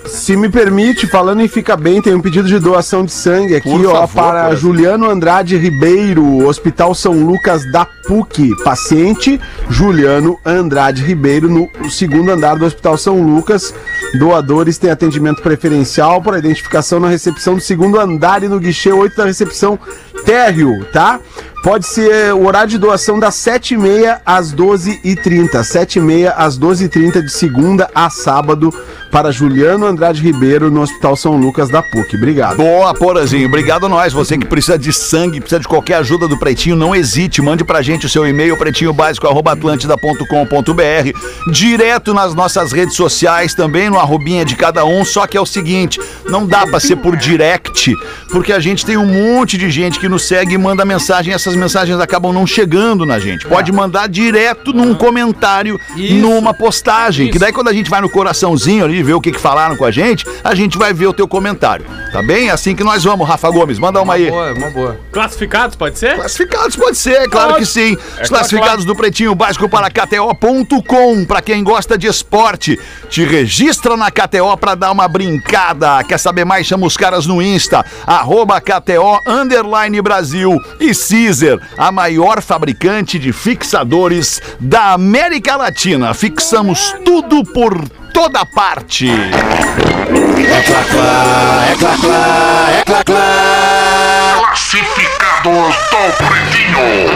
Se 0.07 0.35
me 0.35 0.49
permite, 0.49 1.05
falando 1.05 1.41
em 1.41 1.47
Fica 1.47 1.75
Bem, 1.75 2.01
tem 2.01 2.15
um 2.15 2.21
pedido 2.21 2.47
de 2.47 2.59
doação 2.59 3.03
de 3.03 3.11
sangue 3.11 3.55
aqui, 3.55 3.69
Por 3.69 3.85
ó, 3.85 4.07
favor, 4.07 4.13
para 4.13 4.47
por 4.47 4.55
Juliano 4.55 5.09
Andrade 5.09 5.57
Ribeiro, 5.57 6.45
Hospital 6.47 6.95
São 6.95 7.13
Lucas 7.13 7.69
da 7.71 7.85
PUC. 7.85 8.55
Paciente 8.63 9.39
Juliano 9.69 10.39
Andrade 10.45 11.03
Ribeiro, 11.03 11.49
no 11.49 11.69
segundo 11.89 12.31
andar 12.31 12.55
do 12.55 12.65
Hospital 12.65 12.97
São 12.97 13.21
Lucas. 13.21 13.73
Doadores 14.17 14.77
têm 14.77 14.89
atendimento 14.89 15.41
preferencial 15.41 16.21
para 16.21 16.39
identificação 16.39 16.99
na 16.99 17.09
recepção 17.09 17.55
do 17.55 17.61
segundo 17.61 17.99
andar 17.99 18.43
e 18.43 18.47
no 18.47 18.59
guichê 18.59 18.91
8 18.91 19.15
da 19.15 19.25
recepção 19.25 19.77
térreo, 20.25 20.85
tá? 20.91 21.19
Pode 21.67 21.85
ser 21.85 22.33
o 22.33 22.45
horário 22.45 22.69
de 22.69 22.77
doação 22.77 23.19
das 23.19 23.35
7h30 23.35 24.21
às 24.25 24.55
12h30. 24.55 25.51
7h30 25.51 26.33
às 26.37 26.57
12h30 26.57 27.21
de 27.21 27.29
segunda 27.29 27.89
a 27.93 28.09
sábado 28.09 28.73
para 29.11 29.31
Juliano 29.31 29.85
Andrade 29.85 30.21
Ribeiro 30.21 30.71
no 30.71 30.81
Hospital 30.81 31.17
São 31.17 31.35
Lucas 31.35 31.67
da 31.67 31.83
PUC. 31.83 32.15
Obrigado. 32.15 32.55
Boa, 32.55 32.93
Porazinho. 32.93 33.49
Obrigado 33.49 33.85
a 33.85 33.89
nós. 33.89 34.13
Você 34.13 34.37
que 34.37 34.45
precisa 34.45 34.79
de 34.79 34.93
sangue, 34.93 35.41
precisa 35.41 35.59
de 35.59 35.67
qualquer 35.67 35.95
ajuda 35.95 36.25
do 36.25 36.39
Pretinho, 36.39 36.77
não 36.77 36.95
hesite. 36.95 37.41
Mande 37.41 37.65
pra 37.65 37.81
gente 37.81 38.05
o 38.05 38.09
seu 38.09 38.25
e-mail, 38.25 38.55
pretinhobásico.atlântida.com.br. 38.55 41.51
Direto 41.51 42.13
nas 42.13 42.33
nossas 42.33 42.71
redes 42.71 42.95
sociais, 42.95 43.53
também 43.53 43.89
no 43.89 43.99
arrobinha 43.99 44.45
de 44.45 44.55
cada 44.55 44.85
um. 44.85 45.03
Só 45.03 45.27
que 45.27 45.35
é 45.35 45.41
o 45.41 45.45
seguinte, 45.45 45.99
não 46.27 46.47
dá 46.47 46.65
pra 46.65 46.79
ser 46.79 46.95
por 46.95 47.17
direct, 47.17 47.93
porque 48.29 48.53
a 48.53 48.59
gente 48.59 48.85
tem 48.85 48.95
um 48.95 49.05
monte 49.05 49.57
de 49.57 49.69
gente 49.69 49.99
que 49.99 50.07
nos 50.07 50.25
segue 50.27 50.53
e 50.53 50.57
manda 50.57 50.85
mensagem. 50.85 51.33
Essas 51.33 51.56
mensagens 51.57 51.99
acabam 51.99 52.31
não 52.31 52.45
chegando 52.45 53.05
na 53.05 53.19
gente. 53.19 53.45
Pode 53.47 53.71
mandar 53.71 54.07
direto 54.07 54.73
num 54.73 54.93
comentário, 54.95 55.79
Isso. 55.95 56.13
numa 56.15 56.53
postagem. 56.53 57.29
Que 57.31 57.39
daí 57.39 57.51
quando 57.51 57.67
a 57.67 57.73
gente 57.73 57.89
vai 57.89 58.01
no 58.01 58.09
coraçãozinho 58.09 58.85
ali, 58.85 59.03
ver 59.03 59.13
o 59.13 59.21
que, 59.21 59.31
que 59.31 59.39
falaram 59.39 59.75
com 59.75 59.85
a 59.85 59.91
gente, 59.91 60.25
a 60.43 60.55
gente 60.55 60.77
vai 60.77 60.93
ver 60.93 61.07
o 61.07 61.13
teu 61.13 61.27
comentário. 61.27 61.85
Tá 62.11 62.21
bem? 62.21 62.49
É 62.49 62.51
assim 62.51 62.75
que 62.75 62.83
nós 62.83 63.03
vamos, 63.03 63.27
Rafa 63.27 63.49
Gomes. 63.49 63.79
Manda 63.79 64.01
uma 64.01 64.13
aí. 64.13 64.29
Boa, 64.29 64.53
uma 64.53 64.69
boa. 64.69 64.99
Classificados, 65.11 65.75
pode 65.75 65.97
ser? 65.99 66.15
Classificados 66.15 66.75
pode 66.75 66.97
ser, 66.97 67.29
claro 67.29 67.55
que 67.55 67.65
sim. 67.65 67.97
Os 68.21 68.29
classificados 68.29 68.85
do 68.85 68.95
Pretinho 68.95 69.35
Básico 69.35 69.67
para 69.67 69.89
KTO.com. 69.89 71.25
Para 71.25 71.41
quem 71.41 71.63
gosta 71.63 71.97
de 71.97 72.07
esporte, 72.07 72.79
te 73.09 73.23
registra 73.23 73.97
na 73.97 74.11
KTO 74.11 74.55
para 74.57 74.75
dar 74.75 74.91
uma 74.91 75.07
brincada. 75.07 76.03
Quer 76.03 76.17
saber 76.17 76.45
mais? 76.45 76.67
Chama 76.67 76.85
os 76.85 76.97
caras 76.97 77.25
no 77.25 77.41
Insta, 77.41 77.85
arroba 78.05 78.61
KTO 78.61 79.19
Underline 79.25 80.01
Brasil 80.01 80.59
e 80.79 80.93
Caesar, 81.37 81.59
a 81.77 81.91
maior 81.91 82.41
fabricante 82.41 83.19
de 83.19 83.31
fixadores 83.31 84.41
da 84.59 84.93
América 84.93 85.55
Latina. 85.55 86.13
Fixamos 86.13 86.95
tudo 87.05 87.43
por 87.43 87.87
toda 88.11 88.43
parte. 88.45 89.07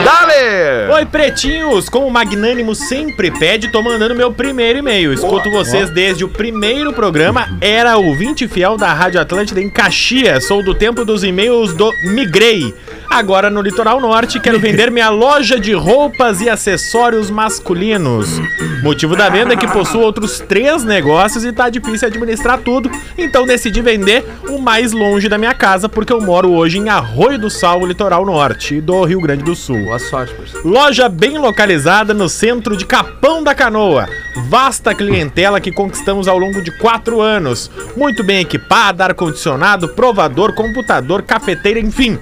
Dale! 0.03 0.91
Oi, 0.93 1.05
pretinhos! 1.05 1.89
Como 1.89 2.07
o 2.07 2.12
Magnânimo 2.12 2.75
sempre 2.75 3.31
pede, 3.31 3.69
tô 3.69 3.81
mandando 3.81 4.15
meu 4.15 4.31
primeiro 4.31 4.79
e-mail. 4.79 5.12
Escuto 5.12 5.49
vocês 5.49 5.89
desde 5.89 6.23
o 6.23 6.29
primeiro 6.29 6.93
programa. 6.93 7.49
Era 7.60 7.97
ouvinte 7.97 8.47
fiel 8.47 8.77
da 8.77 8.93
Rádio 8.93 9.19
Atlântida 9.19 9.60
em 9.62 9.69
Caxias. 9.69 10.45
Sou 10.45 10.63
do 10.63 10.75
tempo 10.75 11.03
dos 11.03 11.23
e-mails 11.23 11.73
do 11.73 11.91
Migrei. 12.03 12.73
Agora 13.10 13.49
no 13.49 13.62
Litoral 13.62 13.99
Norte, 13.99 14.39
quero 14.39 14.57
vender 14.57 14.89
minha 14.89 15.10
loja 15.10 15.60
de 15.60 15.73
roupas 15.73 16.39
e 16.39 16.49
acessórios 16.49 17.29
masculinos. 17.29 18.39
Motivo 18.81 19.17
da 19.17 19.29
venda 19.29 19.53
é 19.53 19.57
que 19.57 19.67
possuo 19.67 20.01
outros 20.01 20.39
três 20.39 20.84
negócios 20.86 21.43
e 21.43 21.51
tá 21.51 21.69
difícil 21.69 22.07
administrar 22.07 22.60
tudo. 22.60 22.89
Então 23.17 23.45
decidi 23.45 23.81
vender 23.81 24.25
o 24.47 24.60
mais 24.60 24.93
longe 24.93 25.27
da 25.27 25.38
minha 25.38 25.53
casa, 25.53 25.89
porque 25.89 26.13
eu 26.13 26.21
moro 26.21 26.53
hoje 26.53 26.77
em 26.77 26.88
Arroio 26.88 27.38
do 27.38 27.49
Sal, 27.49 27.86
Litoral 27.86 28.20
Norte, 28.25 28.81
do 28.81 29.03
Rio 29.03 29.21
Grande 29.21 29.43
do 29.43 29.55
Sul. 29.55 29.86
Boa 29.86 29.99
sorte, 29.99 30.34
parceiro. 30.34 30.67
Loja 30.67 31.07
bem 31.07 31.38
localizada 31.38 32.13
no 32.13 32.29
centro 32.29 32.75
de 32.75 32.86
Capão 32.86 33.43
da 33.43 33.53
Canoa. 33.55 34.07
Vasta 34.47 34.95
clientela 34.95 35.60
que 35.60 35.71
conquistamos 35.71 36.27
ao 36.27 36.38
longo 36.38 36.62
de 36.62 36.71
quatro 36.77 37.21
anos. 37.21 37.69
Muito 37.95 38.23
bem 38.23 38.39
equipada, 38.39 39.05
ar-condicionado, 39.05 39.89
provador, 39.89 40.53
computador, 40.53 41.21
cafeteira, 41.23 41.79
enfim. 41.79 42.19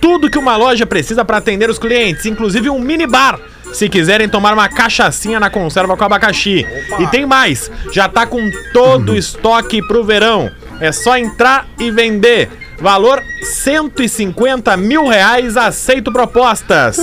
Tudo 0.00 0.30
que 0.30 0.38
uma 0.38 0.56
loja 0.56 0.84
precisa 0.84 1.24
para 1.24 1.36
atender 1.36 1.70
os 1.70 1.78
clientes, 1.78 2.26
inclusive 2.26 2.68
um 2.68 2.78
minibar. 2.78 3.38
Se 3.72 3.88
quiserem 3.88 4.28
tomar 4.28 4.52
uma 4.52 4.68
cachaçinha 4.68 5.40
na 5.40 5.48
conserva 5.48 5.96
com 5.96 6.04
abacaxi. 6.04 6.66
E 6.98 7.06
tem 7.06 7.24
mais, 7.24 7.70
já 7.90 8.08
tá 8.08 8.26
com 8.26 8.50
todo 8.72 9.12
o 9.12 9.16
estoque 9.18 9.80
pro 9.86 10.04
verão. 10.04 10.50
É 10.80 10.92
só 10.92 11.16
entrar 11.16 11.66
e 11.78 11.90
vender. 11.90 12.50
Valor 12.82 13.22
150 13.44 14.76
mil 14.76 15.06
reais, 15.06 15.56
aceito 15.56 16.10
propostas. 16.12 16.96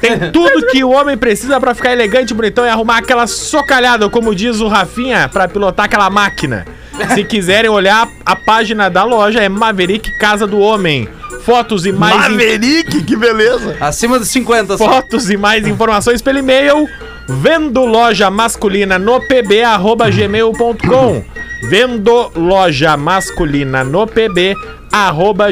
Tem 0.00 0.30
tudo 0.30 0.66
que 0.66 0.84
o 0.84 0.90
homem 0.90 1.16
precisa 1.16 1.58
pra 1.58 1.74
ficar 1.74 1.92
elegante, 1.92 2.34
bonitão 2.34 2.66
e 2.66 2.68
arrumar 2.68 2.98
aquela 2.98 3.26
socalhada, 3.26 4.08
como 4.10 4.34
diz 4.34 4.60
o 4.60 4.68
Rafinha, 4.68 5.28
pra 5.32 5.48
pilotar 5.48 5.86
aquela 5.86 6.10
máquina. 6.10 6.66
Se 7.14 7.24
quiserem 7.24 7.70
olhar, 7.70 8.06
a 8.24 8.36
página 8.36 8.90
da 8.90 9.02
loja 9.02 9.40
é 9.40 9.48
Maverick 9.48 10.10
Casa 10.18 10.46
do 10.46 10.58
Homem. 10.58 11.08
Fotos 11.42 11.86
e 11.86 11.92
mais, 11.92 12.14
in- 12.26 12.32
Maverick, 12.32 13.02
que 13.02 13.16
beleza! 13.16 13.76
Acima 13.80 14.18
dos 14.18 14.28
50 14.28 14.76
só. 14.76 14.84
fotos 14.84 15.30
e 15.30 15.36
mais 15.38 15.66
informações 15.66 16.20
pelo 16.22 16.38
e-mail 16.38 16.86
vendo 17.28 17.84
loja 17.84 18.30
masculina 18.30 18.98
no 18.98 19.18
pb@gmail.com. 19.26 21.24
Vendo 21.70 22.32
loja 22.34 22.96
masculina 22.96 23.84
no 23.84 24.04
pb 24.04 24.56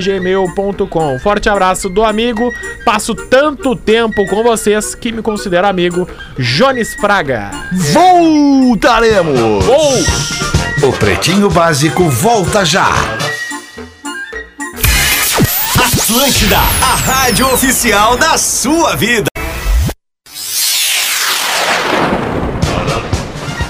gmail.com. 0.02 1.18
Forte 1.18 1.48
abraço 1.48 1.88
do 1.88 2.04
amigo. 2.04 2.52
Passo 2.84 3.14
tanto 3.14 3.74
tempo 3.74 4.26
com 4.26 4.42
vocês 4.42 4.94
que 4.94 5.10
me 5.10 5.22
considero 5.22 5.66
amigo. 5.66 6.08
Jones 6.38 6.94
Fraga. 6.94 7.50
Voltaremos! 7.92 9.64
O 10.82 10.92
Pretinho 10.92 11.50
Básico 11.50 12.08
volta 12.08 12.64
já. 12.64 12.88
Atlântida, 15.78 16.56
a 16.56 16.94
rádio 16.96 17.46
oficial 17.52 18.16
da 18.16 18.36
sua 18.36 18.96
vida. 18.96 19.30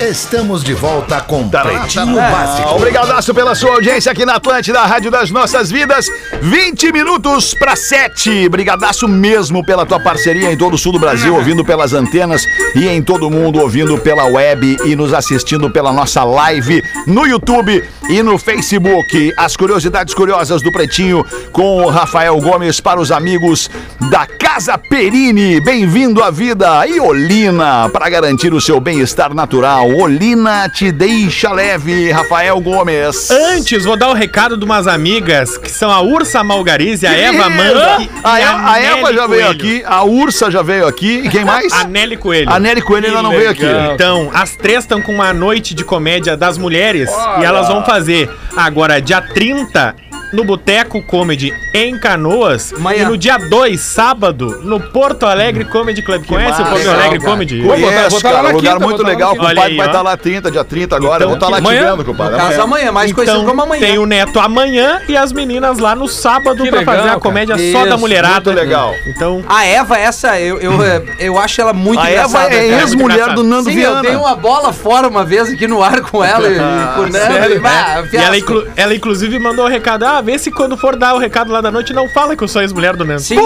Estamos 0.00 0.64
de 0.64 0.72
volta 0.72 1.20
com 1.20 1.46
Pretinho 1.46 2.18
Ah, 2.18 2.30
Básico. 2.30 2.70
Obrigadaço 2.70 3.34
pela 3.34 3.54
sua 3.54 3.72
audiência 3.74 4.10
aqui 4.10 4.24
na 4.24 4.36
Atlântida, 4.36 4.80
Rádio 4.80 5.10
das 5.10 5.30
Nossas 5.30 5.70
Vidas. 5.70 6.06
20 6.40 6.90
minutos 6.90 7.52
para 7.52 7.76
7. 7.76 8.48
Brigadaço 8.48 9.06
mesmo 9.06 9.62
pela 9.62 9.84
tua 9.84 10.00
parceria 10.00 10.50
em 10.50 10.56
todo 10.56 10.72
o 10.72 10.78
sul 10.78 10.92
do 10.92 10.98
Brasil, 10.98 11.34
ouvindo 11.34 11.62
pelas 11.66 11.92
antenas 11.92 12.46
e 12.74 12.88
em 12.88 13.02
todo 13.02 13.30
mundo 13.30 13.60
ouvindo 13.60 13.98
pela 13.98 14.24
web 14.24 14.78
e 14.86 14.96
nos 14.96 15.12
assistindo 15.12 15.70
pela 15.70 15.92
nossa 15.92 16.24
live 16.24 16.82
no 17.06 17.26
YouTube 17.26 17.86
e 18.08 18.22
no 18.22 18.38
Facebook. 18.38 19.34
As 19.36 19.54
curiosidades 19.54 20.14
curiosas 20.14 20.62
do 20.62 20.72
Pretinho 20.72 21.22
com 21.52 21.82
o 21.84 21.90
Rafael 21.90 22.40
Gomes 22.40 22.80
para 22.80 22.98
os 22.98 23.12
amigos 23.12 23.68
da 24.10 24.26
Casa 24.26 24.78
Perini. 24.78 25.60
Bem-vindo 25.60 26.22
à 26.22 26.30
vida 26.30 26.86
e 26.86 26.98
Olina 26.98 27.90
para 27.90 28.08
garantir 28.08 28.54
o 28.54 28.60
seu 28.62 28.80
bem-estar 28.80 29.34
natural. 29.34 29.89
Olina 29.92 30.68
te 30.68 30.92
deixa 30.92 31.50
leve, 31.52 32.12
Rafael 32.12 32.60
Gomes. 32.60 33.28
Antes, 33.30 33.84
vou 33.84 33.96
dar 33.96 34.08
o 34.10 34.12
recado 34.12 34.56
de 34.56 34.64
umas 34.64 34.86
amigas 34.86 35.58
que 35.58 35.70
são 35.70 35.90
a 35.90 36.00
Ursa 36.00 36.44
Malgarize, 36.44 37.06
a 37.06 37.12
Eva 37.12 37.50
Mangue 37.50 38.04
e 38.04 38.10
A, 38.22 38.72
a, 38.72 38.78
Eva 38.80 39.12
já 39.12 39.26
veio 39.26 39.46
Coelho. 39.46 39.50
aqui, 39.50 39.82
a 39.84 40.04
Ursa 40.04 40.50
já 40.50 40.62
veio 40.62 40.86
aqui. 40.86 41.22
E 41.24 41.28
quem 41.28 41.42
mais? 41.44 41.72
A 41.72 41.84
Nelly 41.84 42.16
Coelho. 42.16 42.50
A 42.50 42.60
Nelly 42.60 42.82
Coelho 42.82 43.08
ainda 43.08 43.22
não 43.22 43.30
veio 43.30 43.50
aqui. 43.50 43.64
Então, 43.92 44.30
as 44.32 44.54
três 44.54 44.84
estão 44.84 45.02
com 45.02 45.12
uma 45.12 45.32
noite 45.32 45.74
de 45.74 45.84
comédia 45.84 46.36
das 46.36 46.56
mulheres 46.56 47.10
e 47.40 47.44
elas 47.44 47.66
vão 47.66 47.84
fazer 47.84 48.30
agora 48.56 49.00
dia 49.02 49.20
30 49.20 49.96
no 50.32 50.44
Boteco 50.44 51.02
Comedy 51.02 51.52
em 51.74 51.98
Canoas 51.98 52.72
Amanhã. 52.72 53.02
e 53.02 53.04
no 53.06 53.16
dia 53.16 53.36
2, 53.38 53.80
sábado, 53.80 54.60
no 54.62 54.78
Porto 54.80 55.24
Alegre 55.26 55.64
Comedy 55.64 56.02
Club. 56.02 56.24
Conhece 56.26 56.62
o 56.62 56.64
Porto 56.66 56.88
Alegre 56.90 57.18
cara. 57.18 57.30
Comedy? 57.30 57.60
Vou 57.62 57.76
botar- 57.76 57.80
Conheço, 57.94 58.10
vou 58.10 58.20
tá 58.20 58.28
lá 58.30 58.34
cara, 58.36 58.42
na 58.42 58.48
um 58.48 58.56
lugar 58.56 58.72
quinta, 58.74 58.84
muito 58.86 59.02
tá 59.02 59.08
legal. 59.08 59.32
O 59.32 59.36
compadre 59.36 59.76
vai 59.76 59.86
estar 59.86 60.02
lá 60.02 60.16
30, 60.16 60.50
dia 60.50 60.64
30 60.64 60.96
agora. 60.96 61.16
Então, 61.16 61.24
eu 61.24 61.28
vou 61.28 61.36
estar 61.36 61.48
lá 61.48 61.60
te 61.60 61.66
amanhã? 61.66 61.90
vendo, 61.96 62.04
compadre. 62.04 62.36
Caso, 62.36 62.60
amanhã, 62.62 62.92
mais 62.92 63.12
conhecido 63.12 63.44
como 63.44 63.62
amanhã. 63.62 63.80
tem 63.86 63.98
o 63.98 64.06
Neto 64.06 64.38
amanhã 64.40 65.00
e 65.08 65.16
as 65.16 65.32
meninas 65.32 65.78
lá 65.78 65.94
no 65.94 66.06
sábado 66.08 66.62
Que 66.62 66.70
pra 66.70 66.80
legal, 66.80 66.94
fazer 66.94 67.06
a 67.06 67.10
cara. 67.10 67.20
comédia 67.20 67.56
só 67.72 67.80
da 67.84 67.88
Isso, 67.90 67.98
mulherada. 67.98 68.34
muito 68.34 68.52
legal. 68.52 68.94
Então, 69.06 69.44
A 69.48 69.64
Eva, 69.64 69.98
essa, 69.98 70.38
eu, 70.40 70.58
eu, 70.60 70.72
eu 71.18 71.38
acho 71.38 71.60
ela 71.60 71.72
muito 71.72 72.00
A 72.00 72.08
Eva 72.10 72.28
engraçada. 72.28 72.54
é 72.54 72.68
cara. 72.70 72.82
ex-mulher 72.82 73.14
engraçado. 73.16 73.36
do 73.36 73.42
Nando 73.44 73.70
Sim, 73.70 73.78
eu 73.80 73.92
dei 74.00 74.10
Viana. 74.10 74.18
uma 74.18 74.34
bola 74.36 74.72
fora 74.72 75.08
uma 75.08 75.24
vez 75.24 75.48
aqui 75.52 75.66
no 75.66 75.82
ar 75.82 76.00
com 76.02 76.22
ela 76.24 76.48
e, 76.48 76.54
com 76.94 77.00
o 77.00 77.08
Nando. 77.08 77.12
sério? 77.34 77.60
bah, 77.60 78.04
E 78.12 78.80
ela, 78.80 78.94
inclusive 78.94 79.38
mandou 79.38 79.64
o 79.64 79.68
recado: 79.68 80.04
vê 80.20 80.38
se 80.38 80.50
quando 80.50 80.76
for 80.76 80.96
dar 80.96 81.14
o 81.14 81.18
recado 81.18 81.52
lá 81.52 81.60
da 81.60 81.70
noite, 81.70 81.92
não 81.92 82.08
fala 82.08 82.36
que 82.36 82.42
eu 82.42 82.48
sou 82.48 82.62
ex-mulher 82.62 82.96
do 82.96 83.04
Nando. 83.04 83.20
Sim. 83.20 83.38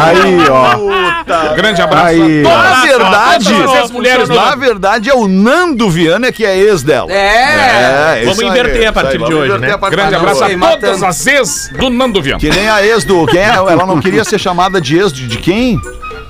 Aí, 0.00 0.36
ó. 0.50 1.54
Grande 1.54 1.82
abraço. 1.82 2.06
Aí, 2.06 2.44
a 2.44 2.48
ó. 2.48 2.52
todas. 2.52 2.70
Na 2.70 2.84
verdade, 2.84 3.54
as 3.82 3.90
mulheres 3.90 4.28
na 4.28 4.54
verdade 4.54 5.10
é 5.10 5.14
o 5.14 5.26
Nando 5.26 5.88
Viana 5.90 6.32
que 6.32 6.44
é 6.44 6.56
ex 6.56 6.82
dela. 6.82 7.10
É. 7.12 8.20
Vamos 8.20 8.32
isso 8.32 8.42
aí, 8.42 8.48
inverter 8.48 8.88
a 8.88 8.92
partir 8.92 9.22
aí, 9.22 9.24
de 9.24 9.34
hoje, 9.34 9.54
inverter 9.54 9.80
né? 9.80 9.90
Grande 9.90 10.08
de 10.10 10.14
abraço 10.14 10.44
a 10.44 10.56
Matando. 10.56 10.80
todas 10.80 11.02
as 11.02 11.26
ex 11.26 11.70
do 11.78 11.90
Nando 11.90 12.22
Viana. 12.22 12.40
Que 12.40 12.50
nem 12.50 12.68
a 12.68 12.84
ex 12.84 13.04
do. 13.04 13.26
Quem 13.26 13.40
é? 13.40 13.48
Ela 13.48 13.86
não 13.86 14.00
queria 14.00 14.24
ser 14.24 14.38
chamada 14.38 14.80
de 14.80 14.98
ex 14.98 15.12
de, 15.12 15.26
de 15.26 15.38
quem? 15.38 15.80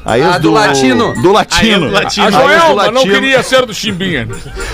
A 0.06 0.16
ex 0.18 0.26
Ah, 0.26 0.38
do 0.38 0.52
Latino. 0.52 1.12
Do 1.20 1.32
Latino. 1.32 1.62
A 1.62 1.66
ex 1.66 1.80
do 1.80 1.90
Latino. 1.90 2.26
A 2.26 2.30
do 2.30 2.36
Joelma 2.36 2.84
não 2.86 2.92
Latino. 2.94 3.14
queria 3.14 3.42
ser 3.42 3.66
do 3.66 3.74
Chimbinha. 3.74 4.28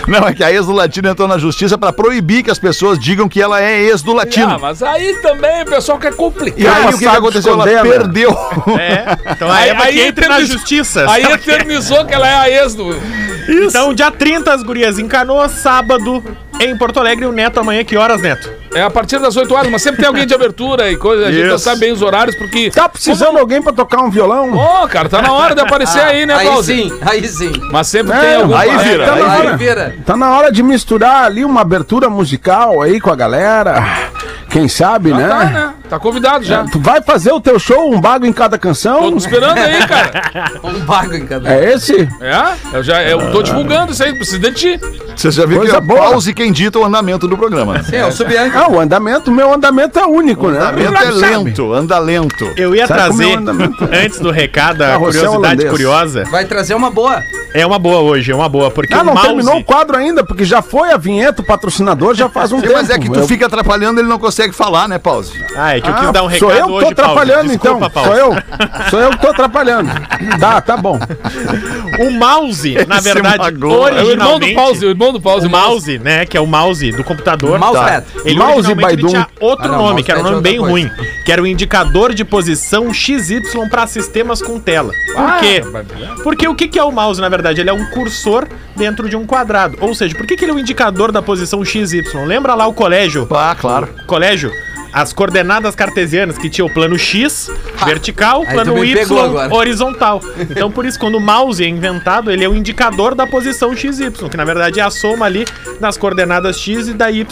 Não, 0.06 0.28
é 0.28 0.34
que 0.34 0.44
a 0.44 0.52
ex 0.52 0.66
do 0.66 0.72
Latino 0.72 1.08
entrou 1.08 1.26
na 1.26 1.38
justiça 1.38 1.78
pra 1.78 1.92
proibir 1.92 2.42
que 2.42 2.50
as 2.50 2.58
pessoas 2.58 2.98
digam 2.98 3.28
que 3.28 3.40
ela 3.40 3.60
é 3.62 3.80
ex 3.82 4.02
do 4.02 4.12
Latino. 4.12 4.50
Ah, 4.52 4.58
mas 4.58 4.82
aí 4.82 5.14
também 5.22 5.62
o 5.62 5.66
pessoal 5.66 5.98
quer 5.98 6.12
E 6.12 6.16
complicar. 6.16 6.76
aí 6.76 6.84
o 6.86 6.92
que, 6.92 6.98
que 6.98 7.06
aconteceu? 7.06 7.54
Ela 7.54 7.64
perdeu. 7.82 8.36
É, 8.78 9.32
então 9.32 9.50
a 9.50 9.66
Eva 9.66 9.86
que 9.86 10.00
entra 10.00 10.28
na 10.28 10.40
justiça. 10.44 11.06
Aí 11.10 11.24
eternizou 11.24 12.04
que 12.04 12.12
ela 12.14 12.28
é 12.28 12.34
a 12.34 12.50
ex 12.50 12.74
do. 12.74 12.94
Então, 13.48 13.92
dia 13.94 14.10
30, 14.10 14.52
as 14.52 14.62
gurias 14.62 14.98
em 14.98 15.08
Canoas, 15.08 15.52
sábado 15.52 16.22
em 16.60 16.76
Porto 16.76 17.00
Alegre, 17.00 17.24
e 17.24 17.28
o 17.28 17.32
Neto 17.32 17.58
amanhã, 17.58 17.82
que 17.84 17.96
horas, 17.96 18.20
Neto? 18.20 18.48
É 18.74 18.82
a 18.82 18.90
partir 18.90 19.18
das 19.18 19.37
8 19.37 19.54
horas, 19.54 19.70
mas 19.70 19.82
sempre 19.82 19.98
tem 19.98 20.06
alguém 20.08 20.26
de 20.26 20.35
abertura 20.35 20.90
e 20.90 20.96
coisa. 20.96 21.26
A 21.26 21.32
gente 21.32 21.48
não 21.48 21.58
sabe 21.58 21.80
bem 21.80 21.92
os 21.92 22.00
horários, 22.02 22.35
porque. 22.37 22.70
Tá 22.70 22.88
precisando 22.88 23.32
de 23.32 23.38
alguém 23.40 23.61
pra 23.62 23.72
tocar 23.72 24.00
um 24.02 24.11
violão? 24.11 24.52
Ô, 24.54 24.88
cara, 24.88 25.08
tá 25.08 25.20
na 25.20 25.32
hora 25.32 25.54
de 25.54 25.61
aparecer 25.61 26.00
aí, 26.00 26.24
né, 26.24 26.35
Aí 26.35 26.46
Pause? 26.48 26.74
sim, 26.74 26.98
aí 27.02 27.26
sim. 27.28 27.52
Mas 27.70 27.87
sempre 27.87 28.12
É, 28.12 28.20
tem 28.20 28.35
algum. 28.37 28.54
aí 28.56 28.76
vira, 28.78 29.04
Tá 29.06 29.16
na 29.16 29.24
aí 29.32 29.38
hora. 29.40 29.50
Aí 29.50 29.56
vira. 29.56 29.94
Tá 30.06 30.16
na 30.16 30.30
hora 30.37 30.50
de 30.52 30.62
misturar 30.62 31.24
ali 31.24 31.44
uma 31.44 31.61
abertura 31.61 32.08
musical 32.08 32.80
aí 32.80 33.00
com 33.00 33.11
a 33.11 33.16
galera. 33.16 33.82
Quem 34.48 34.68
sabe, 34.68 35.11
Já 35.11 35.16
né? 35.16 35.28
tá, 35.28 35.44
né? 35.46 35.72
Tá 35.88 35.98
convidado 35.98 36.44
já. 36.44 36.64
Tu 36.64 36.78
vai 36.78 37.00
fazer 37.02 37.32
o 37.32 37.40
teu 37.40 37.58
show, 37.58 37.90
um 37.92 37.98
bago 38.00 38.26
em 38.26 38.32
cada 38.32 38.58
Tô 38.58 38.62
canção? 38.62 39.11
te 39.12 39.16
esperando 39.18 39.56
aí, 39.58 39.87
cara. 39.87 40.50
Um 40.62 40.78
bago 40.80 41.14
em 41.14 41.26
cada. 41.26 41.50
É 41.52 41.72
esse? 41.72 42.08
É? 42.20 42.76
Eu 42.76 42.82
já 42.82 43.02
eu 43.02 43.30
tô 43.32 43.42
divulgando 43.42 43.92
isso 43.92 44.02
aí, 44.02 44.14
precisa 44.14 44.38
de 44.38 44.52
ti. 44.52 44.80
Você 45.16 45.30
já 45.30 45.46
viu 45.46 45.58
Coisa 45.58 45.72
que 45.72 45.78
é 45.78 45.80
boa. 45.80 46.11
pause 46.11 46.32
quem 46.35 46.52
dita 46.52 46.78
o 46.78 46.85
andamento 46.85 47.26
do 47.26 47.37
programa. 47.37 47.82
Sim, 47.82 47.96
é 47.96 48.06
o 48.06 48.12
Subianca. 48.12 48.62
Ah, 48.62 48.68
o 48.70 48.79
andamento, 48.79 49.31
meu 49.33 49.53
andamento 49.53 49.98
é 49.98 50.07
único, 50.07 50.46
O 50.46 50.51
né? 50.53 50.59
andamento 50.59 50.94
é 51.03 51.11
lento, 51.11 51.72
anda 51.72 51.98
lento. 51.98 52.48
Eu 52.57 52.75
ia 52.75 52.87
Sabe 52.87 53.01
é 53.01 53.05
trazer, 53.05 53.38
antes 54.05 54.20
do 54.20 54.31
recado, 54.31 54.83
a 54.83 54.96
curiosidade 54.98 55.37
holandês. 55.37 55.70
curiosa. 55.70 56.25
Vai 56.31 56.44
trazer 56.44 56.75
uma 56.75 56.90
boa. 56.90 57.20
É 57.54 57.66
uma 57.66 57.78
boa 57.78 57.98
hoje, 58.00 58.32
é 58.32 58.34
uma 58.34 58.48
boa, 58.48 58.70
porque 58.70 58.94
Ah, 58.94 59.02
o 59.02 59.04
não 59.04 59.12
mouse... 59.14 59.28
terminou 59.28 59.56
o 59.58 59.64
quadro 59.64 59.96
ainda, 59.96 60.24
porque 60.24 60.44
já 60.44 60.62
foi 60.62 60.90
a 60.90 60.96
vinheta, 60.96 61.42
o 61.42 61.44
patrocinador 61.44 62.14
já 62.14 62.28
faz 62.28 62.50
um 62.50 62.56
Sim, 62.56 62.62
tempo. 62.62 62.74
mas 62.74 62.88
é 62.90 62.98
que 62.98 63.10
tu 63.10 63.20
Eu- 63.20 63.28
fica 63.28 63.46
atrapalhando, 63.46 64.00
ele 64.00 64.08
não 64.08 64.18
consegue 64.18 64.54
falar, 64.54 64.88
né, 64.88 64.98
Pause? 64.98 65.32
Ah, 65.54 65.76
é 65.76 65.80
que 65.80 65.88
eu 65.88 65.92
Ah, 65.94 65.98
quis 66.00 66.12
dar 66.12 66.22
um 66.22 66.26
recado 66.26 66.38
sou 66.50 66.52
eu 66.58 66.66
que 66.66 66.72
hoje, 66.72 66.86
tô 66.86 66.92
atrapalhando. 67.02 67.48
Desculpa, 67.48 67.86
então. 67.86 67.90
Paulo. 67.90 68.08
Sou 68.08 68.16
eu. 68.18 68.36
Sou 68.90 69.00
eu 69.00 69.10
que 69.10 69.18
tô 69.20 69.28
atrapalhando. 69.28 69.90
Tá, 70.40 70.60
tá 70.62 70.76
bom. 70.78 70.98
O 72.00 72.10
mouse, 72.10 72.74
na 72.86 72.96
Esse 72.96 73.12
verdade, 73.12 73.38
magoa. 73.38 73.90
É 73.90 74.02
o 74.02 74.10
irmão 74.10 74.38
do 74.38 74.44
originalmente... 74.46 74.54
pause, 74.54 74.86
o 74.86 74.88
irmão 74.88 75.12
do 75.12 75.20
pause. 75.20 75.46
O 75.46 75.50
mouse, 75.50 75.98
né, 75.98 76.24
que 76.24 76.36
é 76.36 76.40
o 76.40 76.46
mouse 76.46 76.90
do 76.92 77.04
computador. 77.04 77.58
Mousepad. 77.58 78.04
Ele 78.24 78.38
Mouse 78.38 78.54
originalmente 78.54 78.92
ele 78.94 79.08
tinha 79.08 79.28
outro 79.40 79.66
Ah, 79.66 79.68
não, 79.68 79.78
nome, 79.88 80.02
que 80.02 80.10
era 80.10 80.20
um 80.20 80.22
nome 80.22 80.38
é 80.38 80.40
bem 80.40 80.58
outra 80.58 80.70
ruim, 80.72 80.90
que 81.24 81.30
era 81.32 81.42
o 81.42 81.46
indicador 81.46 82.14
de 82.14 82.24
posição 82.24 82.92
XY 82.94 83.42
para 83.70 83.86
sistemas 83.86 84.40
com 84.40 84.58
tela. 84.58 84.92
Por 85.14 85.38
quê? 85.40 85.62
Porque 86.22 86.48
o 86.48 86.54
que 86.54 86.66
que 86.68 86.78
é 86.78 86.82
o 86.84 86.90
mouse, 86.90 87.20
na 87.20 87.28
verdade? 87.28 87.41
Ele 87.50 87.70
é 87.70 87.72
um 87.72 87.85
cursor 87.87 88.46
dentro 88.76 89.09
de 89.09 89.16
um 89.16 89.26
quadrado. 89.26 89.76
Ou 89.81 89.94
seja, 89.94 90.14
por 90.14 90.26
que, 90.26 90.37
que 90.37 90.44
ele 90.44 90.52
é 90.52 90.55
o 90.55 90.59
indicador 90.59 91.11
da 91.12 91.22
posição 91.22 91.64
XY? 91.64 92.02
Lembra 92.26 92.55
lá 92.55 92.66
o 92.66 92.74
colégio? 92.74 93.26
Ah, 93.31 93.57
claro. 93.59 93.88
Colégio? 94.07 94.52
As 94.92 95.12
coordenadas 95.12 95.74
cartesianas 95.74 96.37
que 96.37 96.50
tinha 96.50 96.64
o 96.64 96.70
plano 96.70 96.98
X 96.98 97.50
vertical, 97.85 98.44
plano 98.44 98.85
Y 98.85 98.96
horizontal. 99.50 100.20
Então 100.38 100.70
por 100.70 100.85
isso 100.85 100.98
quando 100.98 101.16
o 101.16 101.20
mouse 101.20 101.64
é 101.64 101.68
inventado, 101.68 102.30
ele 102.30 102.44
é 102.44 102.48
o 102.48 102.54
indicador 102.54 103.14
da 103.14 103.26
posição 103.26 103.74
XY, 103.74 104.11
que 104.30 104.37
na 104.37 104.44
verdade 104.44 104.80
é 104.80 104.82
a 104.82 104.90
soma 104.90 105.24
ali 105.26 105.46
das 105.80 105.96
coordenadas 105.96 106.58
X 106.58 106.88
e 106.88 106.92
da 106.94 107.11
Y, 107.11 107.24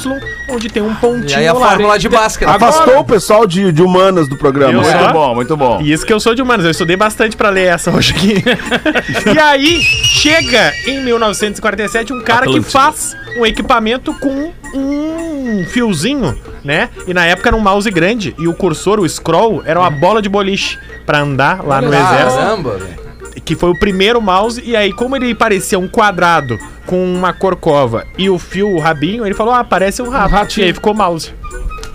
onde 0.48 0.68
tem 0.68 0.82
um 0.82 0.94
pontinho 0.94 1.30
E 1.30 1.34
aí 1.34 1.48
a 1.48 1.52
lá. 1.52 1.68
fórmula 1.68 1.98
de 1.98 2.08
Bhaskara. 2.08 2.52
Afastou 2.52 2.98
o 3.00 3.04
pessoal 3.04 3.46
de, 3.46 3.70
de 3.72 3.82
humanas 3.82 4.26
do 4.26 4.36
programa. 4.36 4.72
Eu 4.72 4.80
Muito 4.80 5.12
bom, 5.12 5.34
muito 5.34 5.56
bom. 5.56 5.80
E 5.82 5.92
isso 5.92 6.06
que 6.06 6.12
eu 6.12 6.18
sou 6.20 6.34
de 6.34 6.42
humanos, 6.42 6.64
eu 6.64 6.70
estudei 6.70 6.96
bastante 6.96 7.36
pra 7.36 7.50
ler 7.50 7.66
essa 7.66 7.90
hoje 7.90 8.12
aqui. 8.12 8.42
e 9.34 9.38
aí, 9.38 9.80
chega 9.82 10.72
em 10.86 11.04
1947 11.04 12.12
um 12.12 12.20
cara 12.22 12.46
que 12.46 12.58
Atlântida. 12.58 12.70
faz 12.70 13.16
um 13.38 13.46
equipamento 13.46 14.12
com 14.14 14.52
um 14.74 15.64
fiozinho, 15.66 16.36
né? 16.64 16.88
E 17.06 17.14
na 17.14 17.24
época 17.26 17.48
era 17.48 17.56
um 17.56 17.60
mouse 17.60 17.90
grande 17.90 18.34
e 18.38 18.46
o 18.48 18.54
cursor, 18.54 19.00
o 19.00 19.08
scroll, 19.08 19.62
era 19.64 19.78
uma 19.80 19.90
bola 19.90 20.20
de 20.22 20.28
boliche 20.28 20.78
pra 21.06 21.20
andar 21.20 21.64
lá 21.64 21.80
no 21.80 21.88
exército. 21.92 22.36
Caramba, 22.42 22.76
velho. 22.78 23.00
Que 23.44 23.54
foi 23.56 23.70
o 23.70 23.78
primeiro 23.78 24.20
mouse, 24.20 24.62
e 24.64 24.76
aí, 24.76 24.92
como 24.92 25.16
ele 25.16 25.34
parecia 25.34 25.78
um 25.78 25.88
quadrado 25.88 26.58
com 26.86 27.02
uma 27.14 27.32
corcova 27.32 28.04
e 28.18 28.28
o 28.30 28.38
fio, 28.38 28.68
o 28.68 28.78
rabinho, 28.78 29.24
ele 29.26 29.34
falou: 29.34 29.52
Ah, 29.54 29.64
parece 29.64 30.02
um 30.02 30.08
rato. 30.08 30.30
ratinho. 30.30 30.64
e 30.64 30.68
aí 30.68 30.74
ficou 30.74 30.94
mouse. 30.94 31.32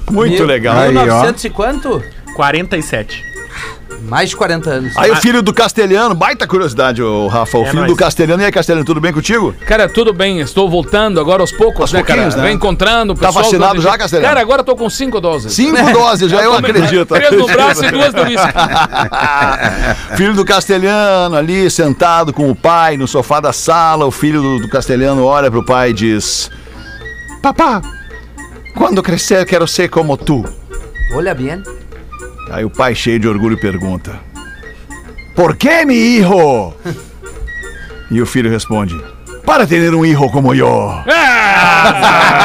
Muito 0.09 0.33
Mil- 0.33 0.45
legal. 0.45 0.77
Aí, 0.77 0.89
ó. 0.97 1.03
1900 1.03 1.43
e 1.45 1.49
quanto? 1.49 2.03
47. 2.35 3.23
Mais 4.03 4.29
de 4.29 4.35
40 4.35 4.69
anos. 4.69 4.97
Aí 4.97 5.09
o 5.09 5.15
filho 5.15 5.41
do 5.41 5.51
Castelhano, 5.53 6.13
baita 6.13 6.45
curiosidade, 6.45 7.01
o 7.01 7.27
Rafa. 7.27 7.57
O 7.57 7.63
É 7.63 7.65
filho 7.65 7.79
nóis. 7.81 7.91
do 7.91 7.97
Castelhano. 7.97 8.41
E 8.41 8.45
aí, 8.45 8.51
Castelhano, 8.51 8.85
tudo 8.85 9.01
bem 9.01 9.11
contigo? 9.11 9.53
Cara, 9.65 9.89
tudo 9.89 10.13
bem, 10.13 10.39
estou 10.41 10.69
voltando 10.69 11.19
agora 11.19 11.41
aos 11.41 11.51
poucos, 11.51 11.81
Aos 11.81 11.91
né, 11.93 12.03
cara? 12.03 12.07
pouquinhos, 12.21 12.35
né? 12.35 12.43
Vem 12.43 12.55
encontrando 12.55 13.13
o 13.13 13.15
Tá 13.15 13.27
pessoal 13.27 13.45
vacinado 13.45 13.75
do- 13.75 13.81
já, 13.81 13.97
Castelhano? 13.97 14.27
Cara, 14.27 14.41
agora 14.41 14.61
eu 14.61 14.65
tô 14.65 14.75
com 14.75 14.89
cinco 14.89 15.19
doses. 15.19 15.53
Cinco 15.53 15.75
doses, 15.91 16.29
já 16.29 16.41
eu 16.43 16.53
tomei 16.53 16.71
acredito. 16.71 17.05
Três 17.15 17.31
no 17.31 17.47
braço 17.47 17.83
e 17.85 17.91
duas 17.91 18.13
no 18.13 18.21
uísque. 18.23 18.47
filho 20.15 20.33
do 20.33 20.45
Castelhano 20.45 21.35
ali, 21.35 21.69
sentado 21.69 22.31
com 22.33 22.49
o 22.49 22.55
pai 22.55 22.97
no 22.97 23.07
sofá 23.07 23.39
da 23.39 23.51
sala. 23.53 24.05
O 24.05 24.11
filho 24.11 24.41
do, 24.41 24.59
do 24.59 24.69
Castelhano 24.69 25.23
olha 25.25 25.49
pro 25.49 25.63
pai 25.65 25.89
e 25.89 25.93
diz: 25.93 26.51
papá, 27.41 27.81
quando 28.75 29.01
crescer 29.01 29.45
quero 29.45 29.67
ser 29.67 29.89
como 29.89 30.15
tu. 30.17 30.43
Olha 31.13 31.33
bem. 31.33 31.61
Aí 32.49 32.63
o 32.63 32.69
pai, 32.69 32.95
cheio 32.95 33.19
de 33.19 33.27
orgulho, 33.27 33.57
pergunta: 33.59 34.19
Por 35.35 35.55
que, 35.55 35.85
mi 35.85 35.95
hijo? 35.95 36.73
E 38.11 38.21
o 38.21 38.25
filho 38.25 38.49
responde: 38.49 38.95
Para 39.45 39.65
ter 39.65 39.93
um 39.93 40.05
hijo 40.05 40.29
como 40.29 40.53
eu. 40.53 40.89
Ah, 41.07 42.44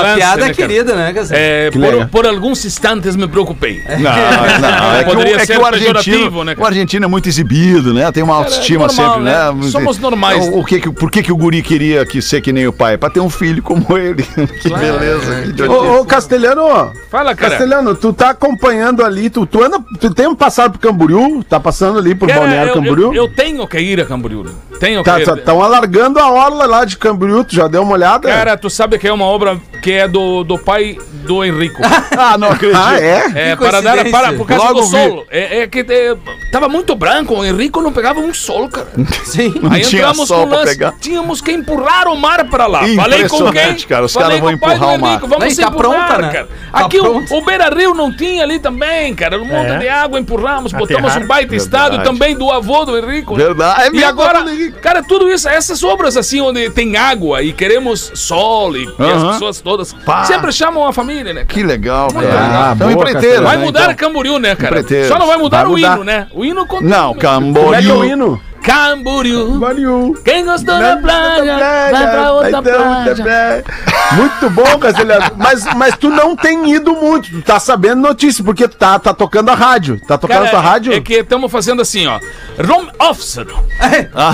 uma 0.00 0.08
lance, 0.08 0.16
piada 0.18 0.46
né, 0.46 0.54
querida, 0.54 0.94
né, 0.94 1.12
Cassio? 1.12 1.36
É, 1.36 1.70
legal. 1.74 2.00
por, 2.00 2.08
por 2.08 2.26
alguns 2.26 2.64
instantes 2.64 3.16
me 3.16 3.26
preocupei. 3.28 3.82
Não, 3.88 4.00
não, 4.00 4.94
é 4.94 5.04
que, 5.04 5.10
é 5.42 5.46
que 5.46 5.56
o 5.62 5.64
argentino, 5.66 6.44
né, 6.44 6.54
o 6.58 6.64
argentino 6.64 7.04
é 7.04 7.08
muito 7.08 7.28
exibido, 7.28 7.92
né? 7.94 8.10
Tem 8.12 8.22
uma 8.22 8.34
autoestima 8.36 8.86
normal, 8.86 9.06
sempre, 9.14 9.24
né? 9.24 9.52
né? 9.52 9.70
Somos 9.70 9.98
normais. 9.98 10.44
O, 10.46 10.58
o 10.60 10.64
que, 10.64 10.80
que- 10.80 10.90
por 10.90 11.10
que, 11.10 11.22
que 11.22 11.32
o 11.32 11.36
guri 11.36 11.62
queria 11.62 12.04
que 12.04 12.20
ser 12.22 12.40
que 12.40 12.52
nem 12.52 12.66
o 12.66 12.72
pai? 12.72 12.96
Pra 12.98 13.10
ter 13.10 13.20
um 13.20 13.30
filho 13.30 13.62
como 13.62 13.86
ele. 13.96 14.22
que 14.22 14.68
beleza. 14.68 15.52
Que. 15.54 15.62
Ô, 15.62 16.00
ô, 16.00 16.04
Castelhano, 16.04 16.92
Fala, 17.10 17.34
cara. 17.34 17.50
Castelhano, 17.50 17.94
tu 17.94 18.12
tá 18.12 18.30
acompanhando 18.30 19.04
ali, 19.04 19.30
tu, 19.30 19.46
tu 19.46 19.62
anda, 19.62 19.78
tu 20.00 20.12
tem 20.14 20.26
um 20.26 20.34
passado 20.34 20.78
pro 20.78 20.80
Camboriú, 20.90 21.42
tá 21.44 21.58
passando 21.60 21.98
ali 21.98 22.14
pro 22.14 22.26
Cara, 22.28 22.40
Balneário 22.40 22.70
eu, 22.70 22.74
Camboriú? 22.74 23.14
eu, 23.14 23.24
eu 23.24 23.28
tenho 23.28 23.66
que 23.66 23.78
ir 23.78 24.00
a 24.00 24.04
Camboriú. 24.04 24.46
Né? 24.80 24.88
Tenho 24.88 25.04
que 25.04 25.10
Tá, 25.10 25.20
estão 25.34 25.62
alargando 25.62 26.18
a 26.18 26.30
orla 26.30 26.66
lá 26.66 26.84
de 26.84 26.96
Camboriú, 26.96 27.44
tu 27.44 27.54
já 27.54 27.68
deu 27.68 27.82
uma 27.82 27.92
olhada? 27.92 28.28
Cara, 28.28 28.56
tu 28.56 28.68
sabe 28.70 28.98
que 28.98 29.06
é 29.06 29.12
uma 29.12 29.24
obra 29.24 29.58
que 29.82 29.92
é 29.92 30.06
do, 30.08 30.42
do 30.44 30.58
pai 30.58 30.96
do 31.24 31.44
Henrico. 31.44 31.80
Ah, 32.22 32.36
não 32.36 32.48
acredito. 32.50 32.76
ah, 32.78 33.00
é? 33.00 33.50
É, 33.52 33.56
Que 33.56 33.64
para 33.64 33.80
dar 33.80 34.04
para, 34.10 34.32
por 34.34 34.46
causa 34.46 34.64
Logo 34.64 34.80
do 34.80 34.86
vi. 34.86 34.90
sol. 34.90 35.26
É, 35.30 35.60
é 35.60 35.66
que 35.66 35.80
é, 35.88 36.14
tava 36.52 36.68
muito 36.68 36.94
branco, 36.94 37.34
o 37.34 37.44
Henrico 37.44 37.80
não 37.80 37.92
pegava 37.92 38.20
um 38.20 38.34
sol, 38.34 38.68
cara. 38.68 38.88
Sim. 39.24 39.54
Não 39.62 39.72
Aí 39.72 39.80
tinha 39.82 40.02
entramos 40.02 40.28
sol 40.28 40.40
com 40.40 40.44
o 40.44 40.48
pra 40.48 40.58
lance, 40.58 40.72
pegar. 40.72 40.92
tínhamos 41.00 41.40
que 41.40 41.50
empurrar 41.52 42.08
o 42.08 42.16
mar 42.16 42.44
para 42.50 42.66
lá. 42.66 42.82
Falei 42.96 43.26
com 43.28 43.50
quem? 43.52 43.74
Cara, 43.88 44.04
os 44.04 44.14
caras 44.14 44.38
vão 44.40 44.52
com 44.52 44.58
pai 44.58 44.70
do 44.70 44.84
empurrar 44.84 44.96
o 44.96 45.00
mar. 45.00 45.10
Henrico, 45.12 45.26
Vamos 45.28 45.56
Não, 45.56 45.64
tá 45.64 45.70
empurrar, 45.72 46.06
pronta, 46.08 46.22
né? 46.22 46.32
cara. 46.32 46.48
Tá 46.72 46.78
Aqui 46.86 46.98
o, 46.98 47.02
pronto. 47.04 47.34
o 47.36 47.44
Beira 47.44 47.70
Rio 47.74 47.94
não 47.94 48.14
tinha 48.14 48.42
ali 48.42 48.58
também, 48.58 49.14
cara. 49.14 49.38
Um 49.40 49.44
monte 49.46 49.70
É. 49.70 49.78
de 49.78 49.88
água, 49.88 50.18
empurramos, 50.20 50.72
botamos 50.72 51.04
Aterrar. 51.10 51.22
um 51.24 51.26
baita 51.26 51.50
Verdade. 51.50 52.04
também 52.04 52.36
do 52.36 52.50
avô 52.50 52.84
do 52.84 52.98
Henrico. 52.98 53.34
Verdade. 53.34 53.82
É 53.96 53.98
E 53.98 54.04
agora... 54.04 54.44
cara, 54.72 55.02
tudo 55.02 55.30
isso, 55.30 55.48
essas 55.48 55.82
obras 55.82 56.16
assim, 56.16 56.40
onde 56.40 56.70
tem 56.70 56.96
água 56.96 57.42
e 57.42 57.52
queremos 57.52 58.10
sol 58.14 58.76
e, 58.76 58.84
e 58.84 58.88
Aham. 58.98 59.26
as 59.28 59.32
pessoas 59.34 59.60
todas, 59.60 59.92
Pá. 59.92 60.24
sempre 60.24 60.52
chamam 60.52 60.86
a 60.86 60.92
família, 60.92 61.32
né? 61.32 61.44
Que 61.46 61.62
legal, 61.62 62.08
Muito 62.12 62.28
cara. 62.28 62.42
legal. 62.46 62.72
Então, 62.74 62.92
boa, 62.92 62.92
empreiteiro. 63.08 63.42
Vai 63.44 63.56
né, 63.56 63.64
mudar 63.64 63.82
então? 63.84 63.94
Camboriú, 63.94 64.38
né, 64.38 64.54
cara? 64.56 64.82
Só 65.08 65.18
não 65.18 65.26
vai 65.26 65.36
mudar 65.36 65.58
Vai 65.58 65.66
o 65.66 65.70
mudar. 65.70 65.94
hino, 65.94 66.04
né? 66.04 66.26
O 66.32 66.44
hino 66.44 66.66
continua. 66.66 66.90
Não, 66.96 67.14
Como 67.14 67.18
é 67.18 67.20
que 67.20 67.26
é 67.26 67.28
o 67.28 67.96
Camboriú. 67.98 68.04
hino? 68.04 68.42
Camboriú. 68.62 69.52
Camboriú. 69.52 70.14
Quem 70.24 70.44
gostou 70.44 70.78
da 70.78 70.96
praia, 70.96 71.90
vai 71.90 72.10
pra 72.10 72.32
outra 72.32 72.62
praia. 72.62 73.64
Muito 74.12 74.50
bom, 74.50 74.78
Castelhano. 74.78 75.30
Mas, 75.36 75.64
mas 75.76 75.96
tu 75.96 76.08
não 76.10 76.34
tem 76.36 76.72
ido 76.74 76.94
muito, 76.94 77.30
tu 77.30 77.42
tá 77.42 77.58
sabendo 77.60 78.00
notícia, 78.00 78.42
porque 78.44 78.66
tu 78.68 78.76
tá, 78.76 78.98
tá 78.98 79.14
tocando 79.14 79.50
a 79.50 79.54
rádio. 79.54 80.00
Tá 80.06 80.18
tocando 80.18 80.44
a 80.46 80.48
tua 80.48 80.60
rádio? 80.60 80.92
é 80.92 81.00
que 81.00 81.14
estamos 81.14 81.50
fazendo 81.50 81.80
assim, 81.82 82.06
ó. 82.06 82.18
Rom 82.66 82.86
officer. 82.98 83.46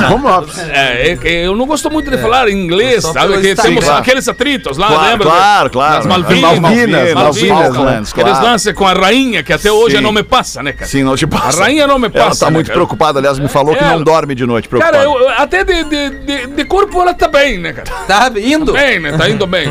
Vamos 0.09 0.31
lá. 0.31 0.45
É, 0.71 1.11
é 1.11 1.17
que 1.17 1.29
eu 1.29 1.55
não 1.55 1.67
gosto 1.67 1.91
muito 1.91 2.11
de 2.11 2.19
falar 2.19 2.49
inglês, 2.49 3.05
sabe? 3.05 3.39
Que 3.41 3.55
temos 3.55 3.85
claro. 3.85 4.01
aqueles 4.01 4.29
atritos 4.29 4.77
lá, 4.79 4.89
Claro, 4.89 5.05
lembra? 5.11 5.27
claro, 5.27 5.71
claro. 5.71 5.95
Nas 5.97 6.07
Malvinas. 6.07 6.59
Malvinas, 6.59 7.15
Malvinas, 7.15 7.15
Malvinas, 7.75 8.13
claro. 8.13 8.31
Aqueles 8.31 8.41
lances 8.51 8.73
com 8.75 8.87
a 8.87 8.93
rainha, 8.93 9.43
que 9.43 9.53
até 9.53 9.71
hoje 9.71 9.97
Sim. 9.97 10.03
não 10.03 10.13
me 10.13 10.23
passa, 10.23 10.63
né, 10.63 10.73
cara? 10.73 10.87
Sim, 10.87 11.03
não 11.03 11.17
te 11.17 11.27
passa. 11.27 11.61
A 11.61 11.65
rainha 11.67 11.87
não 11.87 11.99
me 11.99 12.07
Ela 12.13 12.27
passa, 12.29 12.41
tá 12.41 12.51
né, 12.51 12.55
muito 12.55 12.67
cara? 12.67 12.79
preocupada, 12.79 13.19
aliás, 13.19 13.39
me 13.39 13.49
falou 13.49 13.75
que 13.77 13.83
Ela- 13.85 13.93
não 13.97 14.03
dorme 14.17 14.35
de 14.35 14.47
noite, 14.47 14.69
preocupada. 14.69 14.99
Cara, 14.99 15.05
eu, 15.11 15.19
eu- 15.21 15.29
até 15.29 15.63
de, 15.65 15.85
de, 15.85 16.11
de, 16.11 16.47
de 16.49 16.65
corpo 16.65 17.01
ela 17.03 17.13
tá 17.15 17.29
bem, 17.29 17.59
né, 17.59 17.73
cara? 17.73 17.89
Tá 18.07 18.31
indo? 18.41 18.73
Bem, 18.73 18.99
né? 19.01 19.17
Tá 19.17 19.29
indo 19.31 19.47
bem. 19.47 19.67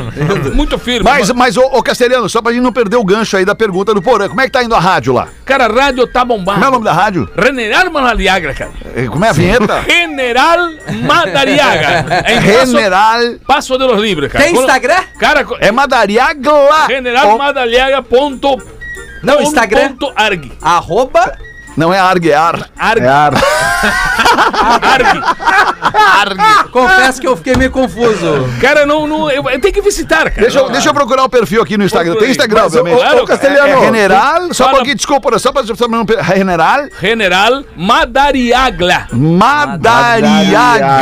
Muito 0.53 0.77
firme. 0.77 1.03
Mas, 1.03 1.31
mas 1.31 1.57
ô, 1.57 1.61
ô 1.65 1.81
Castelhano, 1.83 2.29
só 2.29 2.41
pra 2.41 2.51
gente 2.53 2.61
não 2.63 2.71
perder 2.73 2.97
o 2.97 3.03
gancho 3.03 3.35
aí 3.37 3.45
da 3.45 3.55
pergunta 3.55 3.93
do 3.93 4.01
Porã, 4.01 4.27
como 4.29 4.39
é 4.41 4.45
que 4.45 4.51
tá 4.51 4.63
indo 4.63 4.75
a 4.75 4.79
rádio 4.79 5.13
lá? 5.13 5.27
Cara, 5.45 5.65
a 5.65 5.67
rádio 5.67 6.05
tá 6.07 6.23
bombando. 6.23 6.53
Como 6.59 6.65
é 6.65 6.67
o 6.67 6.71
nome 6.71 6.85
da 6.85 6.93
rádio? 6.93 7.29
General 7.41 7.91
Madariaga, 7.91 8.53
cara. 8.53 8.71
Como 9.09 9.25
é 9.25 9.29
a 9.29 9.33
vinheta? 9.33 9.83
General 9.87 10.69
Madariaga. 11.03 12.05
É 12.25 12.41
General. 12.65 13.19
Paso 13.45 13.77
de 13.77 13.83
los 13.85 14.01
Libres, 14.01 14.31
cara. 14.31 14.43
Tem 14.45 14.53
Instagram? 14.55 15.03
Cara, 15.19 15.45
É 15.59 15.71
Madariaga. 15.71 16.51
General 16.87 17.37
Madariaga 17.37 18.01
ponto... 18.01 18.57
Não, 19.23 19.41
Instagram. 19.41 19.89
Ponto 19.89 20.13
arg. 20.15 20.51
Arroba. 20.61 21.35
Não 21.77 21.93
é 21.93 21.99
Arguear. 21.99 22.69
Arg. 22.77 23.03
É 23.03 23.07
ar. 23.07 23.33
arg. 25.93 26.69
Confesso 26.71 27.21
que 27.21 27.27
eu 27.27 27.35
fiquei 27.37 27.55
meio 27.55 27.71
confuso. 27.71 28.47
Cara, 28.61 28.85
não, 28.85 29.05
não, 29.07 29.29
eu, 29.29 29.43
eu 29.49 29.59
tenho 29.59 29.73
que 29.73 29.81
visitar, 29.81 30.29
cara. 30.29 30.41
Deixa 30.41 30.59
eu, 30.59 30.69
deixa 30.69 30.89
eu 30.89 30.93
procurar 30.93 31.23
o 31.23 31.29
perfil 31.29 31.61
aqui 31.61 31.77
no 31.77 31.83
Instagram. 31.83 32.15
Tem 32.15 32.29
Instagram, 32.31 32.63
Mas, 32.63 32.75
obviamente. 32.75 32.95
ô, 32.95 32.99
Claro, 33.09 33.25
Castelhano, 33.25 33.67
É 33.67 33.79
General. 33.85 34.53
Só 34.53 34.63
um 34.63 34.67
Fala- 34.67 34.77
pouquinho, 34.77 34.95
desculpa, 34.95 35.39
só 35.39 35.51
pra. 35.51 35.63
General 36.35 36.85
General 36.99 37.63
Madariaga. 37.75 39.07
Madariaga. 39.11 41.01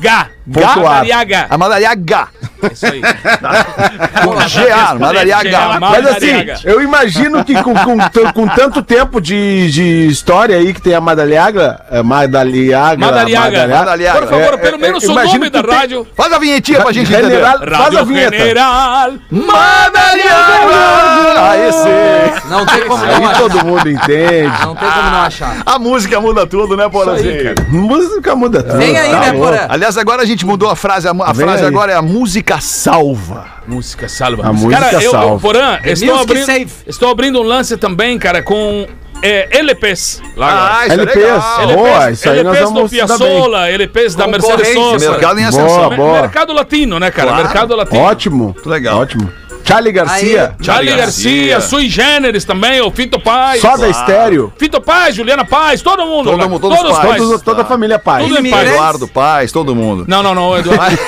Gá. 0.00 0.28
Madariaga. 0.46 1.46
A 1.48 1.56
Madariaga. 1.58 2.28
É 2.62 2.72
isso 2.72 2.86
aí. 2.86 3.00
GA, 3.00 4.94
Madariaga. 4.98 5.78
Mas 5.80 6.06
assim, 6.06 6.32
Madariaga. 6.32 6.60
eu 6.64 6.82
imagino 6.82 7.44
que 7.44 7.54
com, 7.62 7.74
com, 7.74 7.98
com 8.32 8.48
tanto 8.48 8.82
tempo 8.82 9.20
de, 9.20 9.70
de 9.70 10.06
história 10.08 10.56
aí 10.56 10.72
que 10.74 10.80
tem 10.80 10.94
a 10.94 11.00
Madaliaga, 11.00 11.80
é, 11.90 12.02
Madaliaga, 12.02 13.06
Madariaga. 13.06 13.68
Madariaga. 13.68 14.18
Por 14.20 14.28
favor, 14.28 14.54
É, 14.54 14.56
pelo 14.56 14.76
é, 14.76 14.78
menos 14.78 15.04
o 15.04 15.12
imagino 15.12 15.38
nome 15.38 15.50
que 15.50 15.56
da 15.56 15.62
tem- 15.62 15.74
rádio. 15.76 16.06
Faz 16.16 16.32
a 16.32 16.38
vinhetinha 16.38 16.80
pra 16.80 16.92
gente 16.92 17.12
entender. 17.12 17.30
General, 17.30 17.58
faz 17.58 17.96
a 17.96 18.02
vinheta. 18.02 18.36
General 18.36 19.12
Madariaga. 19.30 21.50
Aí 21.50 21.72
sim. 21.72 22.48
Não 22.48 22.66
tem 22.66 22.86
como 22.86 23.04
não 23.04 23.26
achar. 23.26 23.38
todo 23.38 23.64
mundo 23.64 23.88
entende. 23.90 24.52
Não 24.64 24.74
tem 24.76 24.90
como 24.90 25.10
não 25.10 25.22
achar. 25.22 25.56
A 25.66 25.78
música 25.78 26.20
muda 26.20 26.46
tudo, 26.46 26.76
né, 26.76 26.88
Porazinho? 26.88 27.54
Música 27.68 28.34
muda 28.34 28.62
tudo. 28.62 28.78
Vem 28.78 28.96
aí, 28.98 29.10
tá 29.10 29.20
né, 29.20 29.32
louco. 29.32 29.46
Porã? 29.46 29.66
Aliás, 29.68 29.98
agora 29.98 30.22
a 30.22 30.26
gente 30.26 30.33
mudou 30.42 30.70
a 30.70 30.76
frase. 30.76 31.06
A, 31.06 31.12
a 31.12 31.34
frase 31.34 31.62
aí. 31.62 31.68
agora 31.68 31.92
é 31.92 31.96
a 31.96 32.02
música 32.02 32.60
salva. 32.60 33.46
Música 33.66 34.08
salva. 34.08 34.46
A 34.46 34.52
música 34.52 34.80
cara, 34.80 34.92
eu, 34.94 35.00
eu, 35.00 35.10
salva. 35.10 35.38
Porã, 35.38 35.78
estou 35.84 36.16
music 36.16 36.32
abrindo, 36.32 36.70
estou 36.86 37.10
abrindo 37.10 37.40
um 37.40 37.42
lance 37.42 37.76
também, 37.76 38.18
cara, 38.18 38.42
com 38.42 38.86
é, 39.22 39.58
LPs. 39.58 40.22
Lá 40.36 40.48
agora. 40.48 40.86
isso 40.86 41.00
LPs. 41.00 41.74
Boa, 41.74 42.10
isso 42.10 42.30
aí 42.30 42.42
nós 42.42 42.56
LPs 42.56 42.68
do 42.68 42.74
vamos. 42.74 42.90
Piazzolla, 42.90 43.70
LPs 43.70 44.14
da 44.14 44.26
Mercedes. 44.26 44.68
Sosa. 44.68 45.10
Mercado 45.10 45.38
em 45.38 45.42
Boa, 45.42 45.48
ascensão. 45.48 45.96
boa. 45.96 46.20
Mercado 46.20 46.52
latino, 46.52 46.98
né, 46.98 47.10
cara? 47.10 47.28
Claro. 47.28 47.44
Mercado 47.44 47.76
latino. 47.76 48.02
Ótimo. 48.02 48.56
legal. 48.66 48.98
Ótimo. 48.98 49.32
Charlie 49.64 49.92
Garcia. 49.92 50.54
Aí, 50.58 50.64
Charlie 50.64 50.94
Garcia, 50.96 51.48
Garcia. 51.54 51.60
Sui 51.60 51.88
Generis 51.88 52.44
também, 52.44 52.80
o 52.80 52.90
Fito 52.90 53.18
Paz. 53.18 53.60
Só 53.60 53.76
da 53.76 53.88
estéreo. 53.88 54.52
Fito 54.58 54.80
Paz, 54.80 55.14
Juliana 55.16 55.44
Paz, 55.44 55.80
todo 55.82 56.04
mundo. 56.04 56.30
Todo 56.30 56.48
mundo, 56.48 56.60
todos 56.60 56.78
os 56.90 56.98
pais. 56.98 57.16
Todos- 57.16 57.42
toda 57.42 57.62
a 57.62 57.64
família 57.64 57.98
pai. 57.98 58.22
Tudo 58.24 58.38
em 58.46 58.50
paz. 58.50 58.68
Eduardo 58.68 59.08
Paz, 59.08 59.50
todo 59.52 59.74
mundo. 59.74 60.04
Não, 60.06 60.22
não, 60.22 60.34
não, 60.34 60.56
Eduardo. 60.58 60.98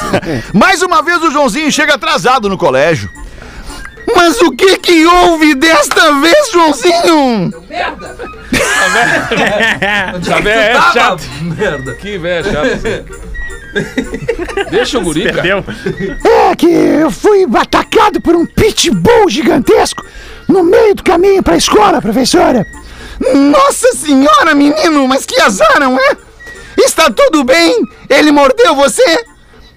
Mais 0.54 0.82
uma 0.82 1.02
vez 1.02 1.22
o 1.22 1.30
Joãozinho 1.30 1.70
chega 1.70 1.94
atrasado 1.94 2.48
no 2.48 2.56
colégio. 2.56 3.10
Mas 4.16 4.40
o 4.40 4.50
que 4.52 4.78
que 4.78 5.04
houve 5.06 5.54
desta 5.54 6.12
vez, 6.20 6.50
Joãozinho? 6.50 7.52
Já 10.22 10.40
vê, 10.40 10.48
é 10.50 10.72
Tava- 10.72 10.92
chato. 10.92 11.22
Merda. 11.42 11.94
Que 11.94 12.16
velho 12.18 12.44
chato. 12.50 13.28
Deixa 14.70 14.98
o 14.98 15.02
guri, 15.02 15.24
cara. 15.24 15.42
Perdeu? 15.42 15.64
É 16.24 16.56
que 16.56 16.66
eu 16.66 17.10
fui 17.10 17.46
atacado 17.54 18.20
por 18.20 18.34
um 18.34 18.46
pitbull 18.46 19.28
gigantesco 19.28 20.04
no 20.48 20.62
meio 20.64 20.94
do 20.94 21.02
caminho 21.02 21.42
pra 21.42 21.56
escola, 21.56 22.00
professora. 22.00 22.66
Nossa 23.34 23.92
senhora, 23.94 24.54
menino, 24.54 25.06
mas 25.08 25.26
que 25.26 25.40
azar, 25.40 25.78
não 25.80 25.98
é? 25.98 26.16
Está 26.78 27.10
tudo 27.10 27.44
bem? 27.44 27.82
Ele 28.08 28.30
mordeu 28.30 28.74
você? 28.74 29.24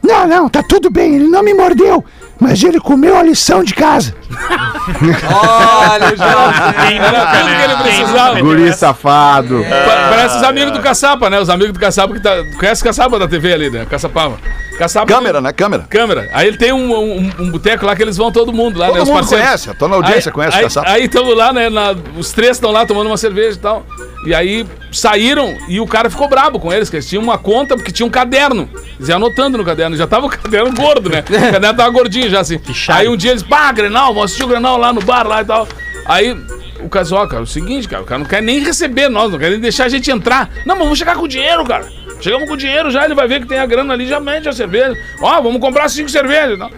Não, 0.03 0.27
não, 0.27 0.49
tá 0.49 0.63
tudo 0.63 0.89
bem, 0.89 1.15
ele 1.15 1.27
não 1.27 1.43
me 1.43 1.53
mordeu, 1.53 2.03
mas 2.39 2.63
ele 2.63 2.79
comeu 2.79 3.17
a 3.17 3.23
lição 3.23 3.63
de 3.63 3.73
casa. 3.73 4.15
Olha 4.31 6.13
o 6.13 6.17
Joãozinho. 6.17 7.03
Era 7.03 7.25
tudo 7.27 7.55
que 7.55 7.61
ele 7.63 7.75
precisava. 7.83 8.39
Guri 8.41 8.73
safado. 8.73 9.63
Pa- 9.63 10.09
Parece 10.09 10.37
os 10.37 10.43
amigos 10.43 10.71
do 10.73 10.79
Caçapa, 10.79 11.29
né? 11.29 11.39
Os 11.39 11.49
amigos 11.49 11.73
do 11.73 11.79
Caçapa 11.79 12.13
que 12.13 12.19
tá. 12.21 12.31
Conhece 12.59 12.81
o 12.81 12.85
Caçapa 12.85 13.19
da 13.19 13.27
TV 13.27 13.53
ali, 13.53 13.69
né? 13.69 13.85
Caçapava. 13.89 14.37
Caçapa. 14.77 15.05
Câmera, 15.05 15.41
né? 15.41 15.51
Câmera. 15.53 15.85
Câmera. 15.89 16.29
Aí 16.33 16.47
ele 16.47 16.57
tem 16.57 16.71
um, 16.73 16.91
um, 16.95 17.31
um 17.39 17.51
boteco 17.51 17.85
lá 17.85 17.95
que 17.95 18.01
eles 18.01 18.17
vão 18.17 18.31
todo 18.31 18.51
mundo 18.51 18.79
lá, 18.79 18.87
Todo 18.87 18.95
né? 18.95 19.01
Os 19.03 19.07
mundo 19.09 19.17
parceiros. 19.19 19.45
conhece, 19.45 19.69
a 19.69 19.73
tua 19.73 19.93
audiência 19.95 20.29
aí, 20.29 20.33
conhece 20.33 20.55
o 20.55 20.57
aí, 20.59 20.63
Caçapa. 20.63 20.89
Aí 20.89 21.05
estamos 21.05 21.37
lá, 21.37 21.53
né? 21.53 21.69
na- 21.69 21.95
os 22.17 22.31
três 22.31 22.51
estão 22.57 22.71
lá 22.71 22.85
tomando 22.85 23.07
uma 23.07 23.17
cerveja 23.17 23.57
e 23.57 23.59
tal. 23.61 23.85
E 24.25 24.35
aí 24.35 24.67
saíram 24.91 25.55
e 25.67 25.79
o 25.79 25.87
cara 25.87 26.07
ficou 26.09 26.27
brabo 26.27 26.59
com 26.59 26.71
eles, 26.71 26.89
que 26.91 26.95
eles 26.95 27.07
tinham 27.09 27.23
uma 27.23 27.37
conta 27.39 27.75
porque 27.75 27.91
tinha 27.91 28.05
um 28.05 28.09
caderno. 28.09 28.69
Eles 28.97 29.09
iam 29.09 29.17
anotando 29.17 29.57
no 29.57 29.65
caderno. 29.65 29.95
Já 29.97 30.05
tava 30.05 30.27
o 30.27 30.29
caderno 30.31 30.71
gordo, 30.73 31.09
né? 31.09 31.23
O 31.27 31.51
caderno 31.53 31.75
tava 31.77 31.89
gordinho 31.89 32.29
já 32.29 32.39
assim. 32.39 32.59
Aí 32.89 33.07
um 33.07 33.17
dia 33.17 33.31
eles, 33.31 33.41
pá, 33.43 33.71
Grenal, 33.71 34.13
vamos 34.13 34.20
assistir 34.23 34.43
o 34.43 34.47
Grenal 34.47 34.77
lá 34.77 34.91
no 34.93 35.01
bar 35.01 35.27
lá 35.27 35.41
e 35.41 35.45
tal. 35.45 35.67
Aí 36.05 36.35
o 36.79 36.89
casal, 36.89 37.27
cara, 37.27 37.41
é 37.41 37.43
o 37.43 37.47
seguinte, 37.47 37.87
cara, 37.87 38.03
o 38.03 38.05
cara 38.05 38.19
não 38.19 38.25
quer 38.25 38.41
nem 38.41 38.59
receber 38.59 39.09
nós, 39.09 39.31
não 39.31 39.39
quer 39.39 39.51
nem 39.51 39.59
deixar 39.59 39.85
a 39.85 39.89
gente 39.89 40.09
entrar. 40.09 40.49
Não, 40.65 40.75
mas 40.75 40.83
vamos 40.83 40.99
chegar 40.99 41.15
com 41.15 41.27
dinheiro, 41.27 41.63
cara. 41.65 41.87
Chegamos 42.19 42.47
com 42.47 42.57
dinheiro 42.57 42.91
já, 42.91 43.05
ele 43.05 43.15
vai 43.15 43.27
ver 43.27 43.41
que 43.41 43.47
tem 43.47 43.57
a 43.57 43.65
grana 43.65 43.93
ali, 43.93 44.07
já 44.07 44.19
mete 44.19 44.47
a 44.47 44.53
cerveja. 44.53 44.95
Ó, 45.21 45.41
vamos 45.41 45.59
comprar 45.59 45.89
cinco 45.89 46.09
cervejas. 46.09 46.57
Não. 46.57 46.69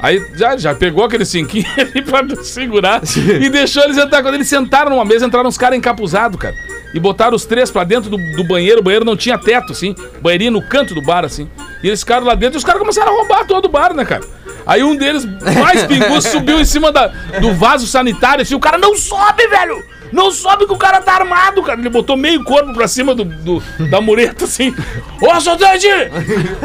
Aí 0.00 0.20
já, 0.34 0.56
já 0.56 0.74
pegou 0.74 1.04
aquele 1.04 1.24
cinquinho 1.24 1.64
ali 1.78 2.02
pra 2.02 2.24
segurar 2.42 3.00
e 3.40 3.48
deixou 3.48 3.84
eles 3.84 3.96
entrar. 3.96 4.22
Quando 4.22 4.34
eles 4.34 4.48
sentaram 4.48 4.90
numa 4.90 5.04
mesa, 5.04 5.26
entraram 5.26 5.48
uns 5.48 5.56
caras 5.56 5.78
encapuzados, 5.78 6.40
cara. 6.40 6.54
E 6.92 6.98
botaram 6.98 7.36
os 7.36 7.46
três 7.46 7.70
pra 7.70 7.84
dentro 7.84 8.10
do, 8.10 8.16
do 8.36 8.44
banheiro. 8.44 8.80
O 8.80 8.82
banheiro 8.82 9.04
não 9.04 9.16
tinha 9.16 9.38
teto, 9.38 9.72
assim. 9.72 9.94
Banheirinho 10.20 10.50
no 10.50 10.62
canto 10.62 10.92
do 10.92 11.00
bar, 11.00 11.24
assim. 11.24 11.48
E 11.82 11.88
eles 11.88 12.00
ficaram 12.00 12.26
lá 12.26 12.34
dentro 12.34 12.56
e 12.56 12.58
os 12.58 12.64
caras 12.64 12.80
começaram 12.80 13.12
a 13.12 13.16
roubar 13.16 13.44
todo 13.46 13.64
o 13.64 13.68
bar, 13.68 13.92
né, 13.94 14.04
cara? 14.04 14.22
Aí 14.66 14.82
um 14.82 14.94
deles, 14.94 15.24
mais 15.24 15.84
pinguço, 15.84 16.28
subiu 16.32 16.60
em 16.60 16.64
cima 16.64 16.92
da, 16.92 17.08
do 17.40 17.54
vaso 17.54 17.86
sanitário, 17.86 18.42
assim. 18.42 18.54
O 18.54 18.60
cara 18.60 18.78
não 18.78 18.96
sobe, 18.96 19.46
velho! 19.48 19.82
Não 20.12 20.30
sobe 20.30 20.66
que 20.66 20.72
o 20.72 20.76
cara 20.76 21.00
tá 21.00 21.14
armado, 21.14 21.62
cara. 21.62 21.80
Ele 21.80 21.88
botou 21.88 22.16
meio 22.16 22.44
corpo 22.44 22.72
pra 22.74 22.86
cima 22.86 23.14
do, 23.14 23.24
do- 23.24 23.62
da 23.90 24.00
mureta, 24.00 24.44
assim. 24.44 24.74
Ô, 25.20 25.30
assaltante! 25.30 25.86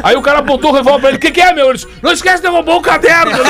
Aí 0.04 0.16
o 0.16 0.22
cara 0.22 0.40
apontou 0.40 0.72
o 0.72 0.74
revólver 0.76 1.00
pra 1.00 1.10
ele. 1.10 1.18
O 1.18 1.22
que, 1.22 1.32
que 1.32 1.42
é, 1.42 1.54
meu? 1.54 1.68
Ele 1.70 1.76
disse, 1.78 1.88
não 2.02 2.12
esquece 2.12 2.42
de 2.42 2.50
roubar 2.50 2.76
o 2.76 2.82
caderno. 2.82 3.32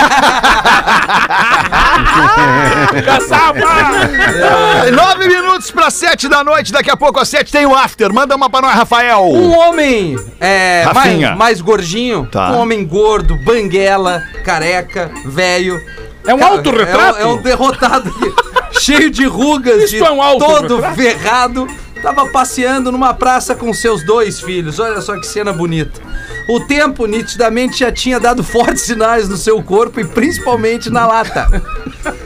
Caçapa! 3.06 3.60
Nove 4.94 5.28
minutos 5.28 5.72
pra 5.72 5.90
sete 5.90 6.28
da 6.28 6.44
noite, 6.44 6.72
daqui 6.72 6.90
a 6.92 6.98
pouco 6.98 7.20
às 7.20 7.28
sete 7.30 7.52
tem 7.52 7.66
o 7.66 7.76
after. 7.76 8.12
Manda 8.14 8.36
uma 8.36 8.50
pra 8.50 8.62
nós, 8.62 8.76
Rafael. 8.76 9.24
Um 9.26 9.58
homem 9.58 10.16
é, 10.40 10.84
Rafinha. 10.86 11.28
mais, 11.30 11.38
mais 11.38 11.62
gordinho, 11.62 12.28
Tá. 12.32 12.52
um 12.52 12.58
homem 12.60 12.86
gordo, 12.86 13.36
banguela, 13.44 14.24
careca, 14.44 15.12
velho. 15.26 15.82
É 16.26 16.34
um 16.36 16.44
autorretrato? 16.44 17.20
É, 17.20 17.26
um- 17.26 17.30
é 17.32 17.34
um 17.34 17.42
derrotado 17.42 18.10
aqui, 18.10 18.34
cheio 18.80 19.10
de 19.10 19.26
rugas, 19.26 19.90
de 19.90 19.98
é 19.98 20.12
um 20.12 20.38
todo 20.38 20.82
ferrado. 20.96 21.68
Tava 22.02 22.28
passeando 22.28 22.92
numa 22.92 23.14
praça 23.14 23.56
com 23.56 23.74
seus 23.74 24.04
dois 24.04 24.40
filhos. 24.40 24.80
Olha 24.80 25.02
só 25.02 25.20
que 25.20 25.26
cena 25.26 25.52
bonita. 25.52 26.00
O 26.48 26.60
tempo 26.62 27.06
nitidamente 27.06 27.80
já 27.80 27.92
tinha 27.92 28.20
dado 28.20 28.44
fortes 28.44 28.84
sinais 28.84 29.28
no 29.28 29.36
seu 29.36 29.62
corpo 29.62 30.00
e 30.00 30.06
principalmente 30.06 30.90
na 30.90 31.06
lata. 31.06 31.48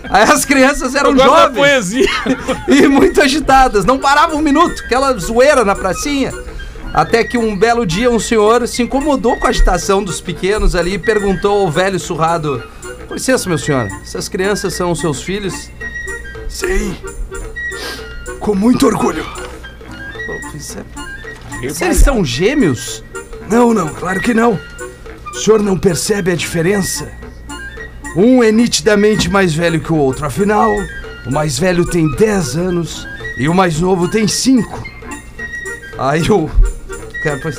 As 0.10 0.46
crianças 0.46 0.94
eram 0.94 1.18
jovens 1.18 1.94
e 2.68 2.88
muito 2.88 3.22
agitadas. 3.22 3.86
Não 3.86 3.98
parava 3.98 4.36
um 4.36 4.42
minuto, 4.42 4.84
aquela 4.86 5.18
zoeira 5.18 5.64
na 5.64 5.74
pracinha. 5.74 6.32
Até 6.94 7.24
que 7.24 7.38
um 7.38 7.58
belo 7.58 7.86
dia 7.86 8.12
um 8.12 8.20
senhor 8.20 8.68
se 8.68 8.84
incomodou 8.84 9.38
com 9.38 9.48
a 9.48 9.50
agitação 9.50 10.04
dos 10.04 10.20
pequenos 10.20 10.76
ali 10.76 10.96
e 10.96 11.00
perguntou 11.00 11.62
ao 11.62 11.72
velho 11.72 11.98
surrado: 11.98 12.62
Com 13.08 13.14
licença, 13.14 13.48
meu 13.48 13.58
senhor, 13.58 13.88
essas 14.04 14.28
crianças 14.28 14.74
são 14.74 14.92
os 14.92 15.00
seus 15.00 15.24
filhos? 15.24 15.72
Sim. 16.52 16.96
Com 18.40 18.54
muito 18.54 18.86
orgulho. 18.86 19.26
É- 21.64 21.70
Vocês 21.70 21.98
são 21.98 22.24
gêmeos? 22.26 23.04
Não, 23.50 23.74
não, 23.74 23.88
claro 23.90 24.20
que 24.20 24.34
não. 24.34 24.60
O 25.34 25.36
senhor 25.36 25.62
não 25.62 25.78
percebe 25.78 26.32
a 26.32 26.36
diferença? 26.36 27.10
Um 28.16 28.44
é 28.44 28.52
nitidamente 28.52 29.30
mais 29.30 29.54
velho 29.54 29.80
que 29.80 29.94
o 29.94 29.96
outro. 29.98 30.26
Afinal, 30.26 30.70
o 31.26 31.32
mais 31.32 31.58
velho 31.58 31.86
tem 31.86 32.10
10 32.16 32.56
anos 32.58 33.08
e 33.38 33.48
o 33.48 33.54
mais 33.54 33.80
novo 33.80 34.08
tem 34.10 34.28
5. 34.28 34.84
Aí 35.98 36.22
o. 36.30 36.50
Cara, 37.24 37.40
pois. 37.42 37.58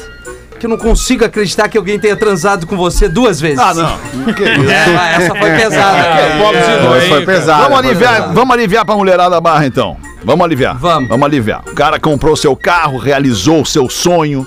Que 0.63 0.67
eu 0.67 0.71
não 0.71 0.79
consigo 0.79 1.25
acreditar 1.25 1.69
que 1.69 1.77
alguém 1.77 1.99
tenha 1.99 2.15
transado 2.15 2.69
com 2.69 2.77
você 2.77 3.09
duas 3.09 3.41
vezes. 3.41 3.59
Ah, 3.59 3.75
não. 3.75 3.99
Que 4.33 4.45
isso? 4.45 4.71
É, 4.71 5.15
essa 5.17 5.35
foi 5.35 5.51
pesada. 5.57 5.99
É, 5.99 6.39
Foi, 6.39 6.53
doente, 6.89 7.09
foi 7.09 7.09
cara. 7.09 7.27
pesado. 7.27 7.63
Vamos 7.65 7.79
aliviar, 7.79 8.33
vamos 8.33 8.55
aliviar 8.55 8.85
pra 8.85 8.95
mulherada 8.95 9.31
da 9.31 9.41
barra, 9.41 9.67
então. 9.67 9.97
Vamos 10.23 10.45
aliviar. 10.45 10.79
Vamos. 10.79 11.09
Vamos 11.09 11.27
aliviar. 11.27 11.65
O 11.67 11.75
cara 11.75 11.99
comprou 11.99 12.37
seu 12.37 12.55
carro, 12.55 12.97
realizou 12.97 13.63
o 13.63 13.67
seu 13.67 13.91
sonho, 13.91 14.47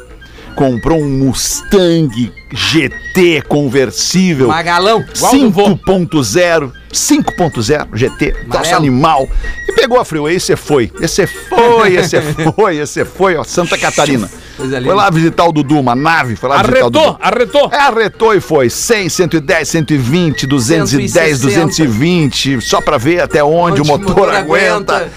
comprou 0.56 1.02
um 1.02 1.10
Mustang 1.10 2.32
GT 2.50 3.42
conversível 3.50 4.48
Magalão. 4.48 5.04
5.0, 5.14 6.72
5.0 6.94 7.88
GT, 7.94 8.36
Amarelo. 8.50 8.76
animal. 8.78 9.28
E 9.68 9.74
pegou 9.74 10.00
a 10.00 10.06
freeway 10.06 10.38
e 10.38 10.40
você 10.40 10.56
foi. 10.56 10.90
Esse 11.02 11.28
foi, 11.28 11.96
esse 11.96 12.22
foi, 12.22 12.78
esse 12.78 13.04
foi, 13.04 13.36
ó, 13.36 13.44
Santa 13.44 13.78
Catarina. 13.78 14.30
Coisa 14.58 14.78
linda. 14.80 14.90
Foi 14.92 14.96
lá 14.96 15.10
visitar 15.10 15.46
o 15.46 15.52
Dudu, 15.52 15.80
uma 15.80 15.96
nave, 15.96 16.36
foi 16.36 16.50
lá 16.50 16.58
visitar 16.58 16.74
o 16.74 16.82
Arretou, 16.88 16.92
Dudu. 17.12 17.18
arretou. 17.22 17.70
É, 17.72 17.78
arretou 17.80 18.34
e 18.34 18.40
foi 18.40 18.70
100, 18.70 19.10
110, 19.10 19.68
120, 19.70 20.48
210, 20.48 21.40
160. 21.40 21.48
220, 21.48 22.62
só 22.62 22.82
pra 22.82 22.98
ver 22.98 23.22
até 23.22 23.44
onde, 23.44 23.82
Onde 23.82 23.82
o 23.82 23.86
motor, 23.86 24.34
aguenta. 24.34 25.10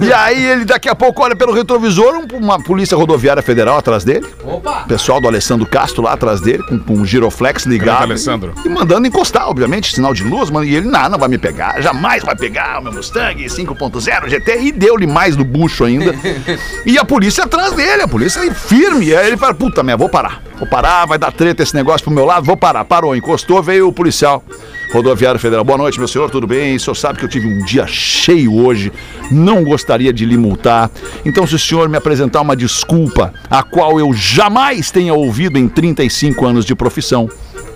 E 0.00 0.10
aí 0.12 0.42
ele 0.46 0.64
daqui 0.64 0.88
a 0.88 0.94
pouco 0.94 1.22
olha 1.22 1.36
pelo 1.36 1.52
retrovisor, 1.52 2.14
um- 2.14 2.38
uma 2.38 2.58
polícia 2.62 2.96
rodoviária 2.96 3.42
federal 3.42 3.76
atrás 3.76 4.02
dele. 4.02 4.26
Opa! 4.42 4.84
Pessoal 4.88 5.20
do 5.20 5.28
Alessandro 5.28 5.66
Castro 5.66 6.02
lá 6.02 6.12
atrás 6.14 6.40
dele, 6.40 6.62
com, 6.62 6.78
com 6.78 6.94
um 6.94 7.04
giroflex 7.04 7.66
ligado. 7.66 7.98
Grande 7.98 8.12
Alessandro. 8.12 8.54
E 8.64 8.68
mandando 8.70 9.06
encostar, 9.06 9.46
obviamente, 9.48 9.94
sinal 9.94 10.14
de 10.14 10.24
luz, 10.24 10.48
mano. 10.48 10.64
E 10.64 10.74
ele, 10.74 10.86
não, 10.88 11.10
não 11.10 11.18
vai 11.18 11.28
me 11.28 11.36
pegar, 11.36 11.82
jamais 11.82 12.22
vai 12.24 12.34
pegar 12.34 12.80
o 12.80 12.84
meu 12.84 12.92
Mustang 12.94 13.44
5.0 13.44 14.28
GT. 14.28 14.58
E 14.62 14.72
deu-lhe 14.72 15.06
mais 15.06 15.36
do 15.36 15.44
bucho 15.44 15.84
ainda. 15.84 16.14
e 16.86 16.96
a 16.96 17.04
polícia 17.04 17.44
atrás 17.44 17.72
dele, 17.74 18.02
a 18.02 18.08
polícia 18.08 18.40
aí 18.40 18.50
firme. 18.84 19.14
Aí 19.14 19.28
ele 19.28 19.36
fala, 19.36 19.54
puta 19.54 19.82
merda, 19.82 19.98
vou 19.98 20.08
parar. 20.08 20.42
Vou 20.58 20.68
parar, 20.68 21.06
vai 21.06 21.18
dar 21.18 21.32
treta 21.32 21.62
esse 21.62 21.74
negócio 21.74 22.04
pro 22.04 22.12
meu 22.12 22.24
lado, 22.24 22.44
vou 22.44 22.56
parar. 22.56 22.84
Parou, 22.84 23.16
encostou, 23.16 23.62
veio 23.62 23.88
o 23.88 23.92
policial. 23.92 24.44
Rodoviário 24.92 25.40
Federal, 25.40 25.64
boa 25.64 25.78
noite, 25.78 25.98
meu 25.98 26.06
senhor, 26.06 26.30
tudo 26.30 26.46
bem? 26.46 26.76
O 26.76 26.80
senhor 26.80 26.94
sabe 26.94 27.18
que 27.18 27.24
eu 27.24 27.28
tive 27.28 27.48
um 27.48 27.64
dia 27.64 27.86
cheio 27.86 28.54
hoje, 28.54 28.92
não 29.30 29.64
gostaria 29.64 30.12
de 30.12 30.24
lhe 30.24 30.36
multar. 30.36 30.90
Então, 31.24 31.46
se 31.46 31.54
o 31.54 31.58
senhor 31.58 31.88
me 31.88 31.96
apresentar 31.96 32.40
uma 32.42 32.54
desculpa, 32.54 33.32
a 33.50 33.62
qual 33.62 33.98
eu 33.98 34.12
jamais 34.12 34.92
tenha 34.92 35.12
ouvido 35.12 35.58
em 35.58 35.68
35 35.68 36.46
anos 36.46 36.64
de 36.64 36.76
profissão, 36.76 37.28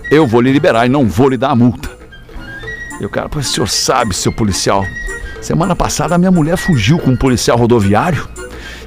eu 0.09 0.25
vou 0.25 0.39
lhe 0.39 0.51
liberar 0.51 0.85
e 0.85 0.89
não 0.89 1.07
vou 1.07 1.27
lhe 1.27 1.37
dar 1.37 1.49
a 1.49 1.55
multa. 1.55 1.89
E 3.01 3.05
o 3.05 3.09
cara, 3.09 3.27
pô, 3.27 3.39
o 3.39 3.43
senhor 3.43 3.67
sabe, 3.67 4.15
seu 4.15 4.31
policial, 4.31 4.85
semana 5.41 5.75
passada 5.75 6.15
a 6.15 6.17
minha 6.17 6.31
mulher 6.31 6.57
fugiu 6.57 6.97
com 6.99 7.11
um 7.11 7.17
policial 7.17 7.57
rodoviário. 7.57 8.27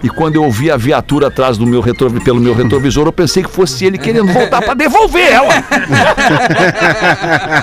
E 0.03 0.09
quando 0.11 0.37
eu 0.37 0.45
ouvi 0.45 0.71
a 0.71 0.77
viatura 0.77 1.29
atrás 1.29 1.57
do 1.57 1.67
meu 1.67 1.81
retrovi- 1.81 2.21
pelo 2.21 2.41
meu 2.41 2.55
retrovisor, 2.55 3.07
eu 3.07 3.13
pensei 3.13 3.43
que 3.43 3.51
fosse 3.51 3.85
ele 3.85 3.97
querendo 3.99 4.33
voltar 4.33 4.61
pra 4.61 4.75
devolver 4.75 5.33
ela. 5.33 5.55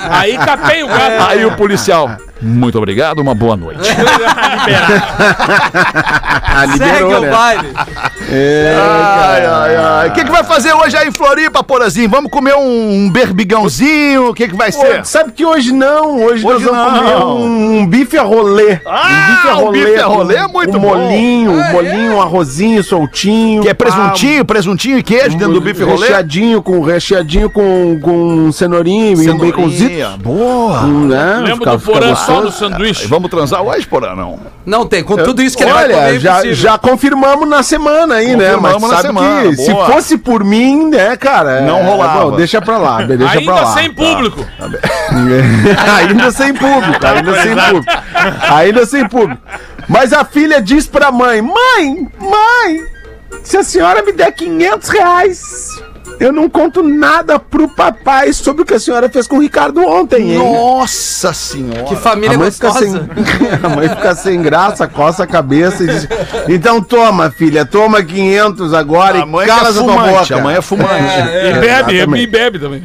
Aí 0.10 0.38
capei 0.38 0.84
o 0.84 0.88
gato. 0.88 1.28
Aí 1.30 1.46
o 1.46 1.52
policial, 1.58 2.10
muito 2.42 2.78
obrigado, 2.78 3.20
uma 3.20 3.36
boa 3.36 3.56
noite. 3.58 3.80
Ah, 6.52 6.66
Segue 6.78 7.04
o 7.04 7.22
baile. 7.32 7.70
Ai, 8.32 9.46
ai, 9.46 9.76
ai. 9.76 10.10
O 10.10 10.14
que, 10.14 10.24
que 10.26 10.32
vai 10.32 10.44
fazer 10.44 10.74
hoje 10.74 10.98
aí 10.98 11.08
em 11.08 11.12
Floripa, 11.12 11.64
Porazinho? 11.64 12.10
Vamos 12.10 12.30
comer 12.30 12.54
um, 12.56 13.06
um 13.06 13.10
berbigãozinho? 13.10 14.30
O 14.30 14.34
que, 14.34 14.48
que 14.48 14.56
vai 14.56 14.72
Pô, 14.72 14.80
ser? 14.82 15.06
sabe 15.06 15.32
que 15.32 15.46
hoje 15.46 15.72
não, 15.72 16.22
hoje, 16.22 16.46
Hoje 16.46 16.66
nós 16.66 16.76
vamos 16.76 17.02
não. 17.02 17.02
comer 17.02 17.24
um, 17.26 17.80
um 17.80 17.88
bife 17.88 18.18
a 18.18 18.24
rolê. 18.24 18.80
Ah, 18.86 19.56
um 19.60 19.68
o 19.68 19.72
bife 19.72 19.96
a 20.00 20.06
rolê 20.06 20.36
é 20.36 20.48
muito 20.48 20.78
um 20.78 20.82
bom. 20.82 20.88
molinho, 20.98 21.52
um 21.52 21.72
molinho, 21.72 22.14
um 22.16 22.22
arrozinho 22.22 22.84
soltinho. 22.84 23.62
Que 23.62 23.70
é 23.70 23.74
presuntinho, 23.74 24.44
presuntinho 24.44 24.98
e 24.98 25.04
queijo 25.04 25.38
dentro 25.38 25.54
do 25.54 25.62
bife 25.62 25.84
rolê? 25.84 26.08
Recheadinho 26.08 26.62
com, 26.62 26.82
recheadinho 26.82 27.50
com, 27.50 28.00
com 28.02 28.52
cenourinho 28.52 29.22
e 29.22 29.30
um 29.30 29.38
baconzito. 29.38 30.18
Boa. 30.20 30.82
Hum, 30.82 31.08
né? 31.08 31.36
Lembra 31.44 31.56
Fica- 31.56 31.72
do 31.78 31.80
porã 31.80 32.16
só 32.30 32.42
no 32.42 32.52
sanduíche? 32.52 33.08
Vamos 33.08 33.30
transar 33.30 33.62
hoje, 33.62 33.86
Porã, 33.88 34.16
não? 34.16 34.40
Não 34.66 34.86
tem, 34.86 35.04
com 35.04 35.18
tudo 35.18 35.42
isso 35.42 35.58
que 35.58 35.64
ele 35.64 35.72
vai 35.74 35.84
comer, 35.84 35.96
Olha, 35.96 36.16
é 36.16 36.20
já, 36.20 36.32
impossível. 36.34 36.56
já 36.56 36.78
confirmamos 36.78 37.50
na 37.50 37.64
semana 37.64 38.16
aí, 38.16 38.36
né? 38.36 38.56
Mas 38.56 38.74
Confirmamos 38.74 38.90
na 38.90 38.96
sabe 38.98 39.08
semana, 39.08 39.50
que 39.50 39.56
se 39.58 39.72
boa. 39.74 39.86
fosse 39.92 40.18
por 40.18 40.44
mim, 40.44 40.90
né, 40.90 41.16
cara? 41.18 41.60
é- 41.60 41.62
Não 41.66 41.84
rolava. 41.84 42.26
bom, 42.32 42.36
deixa 42.38 42.62
pra 42.62 42.78
lá, 42.78 43.02
deixa 43.02 43.24
pra 43.26 43.32
Ainda 43.40 43.54
lá. 43.54 43.74
sem 43.74 43.92
público. 43.94 44.46
ainda 45.98 46.32
sem 46.32 46.54
público, 46.54 47.06
ainda 47.06 47.42
sem 47.42 47.56
público. 47.56 47.92
Ainda 48.54 48.86
sem 48.86 49.08
público. 49.08 49.42
Mas 49.88 50.14
a 50.14 50.24
filha 50.24 50.62
diz 50.62 50.86
pra 50.88 51.12
mãe: 51.12 51.42
Mãe, 51.42 52.08
mãe, 52.20 52.84
se 53.44 53.58
a 53.58 53.64
senhora 53.64 54.04
me 54.04 54.12
der 54.12 54.32
500 54.32 54.90
reais, 54.90 55.82
eu 56.20 56.34
não 56.34 56.50
conto 56.50 56.84
nada 56.84 57.40
pro 57.40 57.70
papai 57.70 58.34
sobre 58.34 58.64
o 58.64 58.66
que 58.66 58.74
a 58.74 58.80
senhora 58.80 59.10
fez 59.10 59.26
com 59.26 59.38
o 59.38 59.42
Ricardo 59.42 59.82
ontem, 59.82 60.34
hein? 60.34 60.38
Nossa 60.38 61.32
senhora. 61.34 61.84
Que 61.84 61.96
família 61.96 62.36
A 62.36 62.40
mãe, 62.40 62.52
fica 62.52 62.72
sem, 62.72 62.92
gostosa. 62.92 63.10
a 63.64 63.70
mãe 63.70 63.90
fica 63.90 64.16
sem 64.16 64.42
graça, 64.42 64.88
coça 64.88 65.24
a 65.24 65.28
cabeça 65.28 65.84
e 65.84 65.88
diz: 65.88 66.08
Então 66.50 66.82
toma, 66.82 67.32
filha, 67.32 67.66
toma 67.66 68.04
500 68.04 68.74
agora 68.74 69.24
A 69.24 69.26
e 69.26 69.44
é 69.44 69.46
cala 69.46 69.74
tua 69.74 69.84
fumante, 69.84 70.20
boca. 70.20 70.36
a 70.36 70.42
mãe 70.42 70.56
é 70.56 70.62
fumante. 70.62 70.94
E 70.94 71.54
bebe, 71.54 71.96
exatamente. 71.96 72.24
e 72.24 72.28
bebe 72.28 72.60
também. 72.60 72.84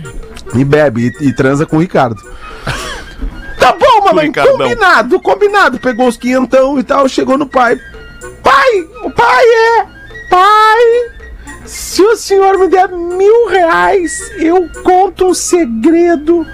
E 0.55 0.65
bebe 0.65 1.15
e, 1.21 1.29
e 1.29 1.33
transa 1.35 1.67
com 1.67 1.77
o 1.77 1.81
Ricardo. 1.81 2.23
Tá 3.57 3.73
bom, 3.73 4.05
mamãe, 4.05 4.27
Ricardão. 4.27 4.59
combinado, 4.59 5.21
combinado. 5.21 5.79
Pegou 5.79 6.07
os 6.07 6.19
quinhentão 6.19 6.79
e 6.79 6.83
tal, 6.83 7.09
chegou 7.09 7.39
no 7.39 7.47
pai. 7.47 7.79
Pai, 8.43 8.81
o 9.03 9.11
pai 9.11 9.45
é. 9.47 9.87
Pai, 10.29 11.14
se 11.67 12.03
o 12.03 12.17
senhor 12.17 12.59
me 12.59 12.69
der 12.69 12.89
mil 12.89 13.49
reais, 13.49 14.31
eu 14.39 14.69
conto 14.83 15.27
um 15.27 15.35
segredo 15.35 16.47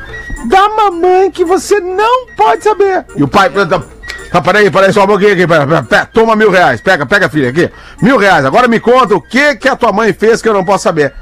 da 0.49 0.69
mamãe 0.69 1.31
que 1.31 1.45
você 1.45 1.81
não 1.81 2.27
pode 2.37 2.65
saber. 2.65 3.05
E 3.17 3.23
o 3.23 3.29
pai 3.29 3.51
pergunta: 3.51 3.87
Ah, 4.33 4.41
peraí, 4.41 4.71
peraí, 4.71 4.93
só 4.93 5.05
um 5.05 5.07
pouquinho 5.07 5.33
aqui. 5.33 5.47
Pera, 5.47 5.83
pera, 5.83 6.07
toma 6.07 6.37
mil 6.37 6.51
reais. 6.51 6.81
Pega, 6.81 7.05
pega, 7.05 7.29
filha, 7.29 7.51
aqui. 7.51 7.71
Mil 8.01 8.17
reais. 8.17 8.45
Agora 8.45 8.69
me 8.69 8.81
conta 8.81 9.15
o 9.15 9.21
que 9.21 9.57
que 9.57 9.69
a 9.69 9.77
tua 9.77 9.93
mãe 9.93 10.13
fez 10.13 10.41
que 10.41 10.49
eu 10.49 10.55
não 10.55 10.65
posso 10.65 10.85
saber. 10.85 11.13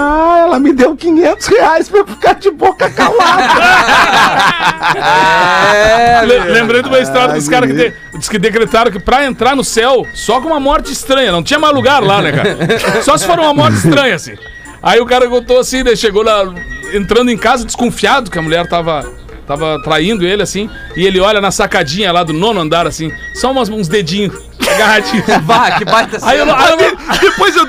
Ah, 0.00 0.38
ela 0.42 0.60
me 0.60 0.72
deu 0.72 0.94
500 0.94 1.46
reais 1.48 1.88
pra 1.88 1.98
eu 1.98 2.06
ficar 2.06 2.34
de 2.34 2.50
boca 2.52 2.88
calada. 2.88 3.42
É, 4.96 6.24
Le- 6.24 6.38
Lembrei 6.52 6.82
de 6.82 6.88
uma 6.88 7.00
história 7.00 7.34
dos 7.34 7.48
caras 7.48 7.68
que, 7.70 7.76
de- 7.76 7.92
diz 8.16 8.28
que 8.28 8.38
decretaram 8.38 8.90
que 8.92 9.00
pra 9.00 9.24
entrar 9.26 9.56
no 9.56 9.64
céu, 9.64 10.06
só 10.14 10.40
com 10.40 10.48
uma 10.48 10.60
morte 10.60 10.92
estranha, 10.92 11.32
não 11.32 11.42
tinha 11.42 11.58
mais 11.58 11.74
lugar 11.74 12.00
lá, 12.02 12.22
né, 12.22 12.30
cara? 12.32 12.56
Só 13.02 13.16
se 13.16 13.26
for 13.26 13.38
uma 13.38 13.52
morte 13.52 13.76
estranha, 13.78 14.14
assim. 14.14 14.34
Aí 14.82 15.00
o 15.00 15.06
cara 15.06 15.28
contou 15.28 15.58
assim, 15.58 15.82
daí 15.82 15.96
chegou 15.96 16.22
lá, 16.22 16.44
entrando 16.94 17.30
em 17.30 17.36
casa 17.36 17.64
desconfiado 17.64 18.30
que 18.30 18.38
a 18.38 18.42
mulher 18.42 18.68
tava, 18.68 19.04
tava 19.46 19.80
traindo 19.82 20.24
ele, 20.24 20.42
assim, 20.42 20.70
e 20.96 21.04
ele 21.04 21.18
olha 21.18 21.40
na 21.40 21.50
sacadinha 21.50 22.12
lá 22.12 22.22
do 22.22 22.32
nono 22.32 22.60
andar, 22.60 22.86
assim, 22.86 23.10
só 23.34 23.50
umas- 23.50 23.68
uns 23.68 23.88
dedinhos 23.88 24.32
agarradinhos. 24.74 25.26
Bah, 25.42 25.70
que 25.72 25.84
baita 25.84 26.18
Aí 26.22 26.38
eu, 26.38 26.54
aí 26.54 26.72
eu, 26.72 27.18
Depois 27.20 27.56
eu, 27.56 27.68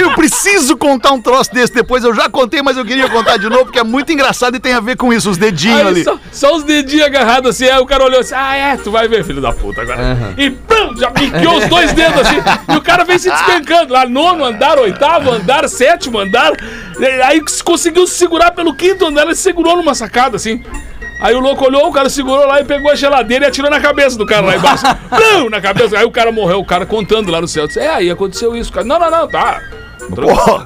eu 0.00 0.14
preciso 0.14 0.76
contar 0.76 1.12
um 1.12 1.20
troço 1.20 1.52
desse 1.52 1.72
depois. 1.72 2.04
Eu 2.04 2.14
já 2.14 2.28
contei, 2.28 2.62
mas 2.62 2.76
eu 2.76 2.84
queria 2.84 3.08
contar 3.08 3.36
de 3.36 3.48
novo, 3.48 3.64
porque 3.66 3.78
é 3.78 3.84
muito 3.84 4.12
engraçado 4.12 4.56
e 4.56 4.60
tem 4.60 4.72
a 4.72 4.80
ver 4.80 4.96
com 4.96 5.12
isso, 5.12 5.30
os 5.30 5.38
dedinhos 5.38 5.80
Aí 5.80 5.86
ali. 5.86 6.04
só, 6.04 6.18
só 6.32 6.56
os 6.56 6.64
dedinhos 6.64 7.06
agarrados 7.06 7.50
assim, 7.50 7.68
aí 7.68 7.78
o 7.80 7.86
cara 7.86 8.04
olhou 8.04 8.20
assim, 8.20 8.34
ah 8.34 8.54
é, 8.54 8.76
tu 8.76 8.90
vai 8.90 9.08
ver, 9.08 9.24
filho 9.24 9.40
da 9.40 9.52
puta, 9.52 9.82
agora. 9.82 10.34
E 10.36 10.50
pum, 10.50 10.96
já 10.96 11.10
piqueou 11.10 11.58
os 11.58 11.66
dois 11.66 11.92
dedos 11.92 12.20
assim, 12.20 12.36
e 12.72 12.76
o 12.76 12.80
cara 12.82 13.04
vem 13.04 13.18
se 13.18 13.30
despencando 13.30 13.92
lá, 13.92 14.06
nono 14.06 14.44
andar, 14.44 14.78
oitavo 14.78 15.30
andar, 15.30 15.68
sétimo 15.68 16.18
andar, 16.18 16.52
aí 17.24 17.42
conseguiu 17.64 18.06
se 18.06 18.14
segurar 18.14 18.52
pelo 18.52 18.74
quinto 18.74 19.06
andar, 19.06 19.24
ele 19.24 19.34
segurou 19.34 19.76
numa 19.76 19.94
sacada 19.94 20.36
assim. 20.36 20.62
Aí 21.20 21.34
o 21.34 21.40
louco 21.40 21.64
olhou, 21.66 21.88
o 21.88 21.92
cara 21.92 22.08
segurou 22.08 22.46
lá 22.46 22.60
e 22.60 22.64
pegou 22.64 22.90
a 22.90 22.94
geladeira 22.94 23.44
e 23.44 23.48
atirou 23.48 23.70
na 23.70 23.80
cabeça 23.80 24.16
do 24.16 24.24
cara 24.24 24.46
lá 24.46 24.56
embaixo. 24.56 24.84
Pum, 25.10 25.50
na 25.50 25.60
cabeça. 25.60 25.98
Aí 25.98 26.04
o 26.04 26.10
cara 26.10 26.32
morreu, 26.32 26.60
o 26.60 26.64
cara 26.64 26.86
contando 26.86 27.30
lá 27.30 27.40
no 27.40 27.48
céu. 27.48 27.66
Disse, 27.66 27.78
é, 27.80 27.88
aí 27.90 28.10
aconteceu 28.10 28.56
isso, 28.56 28.72
cara. 28.72 28.86
Não, 28.86 28.98
não, 28.98 29.10
não, 29.10 29.28
tá. 29.28 29.60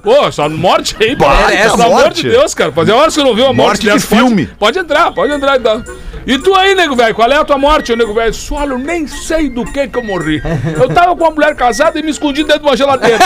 Pô, 0.02 0.30
só 0.32 0.48
morte 0.48 0.96
aí, 1.00 1.16
pô. 1.16 1.24
Pelo 1.24 1.74
amor 1.82 2.02
morte. 2.02 2.22
de 2.22 2.30
Deus, 2.30 2.54
cara. 2.54 2.72
Fazia 2.72 2.94
horas 2.94 3.14
que 3.14 3.20
eu 3.20 3.24
não 3.24 3.34
vi 3.34 3.42
uma 3.42 3.52
morte, 3.52 3.68
Morte 3.68 3.80
de 3.82 3.90
dessa. 3.90 4.06
filme. 4.16 4.46
Pode, 4.46 4.58
pode 4.58 4.78
entrar, 4.78 5.12
pode 5.12 5.32
entrar 5.32 5.58
então. 5.58 5.84
E 6.26 6.38
tu 6.38 6.54
aí, 6.54 6.74
nego 6.74 6.96
velho, 6.96 7.14
qual 7.14 7.30
é 7.30 7.36
a 7.36 7.44
tua 7.44 7.58
morte, 7.58 7.92
ô, 7.92 7.96
nego 7.96 8.14
velho? 8.14 8.30
Disse, 8.30 8.52
Olha, 8.52 8.70
eu 8.72 8.78
nem 8.78 9.06
sei 9.06 9.48
do 9.48 9.64
que 9.64 9.86
que 9.88 9.98
eu 9.98 10.02
morri. 10.02 10.42
Eu 10.80 10.88
tava 10.88 11.14
com 11.16 11.24
uma 11.24 11.30
mulher 11.30 11.54
casada 11.54 11.98
e 11.98 12.02
me 12.02 12.10
escondi 12.10 12.42
dentro 12.44 12.60
de 12.62 12.66
uma 12.68 12.76
geladeira. 12.76 13.18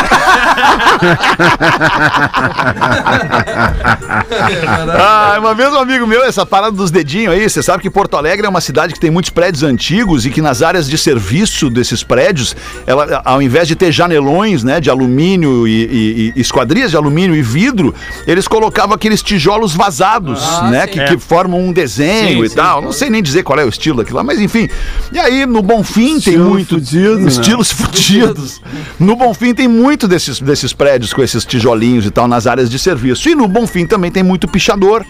Ah, 5.00 5.36
uma 5.38 5.54
vez 5.54 5.72
um 5.72 5.78
amigo 5.78 6.06
meu, 6.06 6.22
essa 6.24 6.44
parada 6.46 6.72
dos 6.72 6.90
dedinhos 6.90 7.34
aí, 7.34 7.48
você 7.48 7.62
sabe 7.62 7.82
que 7.82 7.90
Porto 7.90 8.16
Alegre 8.16 8.46
é 8.46 8.48
uma 8.48 8.60
cidade 8.60 8.92
que 8.94 9.00
tem 9.00 9.10
muitos 9.10 9.30
prédios 9.30 9.62
antigos 9.62 10.26
e 10.26 10.30
que 10.30 10.40
nas 10.40 10.62
áreas 10.62 10.88
de 10.88 10.96
serviço 10.98 11.70
desses 11.70 12.02
prédios, 12.02 12.54
ela, 12.86 13.22
ao 13.24 13.40
invés 13.42 13.68
de 13.68 13.76
ter 13.76 13.92
janelões, 13.92 14.62
né, 14.64 14.80
de 14.80 14.90
alumínio 14.90 15.66
e, 15.66 15.70
e- 15.84 16.32
e 16.36 16.40
esquadrias 16.40 16.90
de 16.90 16.96
alumínio 16.96 17.34
e 17.36 17.42
vidro, 17.42 17.94
eles 18.26 18.48
colocavam 18.48 18.94
aqueles 18.94 19.22
tijolos 19.22 19.74
vazados, 19.74 20.40
né, 20.62 20.82
sim. 20.86 20.92
que, 20.92 21.04
que 21.04 21.18
formam 21.18 21.60
um 21.60 21.72
desenho 21.72 22.38
Sim, 22.38 22.44
e 22.44 22.48
sim, 22.48 22.56
tal. 22.56 22.87
Não 22.88 22.92
sei 22.92 23.10
nem 23.10 23.22
dizer 23.22 23.42
qual 23.42 23.58
é 23.58 23.64
o 23.64 23.68
estilo 23.68 23.98
daquilo 23.98 24.16
lá, 24.16 24.24
mas 24.24 24.40
enfim. 24.40 24.66
E 25.12 25.18
aí 25.18 25.44
no 25.44 25.62
Bonfim 25.62 26.06
tem 26.06 26.16
Estilo 26.16 26.48
muito 26.48 26.74
fudido, 26.76 27.18
né? 27.18 27.28
estilos 27.28 27.70
fudidos. 27.70 28.62
No 28.98 29.14
Bonfim 29.14 29.52
tem 29.54 29.68
muito 29.68 30.08
desses, 30.08 30.40
desses 30.40 30.72
prédios 30.72 31.12
com 31.12 31.22
esses 31.22 31.44
tijolinhos 31.44 32.06
e 32.06 32.10
tal 32.10 32.26
nas 32.26 32.46
áreas 32.46 32.70
de 32.70 32.78
serviço. 32.78 33.28
E 33.28 33.34
no 33.34 33.46
Bonfim 33.46 33.86
também 33.86 34.10
tem 34.10 34.22
muito 34.22 34.48
pichador. 34.48 35.04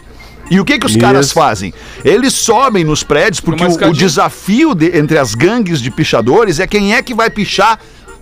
E 0.51 0.59
o 0.59 0.65
que 0.65 0.79
que 0.79 0.87
os 0.87 0.93
Isso. 0.93 1.01
caras 1.01 1.31
fazem? 1.31 1.73
Eles 2.05 2.33
sobem 2.33 2.83
nos 2.83 3.03
prédios 3.03 3.39
porque 3.39 3.65
o, 3.65 3.89
o 3.91 3.93
desafio 3.93 4.75
de- 4.75 4.97
entre 4.99 5.19
as 5.19 5.35
gangues 5.35 5.81
de 5.81 5.91
pichadores 5.91 6.59
é 6.59 6.67
quem 6.67 6.95
é 6.95 7.03
que 7.03 7.15
vai 7.15 7.31
pichar 7.31 7.79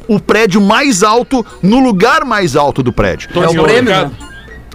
o 0.08 0.20
prédio 0.20 0.60
mais 0.60 1.02
alto 1.02 1.44
no 1.62 1.78
lugar 1.80 2.24
mais 2.24 2.56
alto 2.56 2.82
do 2.82 2.92
prédio. 2.92 3.28
É 3.34 3.48
o 3.48 3.62
prêmio, 3.62 3.90
né? 3.90 4.10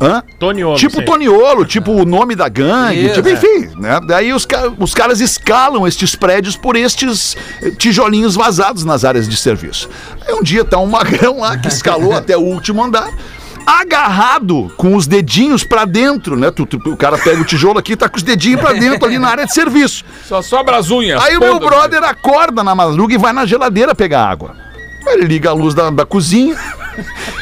Hã? 0.01 0.23
Toniolo. 0.39 0.77
Tipo 0.77 0.99
sim. 0.99 1.05
Toniolo, 1.05 1.63
tipo 1.63 1.91
o 1.91 2.03
nome 2.05 2.35
da 2.35 2.49
gangue, 2.49 3.05
Isso, 3.05 3.15
tipo, 3.21 3.29
é. 3.29 3.33
enfim, 3.33 3.69
né? 3.77 3.99
Daí 4.03 4.33
os, 4.33 4.47
os 4.79 4.93
caras 4.95 5.21
escalam 5.21 5.87
estes 5.87 6.15
prédios 6.15 6.55
por 6.57 6.75
estes 6.75 7.37
eh, 7.61 7.69
tijolinhos 7.77 8.33
vazados 8.35 8.83
nas 8.83 9.05
áreas 9.05 9.29
de 9.29 9.37
serviço. 9.37 9.87
Aí 10.27 10.33
um 10.33 10.41
dia 10.41 10.65
tá 10.65 10.79
um 10.79 10.87
magrão 10.87 11.39
lá 11.41 11.55
que 11.57 11.67
escalou 11.67 12.13
até 12.17 12.35
o 12.35 12.41
último 12.41 12.83
andar. 12.83 13.07
Agarrado 13.63 14.71
com 14.75 14.95
os 14.95 15.05
dedinhos 15.05 15.63
pra 15.63 15.85
dentro, 15.85 16.35
né? 16.35 16.49
Tu- 16.51 16.65
tu- 16.65 16.81
o 16.89 16.97
cara 16.97 17.17
pega 17.17 17.39
o 17.41 17.45
tijolo 17.45 17.77
aqui 17.77 17.93
e 17.93 17.95
tá 17.95 18.09
com 18.09 18.17
os 18.17 18.23
dedinhos 18.23 18.59
pra 18.59 18.73
dentro 18.73 19.05
ali 19.05 19.19
na 19.19 19.29
área 19.29 19.45
de 19.45 19.53
serviço. 19.53 20.03
Só 20.27 20.41
sobra 20.41 20.77
as 20.77 20.89
unhas. 20.89 21.21
Aí 21.23 21.37
o 21.37 21.39
meu 21.39 21.59
brother 21.59 22.03
acorda 22.03 22.63
na 22.63 22.73
madruga 22.73 23.13
e 23.13 23.17
vai 23.17 23.31
na 23.31 23.45
geladeira 23.45 23.93
pegar 23.93 24.25
água. 24.27 24.55
Aí 25.07 25.13
Ele 25.13 25.25
liga 25.27 25.51
a 25.51 25.53
luz 25.53 25.73
da, 25.73 25.89
da 25.89 26.05
cozinha 26.05 26.55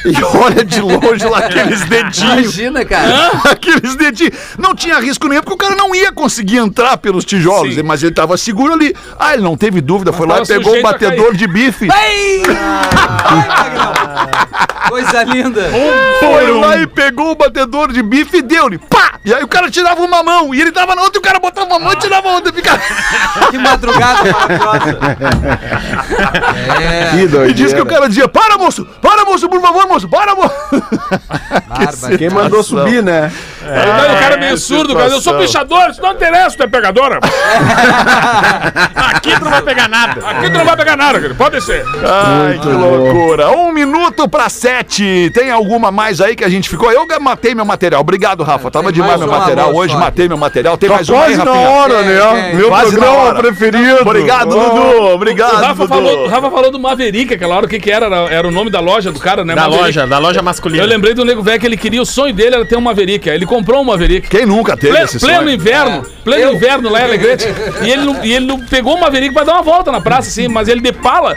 e 0.06 0.24
olha 0.24 0.64
de 0.64 0.82
longe 0.82 1.26
lá 1.26 1.40
aqueles 1.40 1.82
dedinhos. 1.82 2.58
Imagina, 2.58 2.86
cara. 2.86 3.32
Aqueles 3.50 3.96
dedinhos. 3.96 4.34
Não 4.58 4.76
tinha 4.76 5.00
risco 5.00 5.28
nenhum, 5.28 5.42
porque 5.42 5.54
o 5.54 5.58
cara 5.58 5.76
não 5.76 5.94
ia 5.96 6.12
conseguir 6.12 6.58
entrar 6.58 6.98
pelos 6.98 7.26
tijolos, 7.26 7.76
Sim. 7.76 7.84
mas 7.84 8.04
ele 8.04 8.14
tava 8.14 8.38
seguro 8.38 8.74
ali. 8.74 8.96
Ah, 9.20 9.34
ele 9.34 9.44
não 9.44 9.58
teve 9.58 9.82
dúvida, 9.82 10.14
foi 10.14 10.28
lá 10.28 10.42
e 10.42 10.46
pegou 10.46 10.78
o 10.78 10.82
batedor 10.82 11.36
de 11.36 11.48
bife. 11.48 11.88
Ai, 11.92 12.42
Magrão. 13.48 13.94
Coisa 14.90 15.24
linda. 15.24 15.70
Foi 16.20 16.52
lá 16.60 16.78
e 16.78 16.88
pegou 16.88 17.32
o 17.32 17.36
batedor 17.36 17.92
de 17.92 18.02
bife 18.02 18.38
e 18.38 18.42
deu-lhe. 18.42 18.78
Pá! 18.78 19.20
E 19.24 19.34
aí 19.34 19.44
o 19.44 19.48
cara 19.48 19.70
tirava 19.70 20.02
uma 20.02 20.24
mão, 20.24 20.54
e 20.54 20.62
ele 20.62 20.72
tava 20.72 20.96
na 20.96 21.02
outra, 21.04 21.18
e 21.18 21.22
o 21.22 21.24
cara 21.24 21.40
botava 21.40 21.68
uma 21.68 21.80
mão 21.80 21.94
e 21.94 21.96
tirava 21.98 22.30
a 22.30 22.34
outra. 22.34 22.52
E, 22.52 22.56
ficava... 22.56 22.80
Que 23.52 23.58
madrugada 23.58 24.20
maravilhosa. 24.24 25.00
É, 26.80 27.10
Que 27.12 27.28
doideira. 27.28 27.50
e 27.50 27.54
diz 27.54 27.74
que 27.74 27.82
o 27.82 27.86
cara 27.86 28.08
dizia: 28.08 28.28
Para, 28.28 28.58
moço! 28.58 28.86
Para, 29.02 29.26
moço, 29.26 29.39
por 29.48 29.62
favor, 29.62 29.88
moço! 29.88 30.10
Para, 30.10 30.36
moço! 30.36 30.52
bárbaro. 31.68 32.18
Quem 32.18 32.30
mandou 32.30 32.64
subir, 32.64 33.04
né? 33.04 33.32
Aí 33.64 34.16
o 34.16 34.20
cara 34.20 34.38
meio 34.38 34.58
surdo, 34.58 34.96
cara. 34.96 35.10
Eu 35.12 35.22
sou 35.22 35.36
pichador, 35.38 35.90
isso 35.92 36.02
não 36.02 36.14
interessa, 36.14 36.58
tu 36.58 36.64
é 36.64 36.68
pegadora. 36.68 37.20
Aqui 38.96 39.32
tu 39.38 39.44
não 39.46 39.52
vai 39.52 39.62
pegar 39.62 39.88
nada. 39.88 40.28
Aqui 40.28 40.50
tu 40.50 40.58
não 40.58 40.66
vai 40.66 40.76
pegar 40.78 40.96
nada, 40.98 41.20
cara. 41.20 41.34
Pode 41.36 41.62
ser. 41.62 41.86
Ai, 42.04 42.60
que 42.60 42.68
loucura. 42.68 43.50
Um 43.52 43.72
minuto 43.72 44.28
pra 44.28 44.50
sete. 44.50 45.30
Tem 45.34 45.52
alguma 45.52 45.92
mais 45.92 46.22
aí 46.22 46.36
que 46.36 46.44
a 46.44 46.50
gente 46.50 46.70
ficou? 46.70 46.92
Eu 46.92 47.06
matei 47.20 47.54
meu 47.54 47.66
material. 47.66 48.02
Obrigado, 48.02 48.44
Rafa. 48.44 48.72
Tava 48.72 48.92
demais 48.92 49.20
mais 49.20 49.22
meu 49.22 49.30
um 49.30 49.40
material. 49.40 49.76
Hoje 49.76 49.94
só 49.94 50.00
matei 50.00 50.28
meu 50.28 50.38
material. 50.38 50.78
Tem 50.78 50.90
Tá 50.90 50.96
mais 50.96 51.10
uma 51.10 51.24
aí, 51.26 51.36
quase 51.36 51.46
na 51.46 51.54
hora, 51.70 51.94
É, 51.94 52.04
né? 52.04 52.50
é. 52.52 52.54
Meu 52.56 52.70
Quase 52.70 52.92
programa 52.92 53.18
hora. 53.18 53.40
preferido. 53.40 54.02
Obrigado, 54.02 54.58
Oh. 54.58 54.70
Dudu. 54.70 55.02
Obrigado, 55.14 55.54
O 55.54 55.58
Rafa, 55.58 55.74
Dudu. 55.76 55.88
falou, 55.88 56.26
o 56.26 56.28
Rafa 56.28 56.50
falou 56.52 56.72
do 56.72 56.80
Maverick 56.80 57.34
aquela 57.34 57.56
hora, 57.56 57.66
o 57.66 57.70
que 57.70 57.80
que 57.80 57.92
era? 57.92 58.06
Era, 58.08 58.16
era 58.34 58.48
o 58.48 58.52
nome 58.52 58.70
da 58.72 58.80
loja 58.80 59.12
do 59.12 59.20
cara, 59.20 59.29
né? 59.38 59.56
Da 59.56 59.62
Maverick. 59.64 59.84
loja, 59.86 60.08
da 60.08 60.18
loja 60.20 60.42
masculina. 60.42 60.84
Eu 60.84 60.88
lembrei 60.88 61.14
do 61.14 61.24
nego 61.24 61.42
velho 61.42 61.60
que 61.60 61.66
ele 61.66 61.78
queria, 61.78 62.02
o 62.02 62.06
sonho 62.06 62.34
dele 62.34 62.56
era 62.56 62.66
ter 62.66 62.76
um 62.78 62.82
Maverick. 62.82 63.30
Aí 63.30 63.36
ele 63.36 63.46
comprou 63.46 63.82
um 63.82 63.86
Maverick. 63.86 64.28
Quem 64.30 64.46
nunca 64.46 64.76
teve 64.76 64.94
Ple- 64.94 65.04
esse 65.06 65.20
pleno 65.20 65.38
sonho? 65.44 65.50
inverno, 65.52 66.06
pleno 66.24 66.54
inverno 66.54 66.90
lá 66.90 67.02
em 67.02 67.04
Alegrete. 67.06 67.46
E 67.84 67.90
ele, 67.92 68.12
e 68.24 68.34
ele 68.34 68.46
não 68.46 68.60
pegou 68.60 68.96
o 68.96 69.00
Maverick 69.02 69.34
pra 69.34 69.44
dar 69.44 69.54
uma 69.54 69.62
volta 69.64 69.92
na 69.92 70.02
praça, 70.02 70.30
assim, 70.30 70.48
mas 70.48 70.68
ele 70.68 70.82
de 70.82 70.92
pala. 70.92 71.36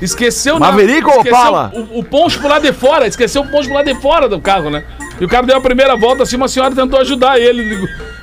Esqueceu 0.00 0.58
na- 0.58 0.70
Maverick 0.70 1.04
ou 1.04 1.16
esqueceu 1.16 1.32
Opala? 1.38 1.72
O, 1.74 1.98
o 2.00 2.04
poncho 2.04 2.38
pro 2.38 2.48
lado 2.48 2.62
de 2.62 2.72
fora, 2.72 3.06
esqueceu 3.06 3.42
o 3.42 3.48
poncho 3.48 3.64
pro 3.68 3.74
lado 3.76 3.86
de 3.92 4.00
fora 4.00 4.28
do 4.28 4.40
carro, 4.40 4.70
né? 4.70 4.84
E 5.20 5.24
o 5.24 5.28
cara 5.28 5.44
deu 5.46 5.56
a 5.56 5.60
primeira 5.60 5.96
volta 5.96 6.22
assim, 6.22 6.36
uma 6.36 6.46
senhora 6.48 6.74
tentou 6.74 7.00
ajudar 7.00 7.40
ele. 7.40 7.76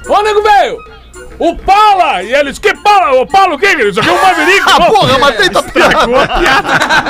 Ô, 0.07 0.21
nego 0.23 0.41
velho! 0.41 0.77
O 1.39 1.55
Pala! 1.55 2.23
E 2.23 2.33
ele 2.33 2.49
disse, 2.49 2.61
que 2.61 2.73
Pala? 2.75 3.21
O 3.21 3.27
Pala 3.27 3.55
o 3.55 3.59
quê? 3.59 3.67
querido? 3.67 3.89
Isso 3.89 3.99
aqui 3.99 4.09
é 4.09 4.11
um 4.13 4.21
Maverick! 4.21 4.65
Ah, 4.67 4.77
pô." 4.85 4.93
porra, 4.93 5.11
eu 5.13 5.19
matei 5.19 5.49
tua 5.49 5.63
piada. 5.63 6.07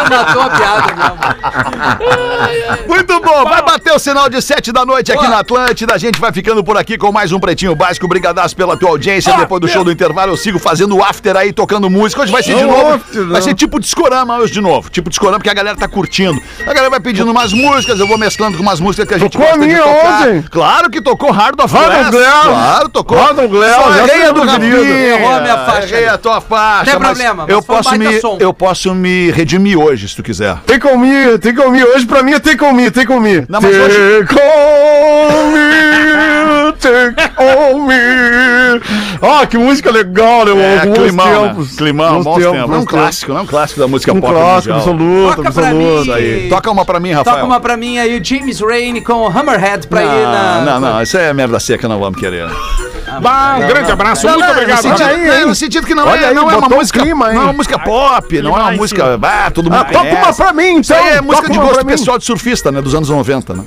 Matou 0.10 0.42
a 0.42 0.50
piada 0.50 0.96
mesmo. 0.96 2.88
Muito 2.88 3.20
bom, 3.22 3.44
vai 3.46 3.62
bater 3.62 3.94
o 3.94 4.00
sinal 4.00 4.30
de 4.30 4.42
sete 4.42 4.72
da 4.72 4.86
noite 4.86 5.12
aqui 5.12 5.28
na 5.28 5.40
Atlântida. 5.40 5.94
A 5.94 5.98
gente 5.98 6.20
vai 6.20 6.32
ficando 6.32 6.64
por 6.64 6.78
aqui 6.78 6.98
com 6.98 7.12
mais 7.12 7.32
um 7.32 7.40
Pretinho 7.40 7.76
Básico. 7.76 8.08
Brigadaço 8.08 8.56
pela 8.56 8.78
tua 8.78 8.90
audiência. 8.90 9.36
Depois 9.38 9.62
do 9.62 9.68
show 9.68 9.84
do 9.84 9.92
intervalo, 9.92 10.34
eu 10.34 10.38
sigo 10.38 10.60
fazendo 10.60 10.96
o 10.98 11.04
after 11.04 11.36
aí, 11.36 11.52
tocando 11.54 11.90
música. 11.90 12.22
Hoje 12.22 12.32
vai 12.32 12.42
ser 12.44 12.56
de 12.56 12.64
Não, 12.64 12.72
novo. 12.72 13.02
não. 13.14 13.30
Vai 13.30 13.42
ser 13.42 13.54
tipo 13.54 13.80
discorama 13.80 14.38
hoje 14.38 14.54
de 14.54 14.62
novo. 14.62 14.90
Tipo 14.90 15.10
discorama, 15.10 15.40
porque 15.40 15.50
a 15.50 15.54
galera 15.54 15.76
tá 15.78 15.88
curtindo. 15.88 16.42
A 16.62 16.66
galera 16.74 16.90
vai 16.90 17.00
pedindo 17.00 17.30
umas 17.32 17.54
músicas, 17.54 18.00
eu 18.00 18.08
vou 18.08 18.18
mesclando 18.18 18.58
com 18.58 18.64
umas 18.64 18.80
músicas 18.80 19.08
que 19.08 19.14
a 19.14 19.18
gente 19.18 19.32
Tocou 19.34 19.48
a 19.48 19.52
gosta 19.52 19.62
de 19.68 19.74
minha 19.74 19.82
tocar. 19.84 20.22
ontem. 20.22 20.42
Claro 20.50 20.90
que 20.90 21.02
tocou 21.02 21.32
Hard 21.32 21.60
of 21.60 21.74
Glass. 21.74 22.10
Glass. 22.12 22.46
Claro, 22.46 22.90
tocou. 22.90 23.18
Hard 23.18 23.40
of 23.40 23.48
Glass, 23.48 23.76
errei 24.16 24.28
a 24.28 24.32
do 24.32 24.44
meu 24.44 24.46
Rafinha. 24.54 24.76
Errou 25.16 25.34
a 25.34 25.40
minha 25.42 25.58
faixa. 25.58 25.96
Errei 25.96 26.08
a 26.08 26.18
tua 26.18 26.42
faixa. 26.42 26.92
Tem 26.92 27.00
mas 27.00 27.08
problema, 27.10 27.46
mas 27.46 27.50
eu 27.50 27.62
foi 27.62 27.76
um 27.76 27.78
posso, 27.78 27.90
baita 27.90 28.06
me, 28.14 28.20
som. 28.20 28.38
eu 28.40 28.54
posso 28.54 28.94
me 28.96 29.32
redimir 29.32 29.80
hoje, 29.80 30.08
se 30.10 30.16
tu 30.16 30.24
quiser. 30.24 30.58
Take 30.66 30.88
on 30.88 30.98
me, 30.98 31.38
take 31.40 31.60
on 31.60 31.70
me. 31.72 31.84
Hoje 31.84 32.06
pra 32.06 32.24
mim 32.24 32.34
é 32.34 32.40
take 32.40 32.64
on 32.64 32.74
me, 32.74 32.90
take 32.92 33.12
on 33.12 33.20
me. 33.20 33.46
Não, 33.48 33.62
mas 33.62 33.76
hoje- 33.76 34.26
on 34.32 35.52
me, 35.52 36.74
take 36.80 37.32
on 37.42 37.86
me. 37.88 37.96
Ó, 39.22 39.46
que 39.46 39.58
música 39.58 39.92
legal, 39.92 40.46
né? 40.46 40.76
É, 40.76 40.86
Bons 40.86 40.98
climão, 40.98 41.46
né? 41.46 41.56
Climão, 41.78 42.22
Bons 42.24 42.36
tempos, 42.38 42.52
tempos. 42.60 42.76
É 42.76 42.80
um 42.80 42.86
clássico, 42.86 43.32
não 43.34 43.40
é 43.40 43.44
um 43.44 43.46
clássico 43.46 43.80
da 43.80 43.88
música 43.88 44.14
Um 44.14 44.22
pop 44.22 44.34
clássico, 44.34 44.74
mundial. 44.74 44.78
absoluto, 44.78 45.36
Toca 45.36 45.52
pra 45.52 45.68
absoluto. 45.70 46.14
Aí. 46.14 46.50
Toca 46.50 46.72
uma 46.72 46.86
pra 46.86 47.00
mim, 47.00 47.12
Rafael. 47.14 47.36
Toca 47.36 47.46
uma 47.48 47.60
pra 47.60 47.78
mim 47.78 47.98
aí, 47.98 48.20
o 48.20 48.24
James 48.24 48.60
Rain 48.60 49.02
com 49.02 49.28
Hammerhead 49.28 49.88
pra 49.88 50.04
ir 50.04 50.08
na. 50.08 50.62
Não, 50.66 50.80
não, 50.80 50.94
não, 50.94 51.02
isso 51.02 51.18
é 51.18 51.34
merda 51.34 51.60
seca, 51.60 51.88
não 51.88 52.00
vamos 52.00 52.20
querer. 52.20 52.48
Bah, 53.22 53.58
um 53.60 53.68
grande 53.68 53.92
abraço, 53.92 54.28
muito 54.28 54.40
Não, 54.40 54.52
obrigado. 54.52 54.84
No 54.84 54.98
sentido, 54.98 55.10
aí, 55.32 55.46
no 55.46 55.56
sentido 55.56 55.88
que 55.88 55.96
não 55.96 56.08
Olha 56.08 56.20
é, 56.26 56.28
aí, 56.30 56.34
não 56.34 56.50
é 56.50 56.56
uma 56.58 56.68
um 56.68 56.78
música. 56.78 57.00
clima, 57.00 57.28
hein? 57.30 57.34
não 57.36 57.42
é 57.42 57.46
uma 57.46 57.54
música 57.54 57.80
pop, 57.80 58.42
não 58.42 58.58
é 58.58 58.62
uma 58.62 58.72
música. 58.72 59.20
Ah, 59.22 59.52
todo 59.52 59.70
mundo 59.70 59.82
Ah, 59.82 59.86
toca 59.86 60.16
uma 60.16 60.34
pra 60.34 60.54
mim, 60.54 60.80
Isso 60.80 60.94
então. 60.94 61.06
aí 61.06 61.14
é 61.18 61.22
música 61.22 61.48
Toca 61.48 61.54
de 61.54 61.60
gosto 61.60 61.86
pessoal 61.86 62.18
de 62.18 62.26
surfista, 62.26 62.72
né? 62.72 62.82
Dos 62.82 62.94
anos 62.96 63.10
90, 63.10 63.54
né? 63.54 63.64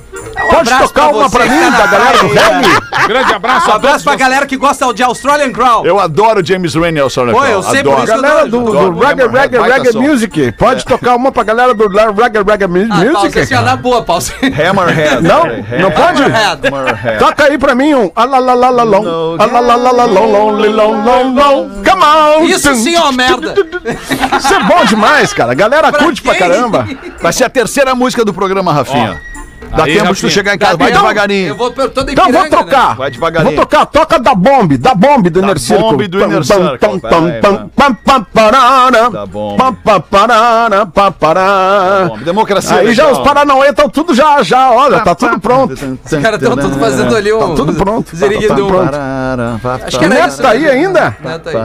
Pode 0.49 0.73
abraço 0.73 0.93
tocar 0.93 1.09
pra 1.09 1.17
uma 1.17 1.29
pra 1.29 1.45
mim, 1.45 1.71
da 1.71 1.87
galera 1.87 2.17
do 2.17 2.27
reggae? 2.27 3.07
Grande 3.07 3.33
abraço 3.33 3.67
Um 3.67 3.71
a 3.71 3.75
abraço 3.75 3.93
todos 3.93 4.03
pra 4.03 4.15
galera 4.15 4.45
que 4.45 4.57
gosta 4.57 4.93
de 4.93 5.03
Australian 5.03 5.51
Growl. 5.51 5.85
Eu 5.85 5.99
adoro 5.99 6.45
James 6.45 6.75
Rainey 6.75 7.01
ao 7.01 7.09
Solar 7.09 7.33
Pô, 7.33 7.45
eu 7.45 7.63
sei 7.63 7.83
por 7.83 7.93
adoro. 7.93 8.03
isso 8.03 8.21
Galera 8.21 8.47
do, 8.47 8.59
do 8.63 8.99
reggae, 8.99 9.27
reggae, 9.27 9.57
reggae 9.59 9.97
music. 9.97 10.51
Pode 10.53 10.85
tocar 10.85 11.15
uma 11.15 11.31
pra 11.31 11.43
galera 11.43 11.73
do 11.73 11.87
reggae, 11.87 12.43
reggae 12.43 12.65
Ah, 12.65 12.67
pausa 13.13 13.19
music? 13.21 13.39
assim, 13.39 13.53
na 13.55 13.75
boa, 13.75 14.01
pausa. 14.03 14.33
Hammerhead. 14.43 15.21
Não? 15.23 15.43
Não 15.79 15.91
pode? 15.91 16.23
Hammerhead. 16.23 17.19
Toca 17.19 17.43
aí 17.45 17.57
pra 17.57 17.75
mim 17.75 17.93
um. 17.93 18.11
Alalalalom. 18.15 19.37
Alalalalom, 19.39 20.31
lonely, 20.31 20.69
long, 20.69 21.03
long, 21.03 21.33
long. 21.35 21.69
Come 21.83 22.03
on. 22.03 22.43
Isso 22.43 22.73
sim 22.75 22.95
é 22.95 22.99
uma 22.99 23.11
merda. 23.11 23.53
Isso 24.37 24.53
é 24.53 24.63
bom 24.63 24.85
demais, 24.85 25.33
cara. 25.33 25.51
A 25.51 25.55
galera 25.55 25.91
curte 25.91 26.21
pra 26.21 26.35
caramba. 26.35 26.87
Vai 27.21 27.33
ser 27.33 27.43
a 27.45 27.49
terceira 27.49 27.93
música 27.95 28.23
do 28.25 28.33
programa, 28.33 28.73
Rafinha. 28.73 29.21
Dá 29.75 29.83
Aí, 29.83 29.97
tempo 29.97 30.13
de 30.13 30.21
tu 30.21 30.29
chegar 30.29 30.55
em 30.55 30.57
casa. 30.57 30.77
Vai 30.77 30.91
devagarinho. 30.91 31.47
Eu 31.49 31.55
vou 31.55 31.71
per- 31.71 31.89
toda 31.89 32.11
Então 32.11 32.31
vou 32.31 32.43
né? 32.43 32.49
tocar. 32.49 32.95
Vai 32.95 33.11
devagarinho. 33.11 33.55
Vou 33.55 33.65
tocar. 33.65 33.85
Toca 33.85 34.19
da 34.19 34.33
Bomb. 34.33 34.77
Da 34.77 34.95
Bomb 34.95 35.29
do 35.29 35.39
Inner 35.39 35.59
Circle. 35.59 35.89
Bomb 35.91 36.07
do 36.07 36.17
Inner 36.23 36.41
Pam, 36.47 36.67
pam, 36.79 36.93
Circle. 36.93 36.99
Da 39.11 39.25
Bomb. 39.25 39.57
Pam, 39.57 39.73
pam, 39.75 40.01
parara, 40.01 40.85
pam, 40.85 41.11
parara. 41.11 42.05
Bom, 42.07 42.17
Democracia. 42.19 42.77
Aí 42.77 42.93
já 42.93 43.05
legal. 43.07 43.21
os 43.21 43.27
Paranauê 43.27 43.69
estão 43.69 43.89
tudo 43.89 44.13
já, 44.15 44.41
já, 44.41 44.71
olha, 44.71 44.99
tá 45.01 45.13
tudo 45.13 45.39
pronto. 45.39 45.73
Os 45.73 46.11
caras 46.21 46.41
estão 46.41 46.57
tudo 46.57 46.79
fazendo 46.79 47.15
ali 47.15 47.31
um. 47.31 47.39
Tá 47.39 47.55
tudo 47.55 47.73
pronto. 47.75 48.15
Ziriguidum. 48.15 48.69
Acho 49.85 49.99
que 49.99 50.05
O 50.05 50.13
era 50.13 50.15
Neto 50.25 50.37
tá 50.41 50.49
aí 50.49 50.67
ainda? 50.67 51.15
Neto 51.23 51.49
aí. 51.49 51.55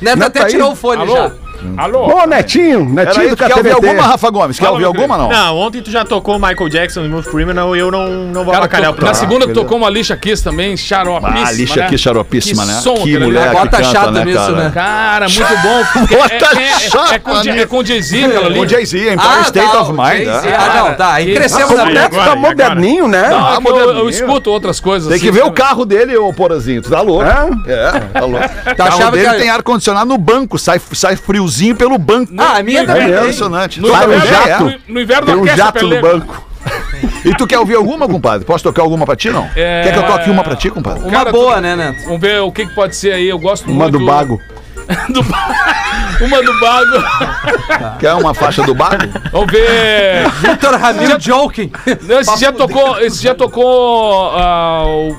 Neto 0.00 0.22
até 0.24 0.44
tirou 0.46 0.72
o 0.72 0.76
fone 0.76 1.06
já. 1.06 1.30
Alô? 1.76 2.06
Ô, 2.22 2.26
Netinho, 2.26 2.84
Netinho 2.84 3.30
do 3.30 3.36
tu 3.36 3.44
quer 3.44 3.56
ouvir 3.56 3.72
alguma, 3.72 4.02
Rafa 4.02 4.30
Gomes? 4.30 4.58
Quer 4.58 4.64
Fala, 4.66 4.76
ouvir 4.78 4.82
meu 4.82 4.88
alguma, 5.02 5.16
não? 5.18 5.28
Não, 5.28 5.56
ontem 5.58 5.80
tu 5.82 5.90
já 5.90 6.04
tocou 6.04 6.38
Michael 6.38 6.68
Jackson, 6.68 7.04
Smooth 7.04 7.28
Criminal 7.30 7.74
e 7.76 7.78
eu 7.78 7.90
não, 7.90 8.08
não 8.08 8.44
vou 8.44 8.52
Cara, 8.52 8.58
avacalhar 8.64 8.90
o 8.90 8.94
to- 8.94 9.04
na 9.04 9.14
segunda 9.14 9.46
tocou 9.48 9.78
uma 9.78 9.88
lixa 9.90 10.16
Kiss 10.16 10.42
também, 10.42 10.76
xaropíssima, 10.76 11.46
Ah, 11.48 11.52
lixa 11.52 11.76
né? 11.80 11.86
aqui, 11.86 11.98
xaropíssima, 11.98 12.62
Que 12.64 12.68
né? 12.72 12.80
som 12.80 12.94
que 12.94 13.00
aquele 13.00 13.24
mulher 13.26 13.48
que 13.50 13.54
Bota 13.56 13.70
canta, 13.76 13.84
chato 13.84 14.10
né, 14.12 14.24
nisso, 14.24 14.38
cara? 14.38 14.52
né? 14.52 14.70
Cara, 14.74 15.26
muito 15.28 15.62
bom. 15.62 16.06
Bota 16.16 16.60
é, 16.60 16.62
é, 16.62 16.68
é, 16.70 16.78
chata 16.80 17.14
é, 17.14 17.18
com, 17.18 17.34
nisso. 17.36 17.48
é 17.50 17.66
com 17.66 17.84
Jay-Z 17.84 18.24
aquela 18.24 18.46
ali. 18.46 18.58
O 18.60 18.68
Jay-Z, 18.68 18.98
Empire 19.12 19.40
State 19.44 19.70
tá, 19.72 19.80
of 19.82 19.90
o 19.90 19.94
Mind. 19.94 20.24
Jay-Z. 20.24 20.48
né? 20.48 20.56
Ah, 20.58 20.74
não, 20.88 20.94
tá. 20.94 21.12
Aí 21.14 21.34
crescemos 21.34 21.70
O 21.70 21.76
na 21.76 21.84
Aí, 21.84 21.94
Neto 21.94 22.06
agora, 22.06 22.24
tá 22.24 22.28
e 22.28 22.32
agora? 22.36 22.40
moderninho, 22.48 23.08
né? 23.08 23.28
Não, 23.28 23.38
Ah, 23.46 23.52
é 23.58 23.60
que 23.60 23.68
eu, 23.68 23.72
moderninho. 23.76 24.08
escuto 24.10 24.50
outras 24.50 24.80
coisas. 24.80 25.08
Tem 25.08 25.18
que 25.20 25.28
assim, 25.28 25.34
ver 25.36 25.42
o 25.42 25.46
sabe? 25.46 25.56
carro 25.56 25.84
dele, 25.84 26.16
ô 26.16 26.32
Porazinho. 26.32 26.82
Tu 26.82 26.90
tá 26.90 27.00
louco? 27.00 27.24
É? 27.24 27.48
É, 27.68 27.90
tá 28.12 28.20
louco. 28.24 28.44
O 28.44 28.64
Tá 28.64 28.74
carro 28.74 28.88
achava 28.96 29.16
dele 29.16 29.28
que- 29.30 29.36
tem 29.38 29.50
ar-condicionado 29.50 30.06
no 30.08 30.18
banco, 30.18 30.58
sai, 30.58 30.80
sai 30.92 31.16
friozinho 31.16 31.51
pelo 31.74 31.98
banco. 31.98 32.32
Ah, 32.38 32.58
a 32.58 32.62
minha 32.62 32.82
no 32.82 32.86
também. 32.86 33.06
tem. 33.08 33.16
Impressionante. 33.16 33.80
No, 33.80 33.88
Sai 33.88 34.06
um 34.06 34.12
inverno- 34.14 34.46
jato. 34.46 34.64
no- 34.64 34.94
no 34.94 35.00
inverno 35.00 35.26
Tem 35.26 35.34
um 35.36 35.46
jato 35.56 35.86
no 35.86 36.00
banco. 36.00 36.46
E 37.24 37.34
tu 37.34 37.46
quer 37.46 37.58
ouvir 37.58 37.74
alguma, 37.76 38.06
compadre? 38.08 38.44
Posso 38.44 38.62
tocar 38.64 38.82
alguma 38.82 39.04
pra 39.04 39.14
ti, 39.16 39.30
não? 39.30 39.48
É, 39.56 39.82
Quer 39.84 39.92
que 39.92 39.98
eu 39.98 40.02
toque 40.06 40.30
uma 40.30 40.42
pra 40.44 40.54
ti, 40.56 40.70
compadre? 40.70 41.02
Uma 41.02 41.10
Cara, 41.10 41.32
boa, 41.32 41.60
né, 41.60 41.74
Neto? 41.76 42.04
Vamos 42.04 42.20
ver 42.20 42.40
o 42.40 42.50
que, 42.52 42.66
que 42.66 42.74
pode 42.74 42.94
ser 42.96 43.12
aí. 43.12 43.28
Eu 43.28 43.38
gosto 43.38 43.66
Uma 43.70 43.84
muito. 43.84 43.98
do 43.98 44.04
bago. 44.06 44.40
do 45.08 45.20
Uma 46.24 46.42
do 46.42 46.60
bago. 46.60 47.98
Quer 47.98 48.14
uma 48.14 48.34
faixa 48.34 48.62
do 48.62 48.74
bago? 48.74 49.04
Vamos 49.32 49.50
ver. 49.52 50.28
Vitor 50.40 50.74
Ramil 50.76 51.18
joking. 51.20 51.70
Não, 52.02 52.20
esse 52.20 52.38
já 52.40 52.52
tocou. 52.52 52.98
Esse 53.00 53.22
já 53.22 53.34
tocou. 53.34 54.30
ah, 54.36 54.84
o 54.86 55.16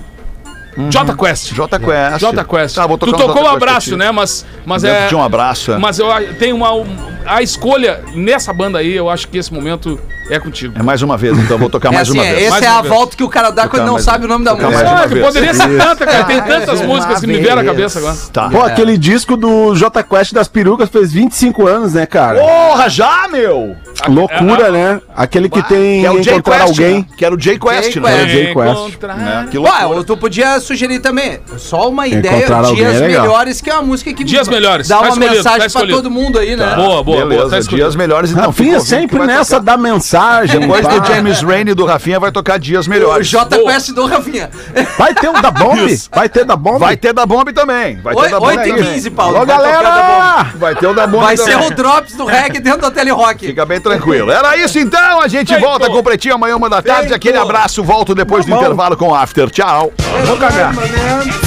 J 0.90 1.14
Quest. 1.16 1.54
J 1.54 1.80
Quest. 1.80 2.20
J 2.20 2.44
Quest. 2.46 2.76
Tá, 2.76 2.88
vou 2.88 2.98
tu 2.98 3.06
tocar 3.08 3.18
um 3.24 3.28
tocou 3.28 3.44
Jota 3.44 3.56
o 3.56 3.60
Quest 3.60 3.64
abraço, 3.70 3.98
né? 3.98 4.12
Mas, 4.12 4.46
mas 4.66 4.84
é. 4.84 5.08
de 5.08 5.16
um 5.16 5.24
abraço. 5.24 5.72
é. 5.74 5.78
Mas 5.78 6.00
eu 6.00 6.08
tenho 6.40 6.56
uma. 6.56 6.74
um- 6.74 7.14
A 7.26 7.42
escolha 7.42 8.02
nessa 8.14 8.52
banda 8.52 8.80
aí, 8.80 8.94
eu 8.94 9.10
acho 9.10 9.30
que 9.30 9.38
esse 9.38 9.54
momento 9.54 9.98
é 10.30 10.38
contigo. 10.40 10.74
É 10.78 10.84
mais 10.84 11.02
uma 11.02 11.16
vez, 11.16 11.38
então 11.40 11.58
vou 11.58 11.70
tocar 11.70 11.88
É 11.88 11.94
mais 11.96 12.10
assim, 12.10 12.18
uma 12.20 12.26
é, 12.26 12.32
vez. 12.34 12.42
essa 12.44 12.52
Mais 12.52 12.64
é 12.66 12.68
a 12.68 12.82
vez. 12.82 12.94
volta 12.94 13.16
que 13.16 13.24
o 13.24 13.30
cara 13.30 13.50
dá 13.50 13.66
quando 13.66 13.86
não 13.86 13.94
mais- 13.94 14.04
sabe 14.04 14.26
o 14.26 14.28
nome 14.28 14.44
da 14.44 14.52
tocar 14.52 14.66
música. 14.72 14.84
mais 14.84 14.94
uma 14.98 15.06
Ah, 15.06 15.08
que 15.08 15.14
vez. 15.14 15.26
poderia 15.26 15.54
ser 15.54 15.78
tanta, 15.78 16.06
cara. 16.06 16.24
Tem 16.26 16.42
tantas 16.42 16.82
é, 16.82 16.86
músicas 16.86 17.22
que 17.22 17.28
me 17.28 17.38
vieram 17.40 17.62
à 17.62 17.66
cabeça 17.66 18.00
agora. 18.00 18.16
Tá. 18.34 18.50
Pô, 18.50 18.62
aquele 18.62 18.98
disco 18.98 19.38
do 19.38 19.74
J 19.74 20.04
Quest 20.04 20.34
das 20.34 20.50
perucas 20.50 20.90
fez 20.90 21.14
25 21.14 21.66
anos, 21.66 21.94
né, 21.94 22.06
cara? 22.06 22.40
Porra, 22.42 22.90
já, 22.90 23.26
meu! 23.32 23.74
Loucura, 24.08 24.70
né? 24.70 25.00
Aquele 25.16 25.48
que 25.48 25.62
tem 25.64 26.02
Que 26.02 26.06
é 26.08 26.12
o 26.12 26.20
encontrar 26.20 26.58
Quest, 26.66 26.68
alguém. 26.70 26.98
né? 27.00 27.06
Que 27.16 27.24
era 27.24 27.34
o 27.36 27.40
Jay 27.40 27.58
Quest, 27.58 27.96
né? 27.98 28.02
Quest. 28.12 28.26
É, 28.26 28.28
Jay 28.28 28.54
Quest. 28.54 28.88
Encontrar- 28.90 29.44
É, 29.46 29.48
que 29.50 29.58
Ué, 29.58 29.80
loucura. 29.86 30.04
tu 30.04 30.18
podia 30.18 30.60
sugerir 30.64 31.00
também. 31.00 31.40
Só 31.58 31.90
uma 31.90 32.08
ideia, 32.08 32.48
Dias 32.74 32.96
é 32.96 33.00
legal. 33.06 33.22
Melhores, 33.24 33.62
que 33.62 33.70
é 33.70 33.74
uma 33.74 33.84
música 33.84 34.14
que 34.14 34.24
Dias 34.24 34.48
Melhores, 34.48 34.88
dá 34.88 34.96
tá 34.98 35.02
uma 35.02 35.10
escolhido, 35.10 35.36
mensagem 35.36 35.70
tá 35.70 35.80
pra 35.80 35.88
todo 35.90 36.10
mundo 36.12 36.40
aí, 36.40 36.56
né? 36.56 36.76
Boa, 36.76 36.88
boa, 36.88 37.04
boa. 37.04 37.26
Beleza, 37.26 37.50
Tá 37.50 37.60
escolhido. 37.60 37.84
dias 37.84 37.96
melhores. 37.96 38.32
Então, 38.32 38.46
Rafinha 38.46 38.80
sempre 38.80 39.20
nessa 39.26 39.60
tocar. 39.60 39.64
da 39.66 39.78
mensagem. 39.78 40.60
Depois 40.60 40.88
do 40.88 41.06
James 41.06 41.42
Rain 41.42 41.66
e 41.68 41.74
do 41.74 41.86
Rafinha, 41.86 42.20
vai 42.20 42.32
tocar 42.32 42.58
dias 42.58 42.88
O 42.88 42.90
melhores. 42.90 43.28
J 43.28 43.58
Boa. 43.58 43.72
Quest 43.72 43.90
do 43.92 44.06
Rafinha. 44.06 44.50
Vai 44.98 45.14
ter 45.14 45.30
o 45.30 45.42
da 45.42 45.52
Bomb? 45.52 45.80
Vai 46.12 46.30
ter 46.30 46.46
da 46.46 46.56
Bomb? 46.56 46.80
Vai 46.80 46.98
ter 46.98 47.14
da 47.14 47.26
Bomb 47.26 47.52
também. 47.54 47.98
Vai 48.02 48.16
ter 48.16 48.30
da 48.30 48.40
Bomb 48.40 48.50
oito 48.50 48.68
e 48.68 48.70
também. 48.74 48.94
15, 48.94 49.10
Paulo. 49.12 49.38
Alô, 49.38 49.46
da 49.46 49.56
bomba. 49.58 49.70
galera! 49.70 50.48
Vai 50.56 50.76
ter 50.76 50.88
o 50.88 50.94
da 50.94 51.08
Bomb 51.08 51.24
Vai 51.24 51.38
ser 51.38 51.58
o 51.58 51.70
Drops 51.72 52.16
do 52.16 52.26
reggae 52.26 52.60
dentro 52.60 52.82
do 52.82 52.92
Telerock. 52.92 53.46
Fica 53.46 53.66
bem 53.66 53.80
tranquilo. 53.82 54.32
Era 54.32 54.56
isso 54.58 54.80
então. 54.80 55.22
A 55.22 55.28
gente 55.28 55.56
volta 55.58 55.88
com 55.90 55.98
o 55.98 56.04
Pretinho 56.04 56.36
amanhã, 56.36 56.56
uma 56.56 56.70
da 56.70 56.82
tarde. 56.82 57.14
Aquele 57.14 57.38
abraço. 57.38 57.84
Volto 57.84 58.14
depois 58.16 58.46
do 58.46 58.52
bom. 58.52 58.58
intervalo 58.58 58.96
com 58.98 59.10
o 59.10 59.16
After. 59.16 59.50
Tchau. 59.50 59.92
Vou 60.26 60.38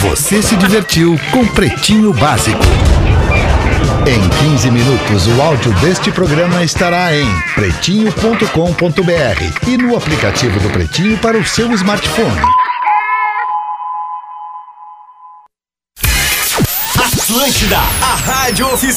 Você 0.00 0.42
se 0.42 0.56
divertiu 0.56 1.16
com 1.30 1.46
Pretinho 1.46 2.12
Básico. 2.12 2.60
Em 4.04 4.28
15 4.50 4.68
minutos, 4.70 5.28
o 5.28 5.40
áudio 5.40 5.72
deste 5.74 6.10
programa 6.10 6.64
estará 6.64 7.14
em 7.14 7.26
pretinho.com.br 7.54 9.68
e 9.68 9.76
no 9.76 9.96
aplicativo 9.96 10.58
do 10.58 10.70
Pretinho 10.70 11.16
para 11.18 11.38
o 11.38 11.44
seu 11.44 11.70
smartphone. 11.72 12.40
Atlântida, 16.98 17.78
a 17.78 18.14
rádio 18.14 18.72
oficial. 18.72 18.96